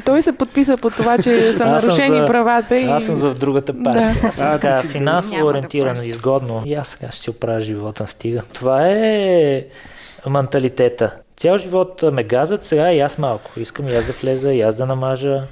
Той 0.06 0.22
се 0.22 0.32
подписа 0.34 0.78
по 0.78 0.90
това, 0.90 1.18
че 1.18 1.54
са 1.58 1.64
Аз 1.64 1.84
нарушени 1.84 2.18
за- 2.18 2.26
правата 2.26 2.78
и... 2.78 2.84
Аз 2.84 3.04
съм 3.04 3.16
в 3.16 3.34
другата 3.34 3.74
партия. 3.84 4.16
Да. 4.22 4.28
Аз 4.28 4.36
съм 4.36 4.48
А, 4.48 4.52
така 4.52 4.82
си 4.82 4.88
финансово 4.88 5.52
Няма 5.52 5.94
да 5.94 6.08
изгодно. 6.08 6.64
И 6.66 6.74
аз 6.74 6.88
сега 6.88 7.12
ще 7.12 7.24
си 7.24 7.30
оправя 7.30 7.62
живота, 7.62 8.08
стига. 8.08 8.42
Това 8.54 8.88
е 8.88 9.64
менталитета. 10.28 11.12
Цял 11.38 11.58
живот 11.58 12.04
ме 12.12 12.24
газят, 12.24 12.64
сега 12.66 12.92
и 12.92 13.00
аз 13.00 13.18
малко. 13.18 13.52
Искам 13.58 13.88
и 13.88 13.96
аз 13.96 14.06
да 14.06 14.12
влеза, 14.14 14.54
и 14.54 14.62
аз 14.62 14.76
да 14.76 14.86
намажа. 14.86 15.44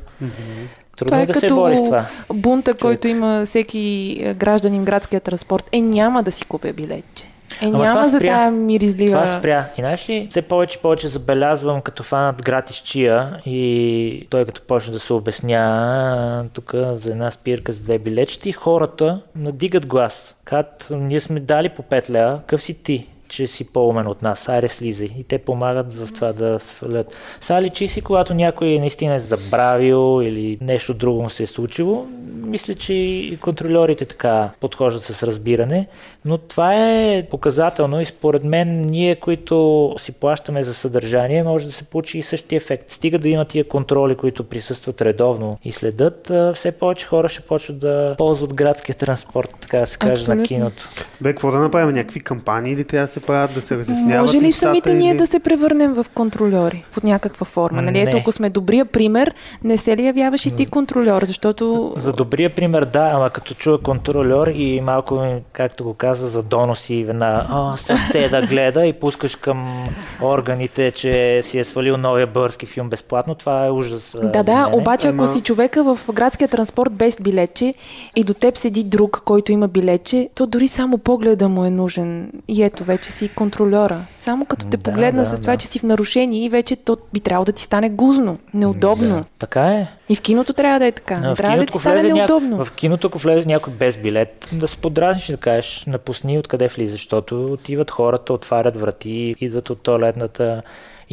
Трудно 1.05 1.09
Това 1.09 1.19
е 1.19 1.23
е 1.23 1.25
да 1.25 1.33
се 1.33 1.41
като 1.41 1.55
бори 1.55 1.77
с 1.77 1.83
това. 1.83 2.05
бунта, 2.33 2.73
който 2.73 3.07
има 3.07 3.43
всеки 3.45 4.17
е, 4.21 4.33
гражданин 4.33 4.83
градския 4.83 5.21
транспорт. 5.21 5.69
Е, 5.71 5.81
няма 5.81 6.23
да 6.23 6.31
си 6.31 6.45
купя 6.45 6.73
билетче. 6.73 7.25
Е, 7.61 7.65
Ама 7.65 7.77
няма 7.79 8.07
за 8.07 8.19
тая 8.19 8.51
миризлива... 8.51 9.23
Това 9.23 9.39
спря. 9.39 9.65
И 9.77 9.81
знаеш 9.81 10.09
ли, 10.09 10.27
все 10.29 10.41
повече 10.41 10.79
повече 10.79 11.07
забелязвам, 11.07 11.81
като 11.81 12.03
фанат 12.03 12.43
гратис 12.43 12.75
чия 12.77 13.39
и 13.45 14.27
той 14.29 14.45
като 14.45 14.61
почне 14.61 14.93
да 14.93 14.99
се 14.99 15.13
обясня 15.13 16.45
тук 16.53 16.73
за 16.93 17.11
една 17.11 17.31
спирка 17.31 17.71
с 17.71 17.79
две 17.79 17.99
билечета 17.99 18.49
и 18.49 18.51
хората 18.51 19.19
надигат 19.35 19.85
глас. 19.85 20.35
Казват, 20.43 20.87
ние 20.91 21.19
сме 21.19 21.39
дали 21.39 21.69
по 21.69 21.81
5 21.81 22.09
лева, 22.09 22.39
къв 22.47 22.61
си 22.61 22.73
ти? 22.83 23.07
Че 23.33 23.47
си 23.47 23.63
по-умен 23.63 24.07
от 24.07 24.21
нас, 24.21 24.49
айде 24.49 24.67
слизай. 24.67 25.09
И 25.17 25.23
те 25.23 25.37
помагат 25.37 25.93
в 25.93 26.13
това 26.13 26.33
да 26.33 26.59
свалят. 26.59 27.15
Сега 27.39 27.61
личи 27.61 27.87
си, 27.87 28.01
когато 28.01 28.33
някой 28.33 28.79
наистина 28.79 29.15
е 29.15 29.19
забравил 29.19 30.21
или 30.23 30.57
нещо 30.61 30.93
друго 30.93 31.21
му 31.21 31.29
се 31.29 31.43
е 31.43 31.47
случило, 31.47 32.05
мисля, 32.45 32.75
че 32.75 32.93
и 32.93 33.37
контролерите 33.41 34.05
така 34.05 34.49
подхождат 34.59 35.03
с 35.03 35.23
разбиране, 35.23 35.87
но 36.25 36.37
това 36.37 36.73
е 36.75 37.27
показателно 37.31 38.01
и 38.01 38.05
според 38.05 38.43
мен 38.43 38.85
ние, 38.85 39.15
които 39.15 39.95
си 39.97 40.11
плащаме 40.11 40.63
за 40.63 40.73
съдържание, 40.73 41.43
може 41.43 41.65
да 41.65 41.71
се 41.71 41.83
получи 41.83 42.17
и 42.17 42.23
същия 42.23 42.57
ефект. 42.57 42.91
Стига 42.91 43.19
да 43.19 43.29
има 43.29 43.45
тия 43.45 43.67
контроли, 43.67 44.15
които 44.15 44.43
присъстват 44.43 45.01
редовно 45.01 45.57
и 45.63 45.71
следят, 45.71 46.31
все 46.55 46.71
повече 46.71 47.05
хора 47.05 47.29
ще 47.29 47.41
почват 47.41 47.79
да 47.79 48.15
ползват 48.17 48.53
градския 48.53 48.95
транспорт, 48.95 49.55
така 49.59 49.79
да 49.79 49.85
се 49.85 49.97
каже, 49.97 50.11
на 50.11 50.13
Абсолютно. 50.13 50.43
киното. 50.45 50.89
Бе, 51.21 51.29
какво 51.29 51.51
да 51.51 51.59
направим? 51.59 51.95
Някакви 51.95 52.19
кампании 52.19 52.73
или 52.73 52.83
трябва 52.83 53.03
да 53.03 53.11
се 53.11 53.19
правят, 53.25 53.53
да 53.53 53.61
се 53.61 53.77
разясняват 53.77 54.21
Може 54.21 54.45
ли 54.45 54.51
самите 54.51 54.93
ние 54.93 55.09
или... 55.11 55.17
да 55.17 55.27
се 55.27 55.39
превърнем 55.39 55.93
в 55.93 56.05
контролери 56.13 56.85
под 56.93 57.03
някаква 57.03 57.45
форма? 57.45 57.81
Нали? 57.81 57.99
Ето, 57.99 58.17
ако 58.17 58.31
сме 58.31 58.49
добрия 58.49 58.85
пример, 58.85 59.33
не 59.63 59.77
се 59.77 59.97
ли 59.97 60.05
явяваш 60.05 60.45
и 60.45 60.55
ти 60.55 60.65
контролер? 60.65 61.23
Защото 61.23 61.93
За 61.95 62.13
добрия 62.13 62.49
пример, 62.49 62.85
да, 62.85 63.11
ама 63.13 63.29
като 63.29 63.53
чуя 63.53 63.77
контролер 63.77 64.47
и 64.55 64.81
малко, 64.81 65.41
както 65.51 65.83
го 65.83 65.93
каза, 65.93 66.27
за 66.27 66.43
доноси 66.43 67.03
веднага, 67.03 67.45
о, 67.51 67.77
съседа 67.77 68.41
гледа 68.41 68.85
и 68.85 68.93
пускаш 68.93 69.35
към 69.35 69.87
органите, 70.21 70.91
че 70.91 71.39
си 71.43 71.59
е 71.59 71.63
свалил 71.63 71.97
новия 71.97 72.27
български 72.27 72.65
филм 72.65 72.89
безплатно, 72.89 73.35
това 73.35 73.65
е 73.65 73.71
ужас. 73.71 74.17
Да, 74.23 74.43
да, 74.43 74.69
обаче 74.73 75.07
ако 75.07 75.27
си 75.27 75.41
човека 75.41 75.83
в 75.83 75.99
градския 76.13 76.47
транспорт 76.47 76.93
без 76.93 77.21
билетче 77.21 77.73
и 78.15 78.23
до 78.23 78.33
теб 78.33 78.57
седи 78.57 78.83
друг, 78.83 79.21
който 79.25 79.51
има 79.51 79.67
билетче, 79.67 80.29
то 80.35 80.47
дори 80.47 80.67
само 80.67 80.97
погледа 80.97 81.49
му 81.49 81.65
е 81.65 81.69
нужен. 81.69 82.31
И 82.47 82.63
ето, 82.63 82.83
вече 82.83 83.02
си 83.11 83.29
контролера. 83.29 83.99
Само 84.17 84.45
като 84.45 84.65
те 84.65 84.77
Да, 84.77 84.83
погледна 84.83 85.23
да, 85.23 85.29
с 85.29 85.41
това, 85.41 85.53
да. 85.53 85.57
че 85.57 85.67
си 85.67 85.79
в 85.79 85.83
нарушение, 85.83 86.49
вече 86.49 86.75
то 86.75 86.97
би 87.13 87.19
трябвало 87.19 87.45
да 87.45 87.51
ти 87.51 87.61
стане 87.63 87.89
гузно, 87.89 88.37
неудобно. 88.53 89.15
Да, 89.15 89.23
така 89.39 89.63
е. 89.63 89.87
И 90.09 90.15
в 90.15 90.21
киното 90.21 90.53
трябва 90.53 90.79
да 90.79 90.85
е 90.85 90.91
така. 90.91 91.19
А, 91.23 91.35
трябва 91.35 91.57
да 91.57 91.65
ти 91.65 91.77
стане 91.77 92.03
неудобно. 92.03 92.65
В 92.65 92.71
киното, 92.71 93.07
ако 93.07 93.17
влезе 93.17 93.47
някой 93.47 93.73
без 93.73 93.97
билет, 93.97 94.49
да 94.51 94.67
се 94.67 94.77
подразниш 94.77 95.29
и 95.29 95.31
да 95.31 95.37
кажеш, 95.37 95.83
напусни 95.87 96.39
откъде 96.39 96.67
влизаш, 96.67 96.91
защото 96.91 97.45
отиват 97.45 97.91
хората, 97.91 98.33
отварят 98.33 98.77
врати, 98.77 99.35
идват 99.39 99.69
от 99.69 99.81
туалетната. 99.81 100.61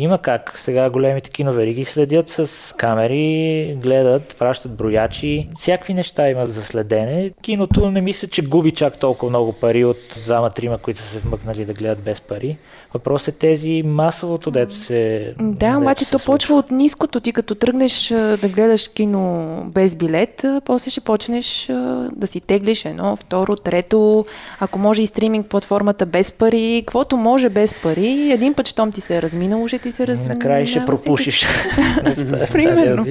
Има 0.01 0.19
как. 0.19 0.53
Сега 0.59 0.91
големите 0.91 1.31
киновери 1.31 1.75
ги 1.75 1.85
следят 1.85 2.29
с 2.29 2.75
камери, 2.77 3.77
гледат, 3.83 4.37
пращат 4.39 4.77
броячи. 4.77 5.49
Всякакви 5.57 5.95
неща 5.95 6.29
има 6.29 6.47
за 6.47 6.63
следене. 6.63 7.31
Киното 7.43 7.91
не 7.91 8.01
мисля, 8.01 8.29
че 8.29 8.43
губи 8.43 8.73
чак 8.73 8.99
толкова 8.99 9.31
много 9.31 9.53
пари 9.53 9.85
от 9.85 10.19
двама-трима, 10.25 10.79
които 10.79 11.01
са 11.01 11.07
се 11.07 11.19
вмъкнали 11.19 11.65
да 11.65 11.73
гледат 11.75 12.01
без 12.01 12.21
пари. 12.21 12.57
Въпрос 12.95 13.29
е 13.29 13.33
тези 13.33 13.83
масовото, 13.87 14.51
дето 14.51 14.75
се... 14.75 15.33
Да, 15.39 15.67
дето 15.67 15.79
обаче 15.79 16.05
се 16.05 16.11
то 16.11 16.19
случва. 16.19 16.33
почва 16.33 16.55
от 16.57 16.71
ниското. 16.71 17.21
Ти 17.21 17.33
като 17.33 17.55
тръгнеш 17.55 18.09
да 18.09 18.49
гледаш 18.49 18.89
кино 18.89 19.57
без 19.67 19.95
билет, 19.95 20.45
после 20.65 20.91
ще 20.91 21.01
почнеш 21.01 21.67
да 22.13 22.27
си 22.27 22.41
теглиш 22.41 22.85
едно, 22.85 23.17
второ, 23.17 23.57
трето, 23.57 24.25
ако 24.61 24.79
може 24.79 25.03
и 25.03 25.07
стриминг 25.07 25.47
платформата 25.47 26.07
без 26.07 26.33
пари, 26.33 26.83
каквото 26.87 27.17
може 27.17 27.49
без 27.49 27.75
пари, 27.75 28.33
един 28.33 28.55
път, 28.55 28.69
щом 28.69 28.93
ти 28.93 29.01
се 29.01 29.17
е 29.17 29.23
разминало, 29.23 29.69
ще 29.69 29.79
ти 29.79 29.93
се 29.93 30.07
разминава. 30.07 30.35
Накрая 30.35 30.67
ще 30.67 30.85
пропушиш. 30.85 31.47
Примерно. 32.53 33.05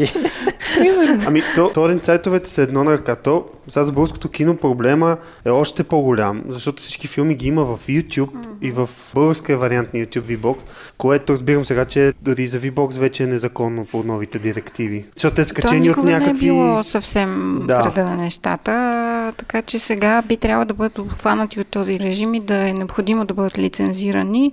Примерно. 0.78 1.24
Ами, 1.28 1.42
то, 1.56 1.70
торент 1.70 2.04
сайтовете 2.04 2.50
са 2.50 2.62
едно 2.62 2.84
на 2.84 2.92
ръка. 2.92 3.16
То, 3.16 3.46
сега 3.68 3.84
за 3.84 3.92
българското 3.92 4.30
кино 4.30 4.58
проблема 4.58 5.18
е 5.46 5.50
още 5.50 5.84
по-голям, 5.84 6.44
защото 6.50 6.84
всички 6.84 7.08
филми 7.08 7.36
ги 7.36 7.48
има 7.48 7.64
в 7.64 7.88
YouTube 7.88 8.30
и 8.62 8.72
в 8.72 8.90
българския 9.14 9.58
вариант 9.70 9.94
на 9.94 10.00
YouTube 10.00 10.38
VBOX, 10.38 10.58
което 10.98 11.34
разбирам 11.34 11.66
сега, 11.66 11.86
че 11.86 12.14
дори 12.22 12.48
за 12.48 12.60
VBOX 12.60 13.00
вече 13.00 13.24
е 13.24 13.28
незаконно 13.28 13.86
по 13.86 14.04
новите 14.04 14.40
директиви. 14.40 15.06
Защото 15.16 15.36
те 15.36 15.46
са 15.46 15.54
То 15.54 15.62
качени 15.62 15.90
от 15.90 15.98
някакви... 15.98 16.34
не 16.34 16.52
е 16.52 16.54
било 16.54 16.84
съвсем 16.84 17.60
Да. 17.68 17.82
да. 17.82 17.90
в 17.90 17.92
реда 17.92 18.06
на 18.06 18.16
нещата, 18.16 19.34
така 19.38 19.62
че 19.62 19.80
сега 19.80 20.22
би 20.22 20.38
трябвало 20.38 20.66
да 20.66 20.74
бъдат 20.74 20.98
обхванати 20.98 21.60
от 21.60 21.68
този 21.68 22.00
режим 22.00 22.34
и 22.34 22.40
да 22.40 22.70
е 22.70 22.74
необходимо 22.74 23.26
да 23.26 23.34
бъдат 23.34 23.60
лицензирани. 23.60 24.52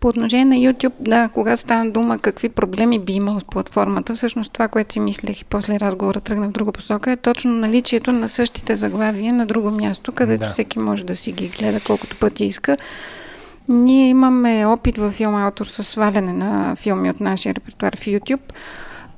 По 0.00 0.08
отношение 0.08 0.44
на 0.44 0.54
YouTube, 0.54 0.92
да, 1.00 1.28
когато 1.28 1.62
стана 1.62 1.90
дума 1.90 2.18
какви 2.18 2.48
проблеми 2.48 2.98
би 2.98 3.12
имал 3.12 3.40
с 3.40 3.44
платформата, 3.44 4.14
всъщност 4.14 4.52
това, 4.52 4.68
което 4.68 4.92
си 4.92 5.00
мислех 5.00 5.40
и 5.40 5.44
после 5.44 5.80
разговора 5.80 6.20
тръгна 6.20 6.46
в 6.48 6.50
друга 6.50 6.72
посока, 6.72 7.10
е 7.10 7.16
точно 7.16 7.52
наличието 7.52 8.12
на 8.12 8.28
същите 8.28 8.76
заглавия 8.76 9.32
на 9.32 9.46
друго 9.46 9.70
място, 9.70 10.12
където 10.12 10.44
да. 10.44 10.48
всеки 10.48 10.78
може 10.78 11.04
да 11.04 11.16
си 11.16 11.32
ги 11.32 11.48
гледа 11.48 11.80
колкото 11.80 12.16
пъти 12.16 12.44
иска. 12.44 12.76
Ние 13.68 14.08
имаме 14.08 14.66
опит 14.66 14.98
във 14.98 15.12
филм 15.12 15.34
Автор 15.36 15.66
с 15.66 15.82
сваляне 15.82 16.32
на 16.32 16.76
филми 16.76 17.10
от 17.10 17.20
нашия 17.20 17.54
репертуар 17.54 17.96
в 17.96 18.00
YouTube. 18.00 18.40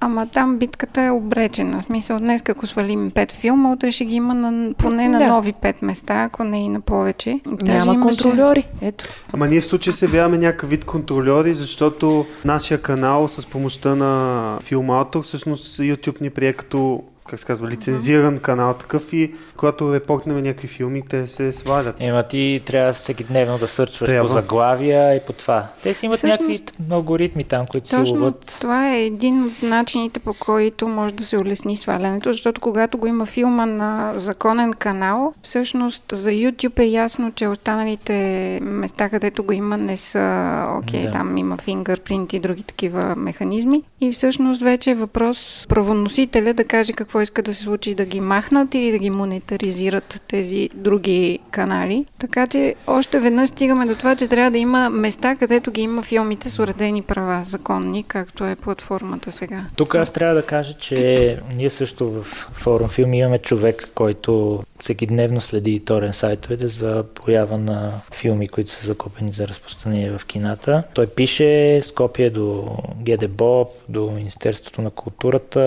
Ама 0.00 0.26
там 0.26 0.58
битката 0.58 1.02
е 1.02 1.10
обречена. 1.10 1.82
В 1.82 1.84
смисъл, 1.84 2.18
днес 2.18 2.42
ако 2.48 2.66
свалим 2.66 3.10
пет 3.10 3.32
филма, 3.32 3.72
утре 3.72 3.92
ще 3.92 4.04
ги 4.04 4.14
има 4.14 4.34
на, 4.34 4.74
поне 4.74 5.08
на 5.08 5.18
Да. 5.18 5.26
нови 5.26 5.52
пет 5.52 5.82
места, 5.82 6.22
ако 6.22 6.44
не 6.44 6.64
и 6.64 6.68
на 6.68 6.80
повече. 6.80 7.40
Даже 7.46 7.78
Няма 7.78 7.94
имаше- 7.94 8.22
контролери. 8.22 8.68
Ето. 8.80 9.04
Ама 9.32 9.48
ние 9.48 9.60
в 9.60 9.66
случая 9.66 9.94
се 9.94 10.04
явяваме 10.04 10.38
някакъв 10.38 10.70
вид 10.70 10.84
контролери, 10.84 11.54
защото 11.54 12.26
нашия 12.44 12.82
канал 12.82 13.28
с 13.28 13.46
помощта 13.46 13.94
на 13.94 14.32
филм 14.60 14.90
Автор, 14.90 15.22
всъщност 15.22 15.78
YouTube 15.78 16.20
ни 16.20 16.30
прие 16.30 16.52
като 16.52 17.02
как 17.28 17.40
се 17.40 17.46
казва, 17.46 17.68
лицензиран 17.68 18.38
канал 18.38 18.74
такъв 18.74 19.12
и 19.12 19.34
когато 19.56 19.94
репортнем 19.94 20.36
някакви 20.36 20.68
филми, 20.68 21.02
те 21.02 21.26
се 21.26 21.52
свалят. 21.52 21.96
Ема 21.98 22.22
ти 22.22 22.62
трябва 22.66 22.92
всеки 22.92 23.24
дневно 23.24 23.58
да 23.58 23.68
сърчваш 23.68 24.06
Трябва. 24.08 24.28
по 24.28 24.34
заглавия 24.34 25.14
и 25.14 25.20
по 25.20 25.32
това. 25.32 25.66
Те 25.82 25.94
си 25.94 26.06
имат 26.06 26.16
Всъщност- 26.18 26.40
някакви 26.60 26.92
алгоритми 26.92 27.44
там, 27.44 27.66
които 27.66 27.88
си 27.88 27.94
Точно 27.96 28.14
ловат. 28.16 28.56
това 28.60 28.88
е 28.88 29.02
един 29.02 29.44
от 29.44 29.62
начините 29.62 30.20
по 30.20 30.34
който 30.34 30.88
може 30.88 31.14
да 31.14 31.24
се 31.24 31.38
улесни 31.38 31.76
свалянето, 31.76 32.32
защото 32.32 32.60
когато 32.60 32.98
го 32.98 33.06
има 33.06 33.26
филма 33.26 33.66
на 33.66 34.12
законен 34.16 34.72
канал, 34.72 35.34
всъщност 35.42 36.02
за 36.12 36.30
YouTube 36.30 36.78
е 36.78 36.84
ясно, 36.84 37.32
че 37.32 37.48
останалите 37.48 38.12
места, 38.62 39.08
където 39.08 39.44
го 39.44 39.52
има, 39.52 39.76
не 39.78 39.96
са 39.96 40.46
окей, 40.74 41.02
Да. 41.02 41.10
там 41.10 41.36
има 41.36 41.56
фингърпринт 41.56 42.32
и 42.32 42.38
други 42.38 42.62
такива 42.62 43.14
механизми. 43.16 43.82
И 44.00 44.12
всъщност 44.12 44.62
вече 44.62 44.90
е 44.90 44.94
въпрос 44.94 45.66
правоносителя 45.68 46.54
да 46.54 46.64
каже 46.64 46.92
какво 46.92 47.15
иска 47.20 47.42
да 47.42 47.54
се 47.54 47.62
случи, 47.62 47.94
да 47.94 48.04
ги 48.04 48.20
махнат 48.20 48.74
или 48.74 48.90
да 48.90 48.98
ги 48.98 49.10
монетаризират 49.10 50.22
тези 50.28 50.70
други 50.74 51.38
канали. 51.50 52.06
Така 52.18 52.46
че 52.46 52.74
още 52.86 53.20
веднъж 53.20 53.48
стигаме 53.48 53.86
до 53.86 53.94
това, 53.94 54.16
че 54.16 54.28
трябва 54.28 54.50
да 54.50 54.58
има 54.58 54.90
места, 54.90 55.36
където 55.36 55.70
ги 55.70 55.80
има 55.80 56.02
филмите 56.02 56.48
с 56.48 56.58
уредени 56.58 57.02
права, 57.02 57.44
законни, 57.44 58.04
както 58.08 58.44
е 58.44 58.56
платформата 58.56 59.32
сега. 59.32 59.64
Тук 59.76 59.94
аз 59.94 60.12
трябва 60.12 60.34
да 60.34 60.42
кажа, 60.42 60.74
че 60.78 61.40
ние 61.54 61.70
също 61.70 62.10
в 62.10 62.22
форум 62.52 62.88
филм 62.88 63.14
имаме 63.14 63.38
човек, 63.38 63.88
който 63.94 64.62
всеки 64.80 65.06
дневно 65.06 65.40
следи 65.40 65.80
торен 65.84 66.12
сайтовете 66.12 66.66
за 66.66 67.04
поява 67.14 67.58
на 67.58 67.92
филми, 68.14 68.48
които 68.48 68.70
са 68.70 68.86
закупени 68.86 69.32
за 69.32 69.48
разпространение 69.48 70.18
в 70.18 70.26
кината. 70.26 70.82
Той 70.94 71.06
пише 71.06 71.80
с 71.86 71.92
копия 71.92 72.30
до 72.30 72.76
ГДБОП, 73.02 73.68
до 73.88 74.10
Министерството 74.10 74.82
на 74.82 74.90
културата 74.90 75.60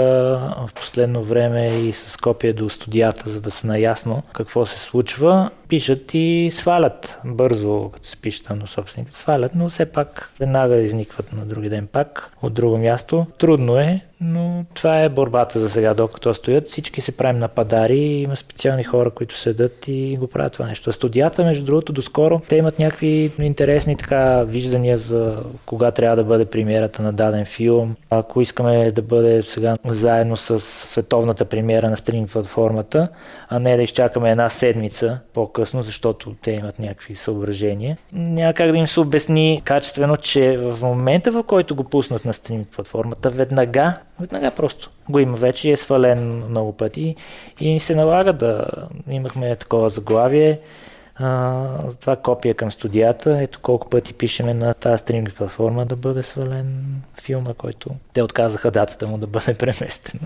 в 0.67 0.73
последно 0.73 1.23
време 1.23 1.38
и 1.47 1.93
с 1.93 2.17
копия 2.17 2.53
до 2.53 2.69
студията, 2.69 3.29
за 3.29 3.41
да 3.41 3.51
са 3.51 3.67
наясно 3.67 4.23
какво 4.33 4.65
се 4.65 4.79
случва. 4.79 5.49
Пишат 5.67 6.13
и 6.13 6.49
свалят 6.53 7.19
бързо, 7.25 7.89
като 7.93 8.07
се 8.07 8.17
пише 8.17 8.43
там 8.43 8.59
до 8.59 8.67
собствените, 8.67 9.13
свалят, 9.13 9.51
но 9.55 9.69
все 9.69 9.85
пак 9.85 10.31
веднага 10.39 10.75
изникват 10.75 11.33
на 11.33 11.45
други 11.45 11.69
ден 11.69 11.87
пак 11.87 12.31
от 12.41 12.53
друго 12.53 12.77
място. 12.77 13.25
Трудно 13.37 13.77
е, 13.77 14.01
но 14.22 14.65
това 14.74 15.01
е 15.01 15.09
борбата 15.09 15.59
за 15.59 15.70
сега, 15.70 15.93
докато 15.93 16.34
стоят. 16.34 16.67
Всички 16.67 17.01
се 17.01 17.17
правим 17.17 17.39
нападари, 17.39 17.99
има 17.99 18.36
специални 18.36 18.84
хора, 18.84 19.09
които 19.09 19.38
седат 19.38 19.88
и 19.88 20.17
го 20.20 20.28
правят 20.28 20.53
това 20.53 20.67
нещо. 20.67 20.91
Студията, 20.91 21.43
между 21.43 21.65
другото, 21.65 21.93
доскоро 21.93 22.41
те 22.49 22.55
имат 22.55 22.80
някакви 22.80 23.32
интересни 23.39 23.95
така 23.95 24.43
виждания 24.43 24.97
за 24.97 25.38
кога 25.65 25.91
трябва 25.91 26.15
да 26.15 26.24
бъде 26.24 26.45
премиерата 26.45 27.01
на 27.01 27.13
даден 27.13 27.45
филм. 27.45 27.95
Ако 28.09 28.41
искаме 28.41 28.91
да 28.91 29.01
бъде 29.01 29.41
сега 29.41 29.78
заедно 29.86 30.38
с 30.38 30.59
световната 30.59 31.45
премиера 31.45 31.89
на 31.89 31.97
стринг 31.97 32.32
платформата, 32.32 33.09
а 33.49 33.59
не 33.59 33.76
да 33.76 33.84
изчакаме 33.84 34.32
една 34.32 34.49
седмица 34.49 35.20
по-късно, 35.34 35.82
защото 35.82 36.36
те 36.41 36.51
имат 36.51 36.80
някакви 36.80 37.15
съображения. 37.15 37.97
Няма 38.13 38.53
как 38.53 38.72
да 38.72 38.78
им 38.78 38.88
се 38.88 38.99
обясни 38.99 39.61
качествено, 39.65 40.17
че 40.17 40.57
в 40.57 40.82
момента, 40.82 41.32
в 41.32 41.43
който 41.43 41.76
го 41.76 41.84
пуснат 41.84 42.26
на 42.26 42.34
стринг 42.34 42.67
платформата, 42.67 43.30
веднага, 43.30 43.93
веднага 44.20 44.51
просто. 44.51 44.91
Го 45.09 45.20
има 45.20 45.38
вече 45.38 45.72
е 45.72 45.78
свален 45.78 46.43
много 46.49 46.72
пъти 46.72 47.15
и 47.59 47.74
ни 47.74 47.80
се 47.80 47.95
налага 47.95 48.34
да 48.34 48.65
имахме 49.09 49.55
такова 49.55 49.89
заглавие 49.89 50.59
а, 51.20 51.67
това 52.01 52.15
копия 52.15 52.53
към 52.53 52.72
студията. 52.72 53.41
Ето 53.41 53.59
колко 53.61 53.89
пъти 53.89 54.13
пишеме 54.13 54.53
на 54.53 54.74
тази 54.74 55.01
стриминг 55.01 55.34
платформа 55.34 55.86
да 55.86 55.95
бъде 55.95 56.24
свален 56.24 57.01
филма, 57.22 57.53
който 57.53 57.89
те 58.13 58.22
отказаха 58.22 58.72
датата 58.72 59.07
му 59.07 59.17
да 59.17 59.28
бъде 59.28 59.53
преместен. 59.59 60.20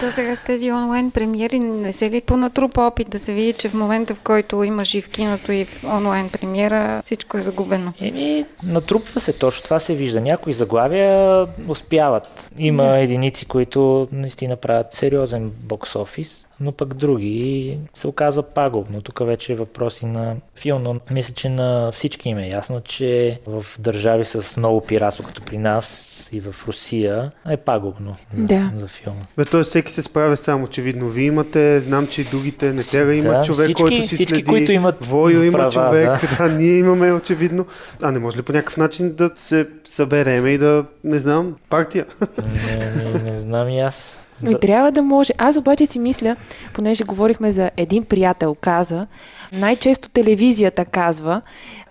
То 0.00 0.10
сега 0.10 0.36
с 0.36 0.40
тези 0.40 0.72
онлайн 0.72 1.10
премиери 1.10 1.58
не 1.58 1.92
се 1.92 2.10
ли 2.10 2.20
понатрупа 2.20 2.82
опит 2.82 3.10
да 3.10 3.18
се 3.18 3.32
види, 3.32 3.52
че 3.52 3.68
в 3.68 3.74
момента 3.74 4.14
в 4.14 4.20
който 4.20 4.62
имаш 4.62 4.94
и 4.94 5.00
в 5.00 5.08
киното 5.08 5.52
и 5.52 5.64
в 5.64 5.84
онлайн 5.84 6.30
премиера, 6.30 7.02
всичко 7.04 7.38
е 7.38 7.42
загубено? 7.42 7.92
Еми, 8.00 8.44
натрупва 8.62 9.20
се 9.20 9.32
точно 9.32 9.64
това 9.64 9.80
се 9.80 9.94
вижда. 9.94 10.20
Някои 10.20 10.52
заглавия 10.52 11.46
успяват. 11.68 12.50
Има 12.58 12.82
да. 12.82 12.98
единици, 12.98 13.46
които 13.46 14.08
наистина 14.12 14.56
правят 14.56 14.94
сериозен 14.94 15.52
бокс 15.62 15.96
офис 15.96 16.46
но 16.62 16.72
пък 16.72 16.94
други 16.94 17.78
се 17.94 18.06
оказва 18.06 18.42
пагубно. 18.42 19.02
Тук 19.02 19.26
вече 19.26 19.52
е 19.52 19.56
въпроси 19.56 20.06
на 20.06 20.36
филм, 20.56 20.82
но 20.82 21.00
мисля, 21.10 21.34
че 21.34 21.48
на 21.48 21.92
всички 21.92 22.28
им 22.28 22.38
е 22.38 22.48
ясно, 22.48 22.80
че 22.80 23.40
в 23.46 23.64
държави 23.78 24.24
с 24.24 24.56
много 24.56 24.80
пиратство, 24.80 25.24
като 25.24 25.42
при 25.42 25.58
нас, 25.58 26.08
и 26.32 26.40
в 26.40 26.54
Русия 26.66 27.32
е 27.48 27.56
пагубно 27.56 28.16
за, 28.34 28.46
да. 28.46 28.72
за 28.76 28.86
филма. 28.86 29.20
Бе, 29.36 29.44
т.е. 29.44 29.62
всеки 29.62 29.92
се 29.92 30.02
справя 30.02 30.36
сам, 30.36 30.62
очевидно. 30.62 31.08
Вие 31.08 31.26
имате, 31.26 31.80
знам, 31.80 32.06
че 32.06 32.20
и 32.20 32.24
другите 32.24 32.72
не 32.72 33.14
има 33.14 33.32
да, 33.32 33.42
човек, 33.42 33.64
всички, 33.64 33.82
който 33.82 34.02
си 34.02 34.14
всички, 34.14 34.24
следи. 34.24 34.44
които 34.44 34.72
имат 34.72 35.06
Войо 35.06 35.42
има 35.42 35.58
права, 35.58 35.72
човек, 35.72 36.38
да. 36.38 36.48
да. 36.48 36.54
ние 36.54 36.78
имаме 36.78 37.12
очевидно. 37.12 37.66
А 38.02 38.10
не 38.12 38.18
може 38.18 38.38
ли 38.38 38.42
по 38.42 38.52
някакъв 38.52 38.76
начин 38.76 39.14
да 39.14 39.30
се 39.34 39.68
събереме 39.84 40.50
и 40.50 40.58
да, 40.58 40.84
не 41.04 41.18
знам, 41.18 41.56
партия? 41.70 42.06
Не, 42.20 43.12
не, 43.12 43.30
не 43.30 43.38
знам 43.38 43.68
и 43.68 43.80
аз. 43.80 44.18
Ми 44.42 44.60
трябва 44.60 44.92
да 44.92 45.02
може. 45.02 45.32
Аз 45.38 45.56
обаче 45.56 45.86
си 45.86 45.98
мисля, 45.98 46.36
понеже 46.74 47.04
говорихме 47.04 47.50
за 47.50 47.70
един 47.76 48.04
приятел 48.04 48.56
каза, 48.60 49.06
най-често 49.52 50.08
телевизията 50.08 50.84
казва 50.84 51.42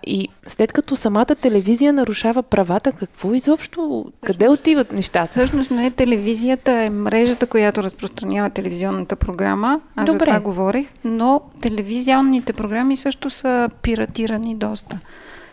и 0.06 0.28
след 0.46 0.72
като 0.72 0.96
самата 0.96 1.26
телевизия 1.26 1.92
нарушава 1.92 2.42
правата, 2.42 2.92
какво 2.92 3.34
изобщо, 3.34 4.04
къде 4.24 4.48
отиват 4.48 4.92
нещата? 4.92 5.30
Всъщност 5.30 5.70
не 5.70 5.86
е 5.86 5.90
телевизията, 5.90 6.72
е 6.72 6.90
мрежата, 6.90 7.46
която 7.46 7.82
разпространява 7.82 8.50
телевизионната 8.50 9.16
програма. 9.16 9.80
Аз 9.96 10.06
Добре. 10.06 10.12
за 10.12 10.18
това 10.18 10.40
говорих. 10.40 10.88
Но 11.04 11.40
телевизионните 11.60 12.52
програми 12.52 12.96
също 12.96 13.30
са 13.30 13.70
пиратирани 13.82 14.54
доста. 14.54 14.98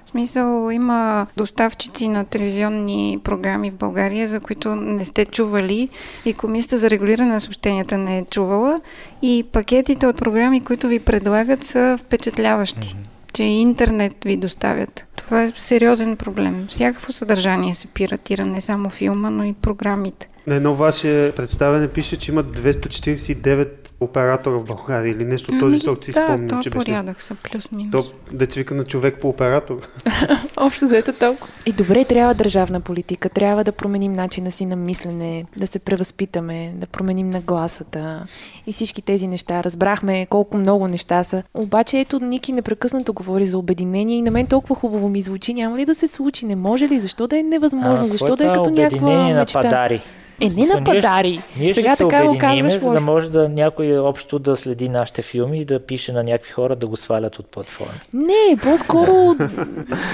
В 0.09 0.11
смисъл 0.11 0.69
има 0.71 1.27
доставчици 1.37 2.07
на 2.07 2.25
телевизионни 2.25 3.19
програми 3.23 3.71
в 3.71 3.75
България, 3.75 4.27
за 4.27 4.39
които 4.39 4.75
не 4.75 5.05
сте 5.05 5.25
чували 5.25 5.89
и 6.25 6.33
Комисията 6.33 6.77
за 6.77 6.89
регулиране 6.89 7.33
на 7.33 7.41
съобщенията 7.41 7.97
не 7.97 8.17
е 8.17 8.25
чувала 8.25 8.81
и 9.21 9.45
пакетите 9.51 10.07
от 10.07 10.15
програми, 10.15 10.63
които 10.63 10.87
ви 10.87 10.99
предлагат 10.99 11.63
са 11.63 11.97
впечатляващи, 12.01 12.87
mm-hmm. 12.87 13.33
че 13.33 13.43
интернет 13.43 14.13
ви 14.25 14.37
доставят. 14.37 15.05
Това 15.15 15.43
е 15.43 15.51
сериозен 15.55 16.17
проблем. 16.17 16.65
Всякакво 16.67 17.11
съдържание 17.11 17.75
се 17.75 17.87
пиратира, 17.87 18.45
не 18.45 18.61
само 18.61 18.89
филма, 18.89 19.29
но 19.29 19.43
и 19.43 19.53
програмите. 19.53 20.28
На 20.47 20.55
едно 20.55 20.75
ваше 20.75 21.33
представяне 21.35 21.87
пише, 21.87 22.17
че 22.17 22.31
има 22.31 22.43
249 22.43 23.67
оператора 23.99 24.57
в 24.57 24.63
България 24.63 25.11
или 25.11 25.25
нещо 25.25 25.59
този 25.59 25.73
ами, 25.73 25.79
сорт 25.79 26.03
си 26.03 26.11
да, 26.11 26.23
спомням, 26.23 26.47
то 26.47 26.59
че 26.59 26.69
беше. 26.69 26.85
порядък 26.85 27.23
са 27.23 27.35
плюс-минус. 27.35 27.91
То 27.91 28.35
децвика 28.37 28.75
на 28.75 28.83
човек 28.83 29.17
по 29.21 29.29
оператор. 29.29 29.87
Общо 30.57 30.87
заето 30.87 31.13
толкова. 31.13 31.53
И 31.65 31.71
добре, 31.71 32.05
трябва 32.05 32.33
държавна 32.33 32.81
политика, 32.81 33.29
трябва 33.29 33.63
да 33.63 33.71
променим 33.71 34.13
начина 34.13 34.51
си 34.51 34.65
на 34.65 34.75
мислене, 34.75 35.45
да 35.57 35.67
се 35.67 35.79
превъзпитаме, 35.79 36.73
да 36.75 36.87
променим 36.87 37.29
нагласата 37.29 38.25
и 38.67 38.71
всички 38.71 39.01
тези 39.01 39.27
неща. 39.27 39.63
Разбрахме 39.63 40.25
колко 40.25 40.57
много 40.57 40.87
неща 40.87 41.23
са. 41.23 41.43
Обаче 41.53 41.99
ето 41.99 42.19
Ники 42.19 42.51
непрекъснато 42.51 43.13
говори 43.13 43.45
за 43.45 43.57
обединение 43.57 44.17
и 44.17 44.21
на 44.21 44.31
мен 44.31 44.47
толкова 44.47 44.75
хубаво 44.75 45.09
ми 45.09 45.21
звучи. 45.21 45.53
Няма 45.53 45.77
ли 45.77 45.85
да 45.85 45.95
се 45.95 46.07
случи? 46.07 46.45
Не 46.45 46.55
може 46.55 46.87
ли? 46.87 46.99
Защо 46.99 47.27
да 47.27 47.39
е 47.39 47.43
невъзможно? 47.43 48.05
А, 48.05 48.07
Защо 48.07 48.35
да 48.35 48.45
е 48.45 48.53
като 48.53 48.69
някаква 48.69 49.33
мечта? 49.33 49.61
Падари. 49.61 50.01
Е, 50.41 50.49
не 50.49 50.65
на 50.65 50.83
падари. 50.83 51.41
Ние 51.57 51.73
Сега 51.73 51.95
ще 51.95 52.03
така 52.03 52.21
се 52.21 52.27
го 52.27 52.37
казваш, 52.37 52.73
за 52.73 52.91
да 52.91 53.01
може 53.01 53.29
да 53.29 53.49
някой 53.49 53.97
общо 53.97 54.39
да 54.39 54.57
следи 54.57 54.89
нашите 54.89 55.21
филми 55.21 55.61
и 55.61 55.65
да 55.65 55.79
пише 55.79 56.11
на 56.11 56.23
някакви 56.23 56.51
хора 56.51 56.75
да 56.75 56.87
го 56.87 56.97
свалят 56.97 57.39
от 57.39 57.45
платформи. 57.45 57.99
Не, 58.13 58.57
по-скоро 58.63 59.11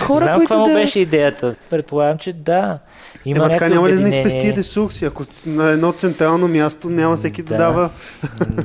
хора, 0.02 0.26
Знам 0.26 0.38
които 0.38 0.64
да... 0.64 0.74
беше 0.74 1.00
идеята. 1.00 1.56
Предполагам, 1.70 2.18
че 2.18 2.34
да. 2.34 2.80
Има 3.26 3.40
Ема 3.40 3.50
така 3.50 3.70
няма 3.70 3.90
ли 3.90 3.94
да 3.94 4.00
не 4.00 4.12
спести 4.12 4.54
ресурси? 4.54 5.06
Ако 5.06 5.24
на 5.46 5.70
едно 5.70 5.92
централно 5.92 6.48
място 6.48 6.90
няма 6.90 7.16
всеки 7.16 7.44
да, 7.44 7.50
да 7.50 7.58
дава... 7.58 7.90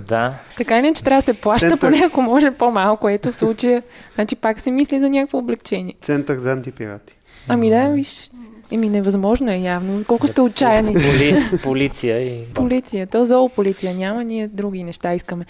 да. 0.08 0.34
Така 0.56 0.78
и 0.78 0.82
не, 0.82 0.92
че 0.92 1.04
трябва 1.04 1.22
да 1.22 1.24
се 1.24 1.34
плаща, 1.34 1.68
Център... 1.68 1.80
поне 1.80 2.02
ако 2.06 2.22
може 2.22 2.50
по-малко. 2.50 3.08
Ето 3.08 3.32
в 3.32 3.36
случая, 3.36 3.82
значи 4.14 4.36
пак 4.36 4.60
се 4.60 4.70
мисли 4.70 5.00
за 5.00 5.08
някакво 5.08 5.38
облегчение. 5.38 5.94
Център 6.00 6.38
за 6.38 6.52
антипирати. 6.52 7.12
Ами 7.48 7.70
да, 7.70 7.88
виж, 7.88 8.30
Еми, 8.72 8.88
невъзможно 8.88 9.50
е 9.50 9.56
явно. 9.56 10.04
Колко 10.06 10.26
сте 10.26 10.40
отчаяни. 10.40 10.92
Поли, 10.92 11.36
полиция 11.62 12.20
и... 12.20 12.44
Полиция. 12.54 13.06
То 13.06 13.24
зоополиция 13.24 13.94
няма, 13.94 14.24
ние 14.24 14.48
други 14.48 14.84
неща 14.84 15.14
искаме. 15.14 15.44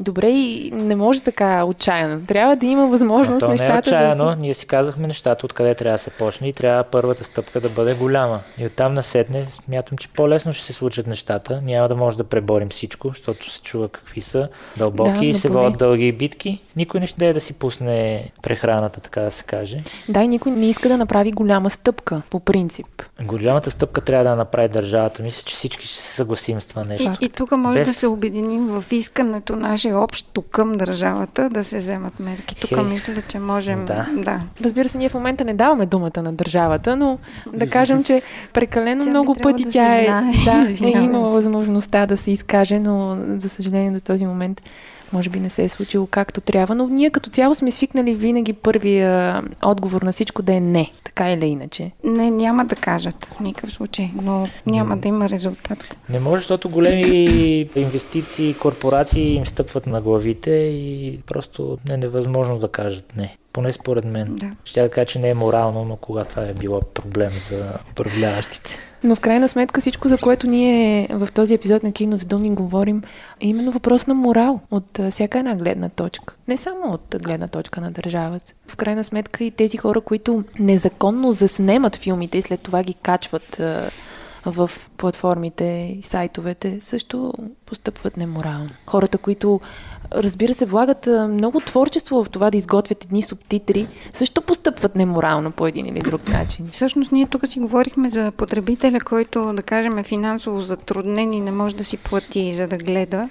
Добре, 0.00 0.28
и 0.28 0.70
не 0.70 0.96
може 0.96 1.22
така 1.22 1.64
отчаяно. 1.64 2.26
Трябва 2.26 2.56
да 2.56 2.66
има 2.66 2.86
възможност 2.86 3.42
а, 3.42 3.46
то 3.46 3.52
нещата 3.52 3.72
не 3.72 3.76
е 3.76 3.78
отчаяно. 3.78 4.24
да 4.24 4.32
са... 4.32 4.36
Ние 4.40 4.54
си 4.54 4.66
казахме 4.66 5.06
нещата, 5.06 5.46
откъде 5.46 5.74
трябва 5.74 5.94
да 5.94 6.02
се 6.02 6.10
почне 6.10 6.48
и 6.48 6.52
трябва 6.52 6.84
първата 6.84 7.24
стъпка 7.24 7.60
да 7.60 7.68
бъде 7.68 7.94
голяма. 7.94 8.40
И 8.58 8.66
оттам 8.66 8.94
наседне, 8.94 9.46
смятам, 9.64 9.98
че 9.98 10.08
по-лесно 10.08 10.52
ще 10.52 10.64
се 10.64 10.72
случат 10.72 11.06
нещата. 11.06 11.60
Няма 11.64 11.88
да 11.88 11.94
може 11.94 12.16
да 12.16 12.24
преборим 12.24 12.68
всичко, 12.68 13.08
защото 13.08 13.50
се 13.50 13.62
чува 13.62 13.88
какви 13.88 14.20
са 14.20 14.48
дълбоки 14.76 15.18
да, 15.18 15.24
и 15.24 15.34
се 15.34 15.48
водят 15.48 15.78
дълги 15.78 16.12
битки. 16.12 16.60
Никой 16.76 17.00
не 17.00 17.06
ще 17.06 17.32
да 17.32 17.40
си 17.40 17.52
пусне 17.52 18.30
прехраната, 18.42 19.00
така 19.00 19.20
да 19.20 19.30
се 19.30 19.44
каже. 19.44 19.82
Да, 20.08 20.22
и 20.22 20.28
никой 20.28 20.52
не 20.52 20.66
иска 20.66 20.88
да 20.88 20.96
направи 20.96 21.32
голяма 21.32 21.70
стъпка, 21.70 22.22
по 22.30 22.40
принцип 22.40 22.65
принцип. 22.66 23.02
Голямата 23.22 23.70
стъпка 23.70 24.00
трябва 24.00 24.24
да 24.24 24.36
направи 24.36 24.68
държавата. 24.68 25.22
Мисля, 25.22 25.42
че 25.44 25.56
всички 25.56 25.86
ще 25.86 25.96
се 25.96 26.12
съгласим 26.12 26.60
с 26.60 26.66
това 26.66 26.84
нещо. 26.84 27.16
И, 27.20 27.24
и 27.24 27.28
тук 27.28 27.50
може 27.50 27.78
Без... 27.78 27.88
да 27.88 27.94
се 27.94 28.06
обединим 28.06 28.66
в 28.66 28.84
искането 28.92 29.56
наше 29.56 29.92
общо 29.92 30.42
към 30.42 30.72
държавата 30.72 31.50
да 31.50 31.64
се 31.64 31.76
вземат 31.76 32.20
мерки. 32.20 32.56
Тук 32.56 32.70
Хей. 32.70 32.82
мисля, 32.84 33.22
че 33.28 33.38
можем 33.38 33.84
да. 33.84 34.06
да. 34.12 34.40
Разбира 34.64 34.88
се, 34.88 34.98
ние 34.98 35.08
в 35.08 35.14
момента 35.14 35.44
не 35.44 35.54
даваме 35.54 35.86
думата 35.86 36.22
на 36.22 36.32
държавата, 36.32 36.96
но 36.96 37.18
да 37.52 37.70
кажем, 37.70 38.04
че 38.04 38.22
прекалено 38.52 39.04
тя 39.04 39.10
много 39.10 39.34
пъти 39.34 39.64
да 39.64 39.70
тя 39.70 39.94
е, 39.94 40.06
да, 40.44 40.74
е 40.86 41.02
имала 41.02 41.26
възможността 41.26 42.06
да 42.06 42.16
се 42.16 42.30
изкаже, 42.30 42.78
но 42.78 43.16
за 43.26 43.48
съжаление 43.48 43.90
до 43.90 44.00
този 44.00 44.26
момент 44.26 44.62
може 45.12 45.30
би 45.30 45.40
не 45.40 45.50
се 45.50 45.64
е 45.64 45.68
случило 45.68 46.06
както 46.06 46.40
трябва, 46.40 46.74
но 46.74 46.88
ние 46.88 47.10
като 47.10 47.30
цяло 47.30 47.54
сме 47.54 47.70
свикнали 47.70 48.14
винаги 48.14 48.52
първия 48.52 49.42
отговор 49.64 50.02
на 50.02 50.12
всичко 50.12 50.42
да 50.42 50.54
е 50.54 50.60
не, 50.60 50.90
така 51.04 51.32
или 51.32 51.46
иначе. 51.46 51.90
Не, 52.04 52.30
няма 52.30 52.64
да 52.64 52.76
кажат 52.76 53.24
в 53.36 53.40
никакъв 53.40 53.72
случай, 53.72 54.10
но 54.22 54.46
няма 54.66 54.96
да 54.96 55.08
има 55.08 55.28
резултат. 55.28 55.98
Не 56.08 56.20
може, 56.20 56.40
защото 56.40 56.68
големи 56.68 57.68
инвестиции, 57.76 58.54
корпорации 58.54 59.34
им 59.34 59.46
стъпват 59.46 59.86
на 59.86 60.00
главите 60.00 60.50
и 60.50 61.18
просто 61.26 61.78
е 61.90 61.96
невъзможно 61.96 62.58
да 62.58 62.68
кажат 62.68 63.16
не. 63.16 63.36
Поне 63.52 63.72
според 63.72 64.04
мен. 64.04 64.36
Да. 64.36 64.50
Ще 64.64 64.82
да 64.82 64.90
кажа, 64.90 65.06
че 65.06 65.18
не 65.18 65.28
е 65.28 65.34
морално, 65.34 65.84
но 65.84 65.96
кога 65.96 66.24
това 66.24 66.42
е 66.42 66.52
било 66.52 66.80
проблем 66.80 67.30
за 67.30 67.72
управляващите. 67.90 68.78
Но 69.06 69.16
в 69.16 69.20
крайна 69.20 69.48
сметка 69.48 69.80
всичко, 69.80 70.08
за 70.08 70.18
което 70.18 70.46
ние 70.46 71.08
в 71.10 71.28
този 71.34 71.54
епизод 71.54 71.82
на 71.82 71.92
Кино 71.92 72.16
за 72.16 72.26
думи 72.26 72.50
говорим, 72.50 73.02
е 73.40 73.48
именно 73.48 73.72
въпрос 73.72 74.06
на 74.06 74.14
морал 74.14 74.60
от 74.70 75.00
всяка 75.10 75.38
една 75.38 75.56
гледна 75.56 75.88
точка. 75.88 76.34
Не 76.48 76.56
само 76.56 76.92
от 76.92 77.16
гледна 77.22 77.48
точка 77.48 77.80
на 77.80 77.90
държавата. 77.90 78.52
В 78.68 78.76
крайна 78.76 79.04
сметка 79.04 79.44
и 79.44 79.50
тези 79.50 79.76
хора, 79.76 80.00
които 80.00 80.44
незаконно 80.58 81.32
заснемат 81.32 81.96
филмите 81.96 82.38
и 82.38 82.42
след 82.42 82.60
това 82.60 82.82
ги 82.82 82.94
качват 82.94 83.60
в 84.46 84.70
платформите 84.96 85.64
и 85.98 86.02
сайтовете, 86.02 86.78
също 86.80 87.32
постъпват 87.66 88.16
неморално. 88.16 88.70
Хората, 88.86 89.18
които 89.18 89.60
разбира 90.12 90.54
се, 90.54 90.66
влагат 90.66 91.08
много 91.28 91.60
творчество 91.60 92.24
в 92.24 92.30
това 92.30 92.50
да 92.50 92.56
изготвят 92.56 93.04
едни 93.04 93.22
субтитри, 93.22 93.86
също 94.12 94.42
постъпват 94.42 94.96
неморално 94.96 95.50
по 95.52 95.66
един 95.66 95.86
или 95.86 96.00
друг 96.00 96.28
начин. 96.28 96.68
Всъщност 96.72 97.12
ние 97.12 97.26
тук 97.26 97.46
си 97.46 97.60
говорихме 97.60 98.10
за 98.10 98.30
потребителя, 98.30 99.00
който, 99.00 99.52
да 99.52 99.62
кажем, 99.62 99.98
е 99.98 100.02
финансово 100.02 100.60
затруднен 100.60 101.32
и 101.32 101.40
не 101.40 101.50
може 101.50 101.74
да 101.74 101.84
си 101.84 101.96
плати 101.96 102.54
за 102.54 102.68
да 102.68 102.76
гледа 102.76 103.28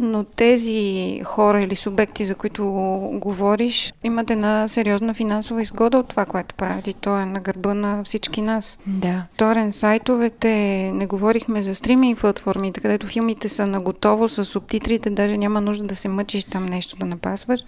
но 0.00 0.24
тези 0.24 1.20
хора 1.24 1.62
или 1.62 1.74
субекти, 1.74 2.24
за 2.24 2.34
които 2.34 2.64
говориш, 3.12 3.94
имат 4.04 4.30
една 4.30 4.68
сериозна 4.68 5.14
финансова 5.14 5.62
изгода 5.62 5.98
от 5.98 6.08
това, 6.08 6.24
което 6.24 6.54
правят 6.54 6.86
и 6.86 6.94
то 6.94 7.18
е 7.18 7.24
на 7.24 7.40
гърба 7.40 7.74
на 7.74 8.04
всички 8.04 8.42
нас. 8.42 8.78
Да. 8.86 9.24
Торен 9.36 9.72
сайтовете, 9.72 10.48
не 10.94 11.06
говорихме 11.06 11.62
за 11.62 11.74
стриминг 11.74 12.18
платформите, 12.18 12.80
където 12.80 13.06
филмите 13.06 13.48
са 13.48 13.66
наготово 13.66 14.28
с 14.28 14.44
субтитрите, 14.44 15.10
даже 15.10 15.38
няма 15.38 15.60
нужда 15.60 15.86
да 15.86 15.96
се 15.96 16.08
мъчиш 16.08 16.44
там 16.44 16.66
нещо 16.66 16.96
да 16.96 17.06
напасваш. 17.06 17.60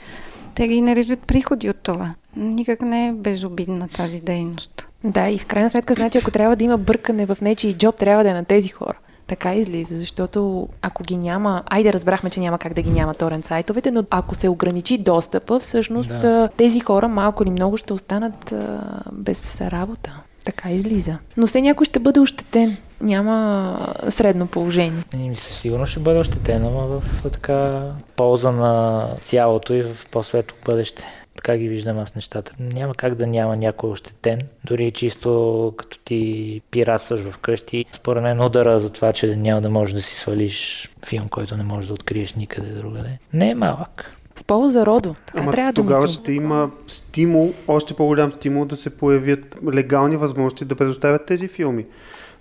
Те 0.54 0.68
ги 0.68 0.80
наричат 0.80 1.20
приходи 1.20 1.70
от 1.70 1.76
това. 1.76 2.14
Никак 2.36 2.80
не 2.80 3.06
е 3.06 3.12
безобидна 3.12 3.88
тази 3.88 4.20
дейност. 4.20 4.88
Да, 5.04 5.28
и 5.28 5.38
в 5.38 5.46
крайна 5.46 5.70
сметка, 5.70 5.94
значи, 5.94 6.18
ако 6.18 6.30
трябва 6.30 6.56
да 6.56 6.64
има 6.64 6.78
бъркане 6.78 7.26
в 7.26 7.38
нечи 7.40 7.74
джоб, 7.74 7.96
трябва 7.96 8.24
да 8.24 8.30
е 8.30 8.34
на 8.34 8.44
тези 8.44 8.68
хора. 8.68 8.98
Така 9.30 9.54
излиза, 9.54 9.96
защото 9.96 10.68
ако 10.82 11.02
ги 11.02 11.16
няма, 11.16 11.62
айде 11.66 11.92
разбрахме, 11.92 12.30
че 12.30 12.40
няма 12.40 12.58
как 12.58 12.74
да 12.74 12.82
ги 12.82 12.90
няма 12.90 13.14
торен 13.14 13.42
сайтовете, 13.42 13.90
но 13.90 14.04
ако 14.10 14.34
се 14.34 14.48
ограничи 14.48 14.98
достъпа, 14.98 15.60
всъщност 15.60 16.08
да. 16.08 16.48
тези 16.56 16.80
хора 16.80 17.08
малко 17.08 17.42
или 17.42 17.50
много 17.50 17.76
ще 17.76 17.92
останат 17.92 18.52
а, 18.52 18.80
без 19.12 19.60
работа. 19.60 20.20
Така 20.44 20.70
излиза. 20.70 21.18
Но 21.36 21.46
все 21.46 21.60
някой 21.60 21.84
ще 21.84 21.98
бъде 21.98 22.20
ощетен. 22.20 22.76
Няма 23.00 23.78
средно 24.08 24.46
положение. 24.46 25.04
Не, 25.14 25.28
мисля, 25.28 25.54
сигурно 25.54 25.86
ще 25.86 26.00
бъде 26.00 26.18
ощетен, 26.18 26.64
ама 26.64 26.86
в 26.86 27.02
така 27.32 27.90
полза 28.16 28.50
на 28.50 29.06
цялото 29.20 29.74
и 29.74 29.82
в 29.82 30.06
по-светло 30.10 30.56
бъдеще. 30.64 31.06
Така 31.44 31.56
ги 31.56 31.68
виждам 31.68 31.98
аз 31.98 32.14
нещата. 32.14 32.52
Няма 32.58 32.94
как 32.94 33.14
да 33.14 33.26
няма 33.26 33.56
някой 33.56 33.90
ощетен. 33.90 34.40
Дори 34.64 34.92
чисто 34.92 35.72
като 35.76 35.98
ти 35.98 36.60
пиратстваш 36.70 37.20
вкъщи. 37.20 37.84
Според 37.92 38.22
мен 38.22 38.40
удара 38.40 38.80
за 38.80 38.90
това, 38.90 39.12
че 39.12 39.36
няма 39.36 39.60
да 39.60 39.70
можеш 39.70 39.94
да 39.94 40.02
си 40.02 40.14
свалиш 40.14 40.90
филм, 41.06 41.28
който 41.28 41.56
не 41.56 41.62
можеш 41.62 41.88
да 41.88 41.94
откриеш 41.94 42.34
никъде 42.34 42.68
другаде. 42.68 43.18
Не 43.32 43.50
е 43.50 43.54
малък. 43.54 44.16
В 44.34 44.44
полза 44.44 44.86
родо. 44.86 45.14
Така 45.26 45.42
Ама 45.42 45.52
трябва 45.52 45.72
тогава 45.72 46.00
да 46.00 46.06
мислим. 46.06 46.22
ще 46.22 46.32
има 46.32 46.70
стимул, 46.86 47.52
още 47.68 47.94
по-голям 47.94 48.32
стимул 48.32 48.64
да 48.64 48.76
се 48.76 48.96
появят 48.96 49.56
легални 49.74 50.16
възможности 50.16 50.64
да 50.64 50.74
предоставят 50.74 51.26
тези 51.26 51.48
филми. 51.48 51.86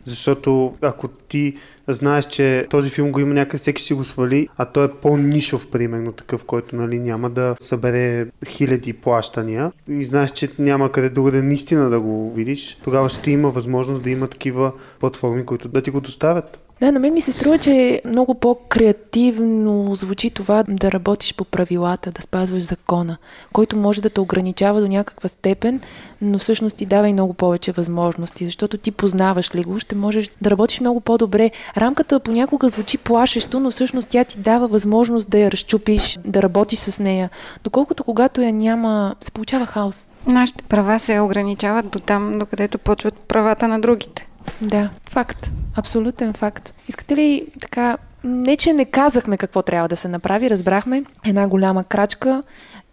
Защото 0.06 0.74
ако 0.82 1.08
ти 1.08 1.54
знаеш, 1.88 2.26
че 2.26 2.68
този 2.70 2.90
филм 2.90 3.12
го 3.12 3.20
има 3.20 3.34
някъде, 3.34 3.58
всеки 3.58 3.82
си 3.82 3.94
го 3.94 4.04
свали, 4.04 4.48
а 4.58 4.66
той 4.66 4.86
е 4.86 4.92
по-нишов, 4.92 5.72
примерно 5.72 6.12
такъв, 6.12 6.46
който 6.46 6.76
нали, 6.76 7.00
няма 7.00 7.30
да 7.30 7.56
събере 7.60 8.26
хиляди 8.48 8.94
плащания 8.94 9.72
и 9.90 10.04
знаеш, 10.04 10.32
че 10.32 10.50
няма 10.60 10.92
къде 10.92 11.10
другаде 11.10 11.42
наистина 11.42 11.90
да 11.90 12.00
го 12.00 12.34
видиш, 12.34 12.78
тогава 12.84 13.10
ще 13.10 13.32
има 13.32 13.50
възможност 13.50 14.04
да 14.04 14.10
има 14.10 14.28
такива 14.28 14.72
платформи, 15.00 15.46
които 15.46 15.68
да 15.68 15.82
ти 15.82 15.90
го 15.90 16.02
доставят. 16.02 16.69
Да, 16.80 16.92
на 16.92 17.00
мен 17.00 17.14
ми 17.14 17.22
се 17.22 17.32
струва, 17.32 17.58
че 17.58 18.02
много 18.06 18.36
по-креативно 18.36 19.96
звучи 19.96 20.30
това 20.30 20.64
да 20.68 20.92
работиш 20.92 21.36
по 21.36 21.46
правилата, 21.46 22.12
да 22.12 22.22
спазваш 22.22 22.64
закона, 22.64 23.18
който 23.54 23.78
може 23.78 24.02
да 24.02 24.10
те 24.10 24.22
ограничава 24.22 24.82
до 24.82 24.88
някаква 24.88 25.30
степен, 25.30 25.82
но 26.22 26.40
всъщност 26.40 26.78
ти 26.78 26.86
дава 26.86 27.10
и 27.10 27.14
много 27.14 27.34
повече 27.34 27.72
възможности, 27.72 28.46
защото 28.46 28.78
ти 28.78 28.92
познаваш 28.92 29.56
ли 29.56 29.64
го, 29.64 29.80
ще 29.80 29.96
можеш 29.96 30.30
да 30.42 30.52
работиш 30.52 30.80
много 30.80 31.00
по-добре. 31.00 31.52
Рамката 31.78 32.20
понякога 32.20 32.70
звучи 32.70 32.98
плашещо, 32.98 33.60
но 33.60 33.72
всъщност 33.72 34.10
тя 34.10 34.24
ти 34.24 34.40
дава 34.40 34.68
възможност 34.68 35.30
да 35.30 35.40
я 35.40 35.52
разчупиш, 35.52 36.20
да 36.26 36.42
работиш 36.42 36.80
с 36.80 37.00
нея, 37.00 37.30
доколкото 37.64 38.04
когато 38.04 38.42
я 38.42 38.54
няма, 38.54 39.16
се 39.22 39.32
получава 39.32 39.66
хаос. 39.66 40.14
Нашите 40.28 40.64
права 40.64 41.00
се 41.00 41.20
ограничават 41.20 41.90
до 41.90 42.00
там, 42.00 42.40
докъдето 42.40 42.78
почват 42.78 43.14
правата 43.14 43.68
на 43.68 43.82
другите. 43.82 44.29
Да, 44.62 44.90
факт. 45.10 45.52
Абсолютен 45.76 46.34
факт. 46.34 46.74
Искате 46.88 47.16
ли 47.16 47.48
така... 47.62 47.98
Не, 48.24 48.58
че 48.58 48.74
не 48.74 48.86
казахме 48.86 49.38
какво 49.38 49.62
трябва 49.62 49.88
да 49.88 49.96
се 49.96 50.08
направи, 50.08 50.50
разбрахме 50.50 51.04
една 51.26 51.48
голяма 51.48 51.84
крачка 51.84 52.44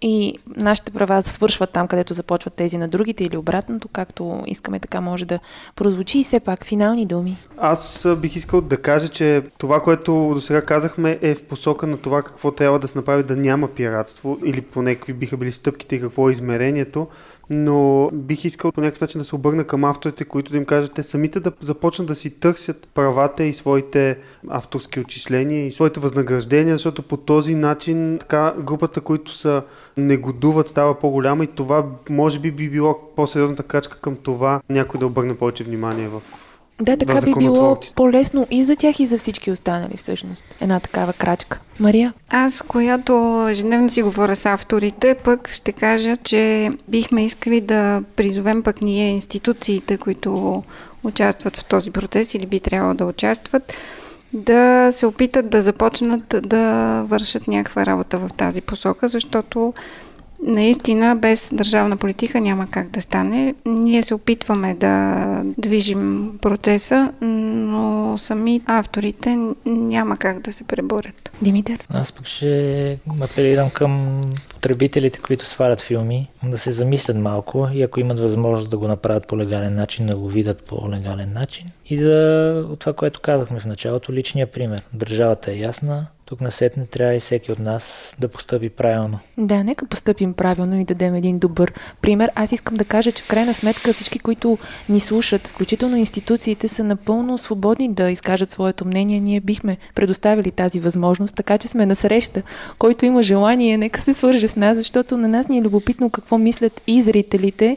и 0.03 0.39
нашите 0.57 0.91
права 0.91 1.23
свършват 1.23 1.71
там, 1.71 1.89
където 1.89 2.14
започват 2.14 2.55
тези 2.55 2.79
на 2.79 2.89
другите 2.89 3.25
или 3.25 3.37
обратното, 3.37 3.89
както 3.89 4.43
искаме 4.47 4.81
така 4.81 5.01
може 5.01 5.25
да 5.25 5.39
прозвучи 5.77 6.19
и 6.19 6.25
все 6.25 6.41
пак 6.41 6.64
финални 6.64 7.07
думи. 7.07 7.37
Аз 7.59 8.09
бих 8.19 8.37
искал 8.37 8.61
да 8.61 8.77
кажа, 8.77 9.09
че 9.09 9.43
това, 9.59 9.83
което 9.83 10.31
до 10.35 10.41
сега 10.41 10.62
казахме 10.62 11.19
е 11.23 11.35
в 11.35 11.47
посока 11.47 11.87
на 11.87 11.97
това 11.97 12.23
какво 12.23 12.51
трябва 12.51 12.79
да 12.79 12.89
се 12.89 12.99
направи 12.99 13.23
да 13.23 13.37
няма 13.37 13.69
пиратство 13.69 14.39
или 14.45 14.61
поне 14.61 14.95
какви 14.95 15.12
биха 15.12 15.37
били 15.37 15.53
стъпките 15.53 15.97
и 15.97 16.01
какво 16.01 16.29
е 16.29 16.33
измерението 16.33 17.09
но 17.51 18.11
бих 18.12 18.44
искал 18.44 18.72
по 18.72 18.80
някакъв 18.80 19.01
начин 19.01 19.18
да 19.18 19.24
се 19.24 19.34
обърна 19.34 19.64
към 19.64 19.84
авторите, 19.84 20.24
които 20.24 20.53
да 20.53 20.59
им 20.59 20.64
кажат 20.64 21.07
самите 21.07 21.40
да 21.40 21.53
започнат 21.61 22.09
да 22.09 22.14
си 22.14 22.30
търсят 22.30 22.88
правата 22.94 23.44
и 23.44 23.53
своите 23.53 24.18
авторски 24.49 25.01
отчисления 25.01 25.66
и 25.66 25.72
своите 25.72 26.01
възнаграждения, 26.01 26.74
защото 26.74 27.03
по 27.03 27.16
този 27.16 27.55
начин 27.55 28.16
така 28.20 28.55
групата, 28.59 29.01
които 29.01 29.32
са 29.32 29.62
негодуват, 29.97 30.68
става 30.68 30.99
по-голяма 30.99 31.44
и 31.44 31.47
това 31.47 31.86
може 32.11 32.38
би 32.38 32.51
би 32.51 32.70
било 32.70 32.99
по-сериозната 33.16 33.62
крачка 33.62 33.99
към 33.99 34.16
това 34.16 34.61
някой 34.68 35.01
да 35.01 35.07
обърне 35.07 35.36
повече 35.36 35.64
внимание 35.64 36.09
в 36.09 36.22
да, 36.81 36.97
така 36.97 37.20
би 37.20 37.35
било 37.39 37.79
по-лесно 37.95 38.47
и 38.51 38.62
за 38.62 38.77
тях, 38.77 39.01
и 39.01 39.07
за 39.07 39.18
всички 39.18 39.51
останали 39.51 39.97
всъщност. 39.97 40.45
Една 40.61 40.81
такава 40.81 41.12
крачка. 41.12 41.61
Мария? 41.81 42.12
Аз, 42.31 42.62
която 42.62 43.47
ежедневно 43.51 43.91
си 43.91 44.03
говоря 44.03 44.37
с 44.37 44.47
авторите, 44.47 45.14
пък 45.14 45.49
ще 45.49 45.72
кажа, 45.72 46.16
че 46.16 46.70
бихме 46.89 47.24
искали 47.24 47.61
да 47.61 48.03
призовем 48.16 48.62
пък 48.62 48.83
ние 48.83 49.09
институциите, 49.09 49.97
които 49.97 50.62
участват 51.05 51.57
в 51.57 51.64
този 51.64 51.91
процес 51.91 52.35
или 52.35 52.47
би 52.47 52.61
трябвало 52.61 52.95
да 52.95 53.07
участват, 53.07 53.72
да 54.33 54.89
се 54.93 55.07
опитат 55.07 55.51
да 55.51 55.62
започнат 55.62 56.35
да 56.43 57.03
вършат 57.07 57.49
някаква 57.49 57.87
работа 57.87 58.18
в 58.18 58.29
тази 58.37 58.61
посока, 58.61 59.09
защото 59.09 59.74
Наистина, 60.43 61.16
без 61.16 61.55
държавна 61.55 61.97
политика 61.97 62.41
няма 62.41 62.66
как 62.70 62.91
да 62.91 63.01
стане. 63.01 63.55
Ние 63.66 64.03
се 64.03 64.14
опитваме 64.14 64.74
да 64.74 65.26
движим 65.59 66.32
процеса, 66.43 67.12
но 67.20 68.18
сами 68.18 68.61
авторите 68.66 69.39
няма 69.66 70.16
как 70.16 70.41
да 70.41 70.53
се 70.53 70.64
преборят. 70.64 71.30
Димитър? 71.43 71.87
Аз 71.89 72.12
пък 72.12 72.26
ще 72.26 72.99
апелирам 73.22 73.70
към 73.70 74.20
потребителите, 74.49 75.18
които 75.18 75.47
свалят 75.47 75.80
филми, 75.80 76.28
да 76.45 76.59
се 76.59 76.72
замислят 76.72 77.16
малко 77.16 77.68
и 77.74 77.82
ако 77.82 78.01
имат 78.01 78.20
възможност 78.20 78.70
да 78.70 78.78
го 78.78 78.89
направят 78.89 79.26
по 79.26 79.39
легален 79.39 79.74
начин, 79.74 80.07
да 80.07 80.16
го 80.16 80.28
видят 80.28 80.62
по 80.62 80.91
легален 80.91 81.32
начин. 81.32 81.66
И 81.87 81.97
да, 81.97 82.66
от 82.70 82.80
това, 82.80 82.93
което 82.93 83.20
казахме 83.20 83.61
в 83.61 83.66
началото, 83.66 84.12
личния 84.12 84.47
пример. 84.47 84.82
Държавата 84.93 85.53
е 85.53 85.59
ясна, 85.59 86.07
тук 86.27 86.41
на 86.41 86.51
сетне 86.51 86.87
трябва 86.87 87.14
и 87.14 87.20
всеки 87.20 87.53
от 87.53 87.59
нас 87.59 88.16
да 88.18 88.29
постъпи 88.29 88.68
правилно. 88.68 89.18
Да, 89.39 89.64
нека 89.64 89.87
постъпим 89.87 90.35
правилно 90.35 90.81
и 90.81 90.85
да 90.85 90.95
дадем 90.95 91.14
един 91.14 91.39
добър 91.39 91.72
пример. 92.03 92.31
Аз 92.35 92.53
искам 92.53 92.77
да 92.77 92.85
кажа, 92.85 93.12
че 93.12 93.22
в 93.22 93.27
крайна 93.27 93.55
сметка 93.55 93.93
всички, 93.93 94.18
които 94.18 94.59
ни 94.89 95.01
слушат, 95.01 95.47
включително 95.47 95.97
институциите, 95.97 96.68
са 96.68 96.85
напълно 96.85 97.39
свободни 97.39 97.93
да 97.93 98.11
изкажат 98.11 98.51
своето 98.51 98.85
мнение. 98.85 99.20
Ние 99.20 99.41
бихме 99.41 99.77
предоставили 99.95 100.51
тази 100.51 100.81
възможност, 100.81 101.35
така 101.35 101.59
че 101.59 101.68
сме 101.68 101.87
на 101.87 101.97
среща. 101.97 102.43
Който 102.79 103.05
има 103.05 103.22
желание, 103.22 103.79
нека 103.79 104.01
се 104.01 104.14
свърже 104.14 104.49
с 104.49 104.57
нас, 104.57 104.77
защото 104.77 105.16
на 105.16 105.29
нас 105.29 105.49
ни 105.49 105.59
е 105.59 105.62
любопитно 105.62 106.11
какво 106.11 106.39
мислят 106.39 106.83
и 106.87 107.01
зрителите, 107.01 107.77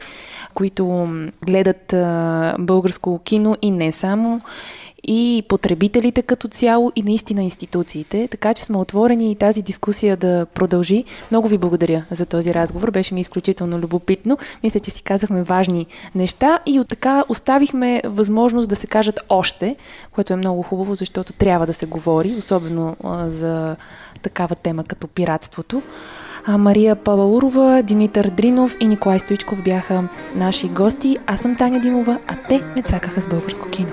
които 0.54 1.08
гледат 1.46 1.94
българско 2.58 3.18
кино 3.18 3.56
и 3.62 3.70
не 3.70 3.92
само 3.92 4.40
и 5.02 5.42
потребителите 5.48 6.22
като 6.22 6.48
цяло 6.48 6.92
и 6.96 7.02
наистина 7.02 7.42
институциите. 7.42 8.28
Така 8.28 8.54
че 8.54 8.64
сме 8.64 8.76
отворени 8.76 9.30
и 9.30 9.34
тази 9.34 9.62
дискусия 9.62 10.16
да 10.16 10.46
продължи. 10.54 11.04
Много 11.30 11.48
ви 11.48 11.58
благодаря 11.58 12.04
за 12.10 12.26
този 12.26 12.54
разговор. 12.54 12.90
Беше 12.90 13.14
ми 13.14 13.20
изключително 13.20 13.78
любопитно. 13.78 14.38
Мисля, 14.62 14.80
че 14.80 14.90
си 14.90 15.02
казахме 15.02 15.42
важни 15.42 15.86
неща 16.14 16.58
и 16.66 16.80
от 16.80 16.88
така 16.88 17.24
оставихме 17.28 18.02
възможност 18.04 18.68
да 18.68 18.76
се 18.76 18.86
кажат 18.86 19.20
още, 19.28 19.76
което 20.12 20.32
е 20.32 20.36
много 20.36 20.62
хубаво, 20.62 20.94
защото 20.94 21.32
трябва 21.32 21.66
да 21.66 21.74
се 21.74 21.86
говори, 21.86 22.34
особено 22.38 22.96
за 23.26 23.76
такава 24.22 24.54
тема 24.54 24.84
като 24.84 25.06
пиратството. 25.06 25.82
Мария 26.48 26.96
Павалурова, 26.96 27.82
Димитър 27.82 28.30
Дринов 28.30 28.76
и 28.80 28.86
Николай 28.86 29.18
Стоичков 29.18 29.62
бяха 29.62 30.08
наши 30.34 30.68
гости. 30.68 31.16
Аз 31.26 31.40
съм 31.40 31.56
Таня 31.56 31.80
Димова, 31.80 32.18
а 32.28 32.36
те 32.48 32.62
ме 32.76 32.82
цакаха 32.82 33.20
с 33.20 33.28
българско 33.28 33.68
кино. 33.68 33.88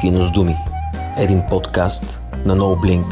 Кино 0.00 0.26
с 0.26 0.30
думи. 0.30 0.56
Един 1.16 1.42
подкаст 1.50 2.22
на 2.44 2.56
NoBlink. 2.56 3.04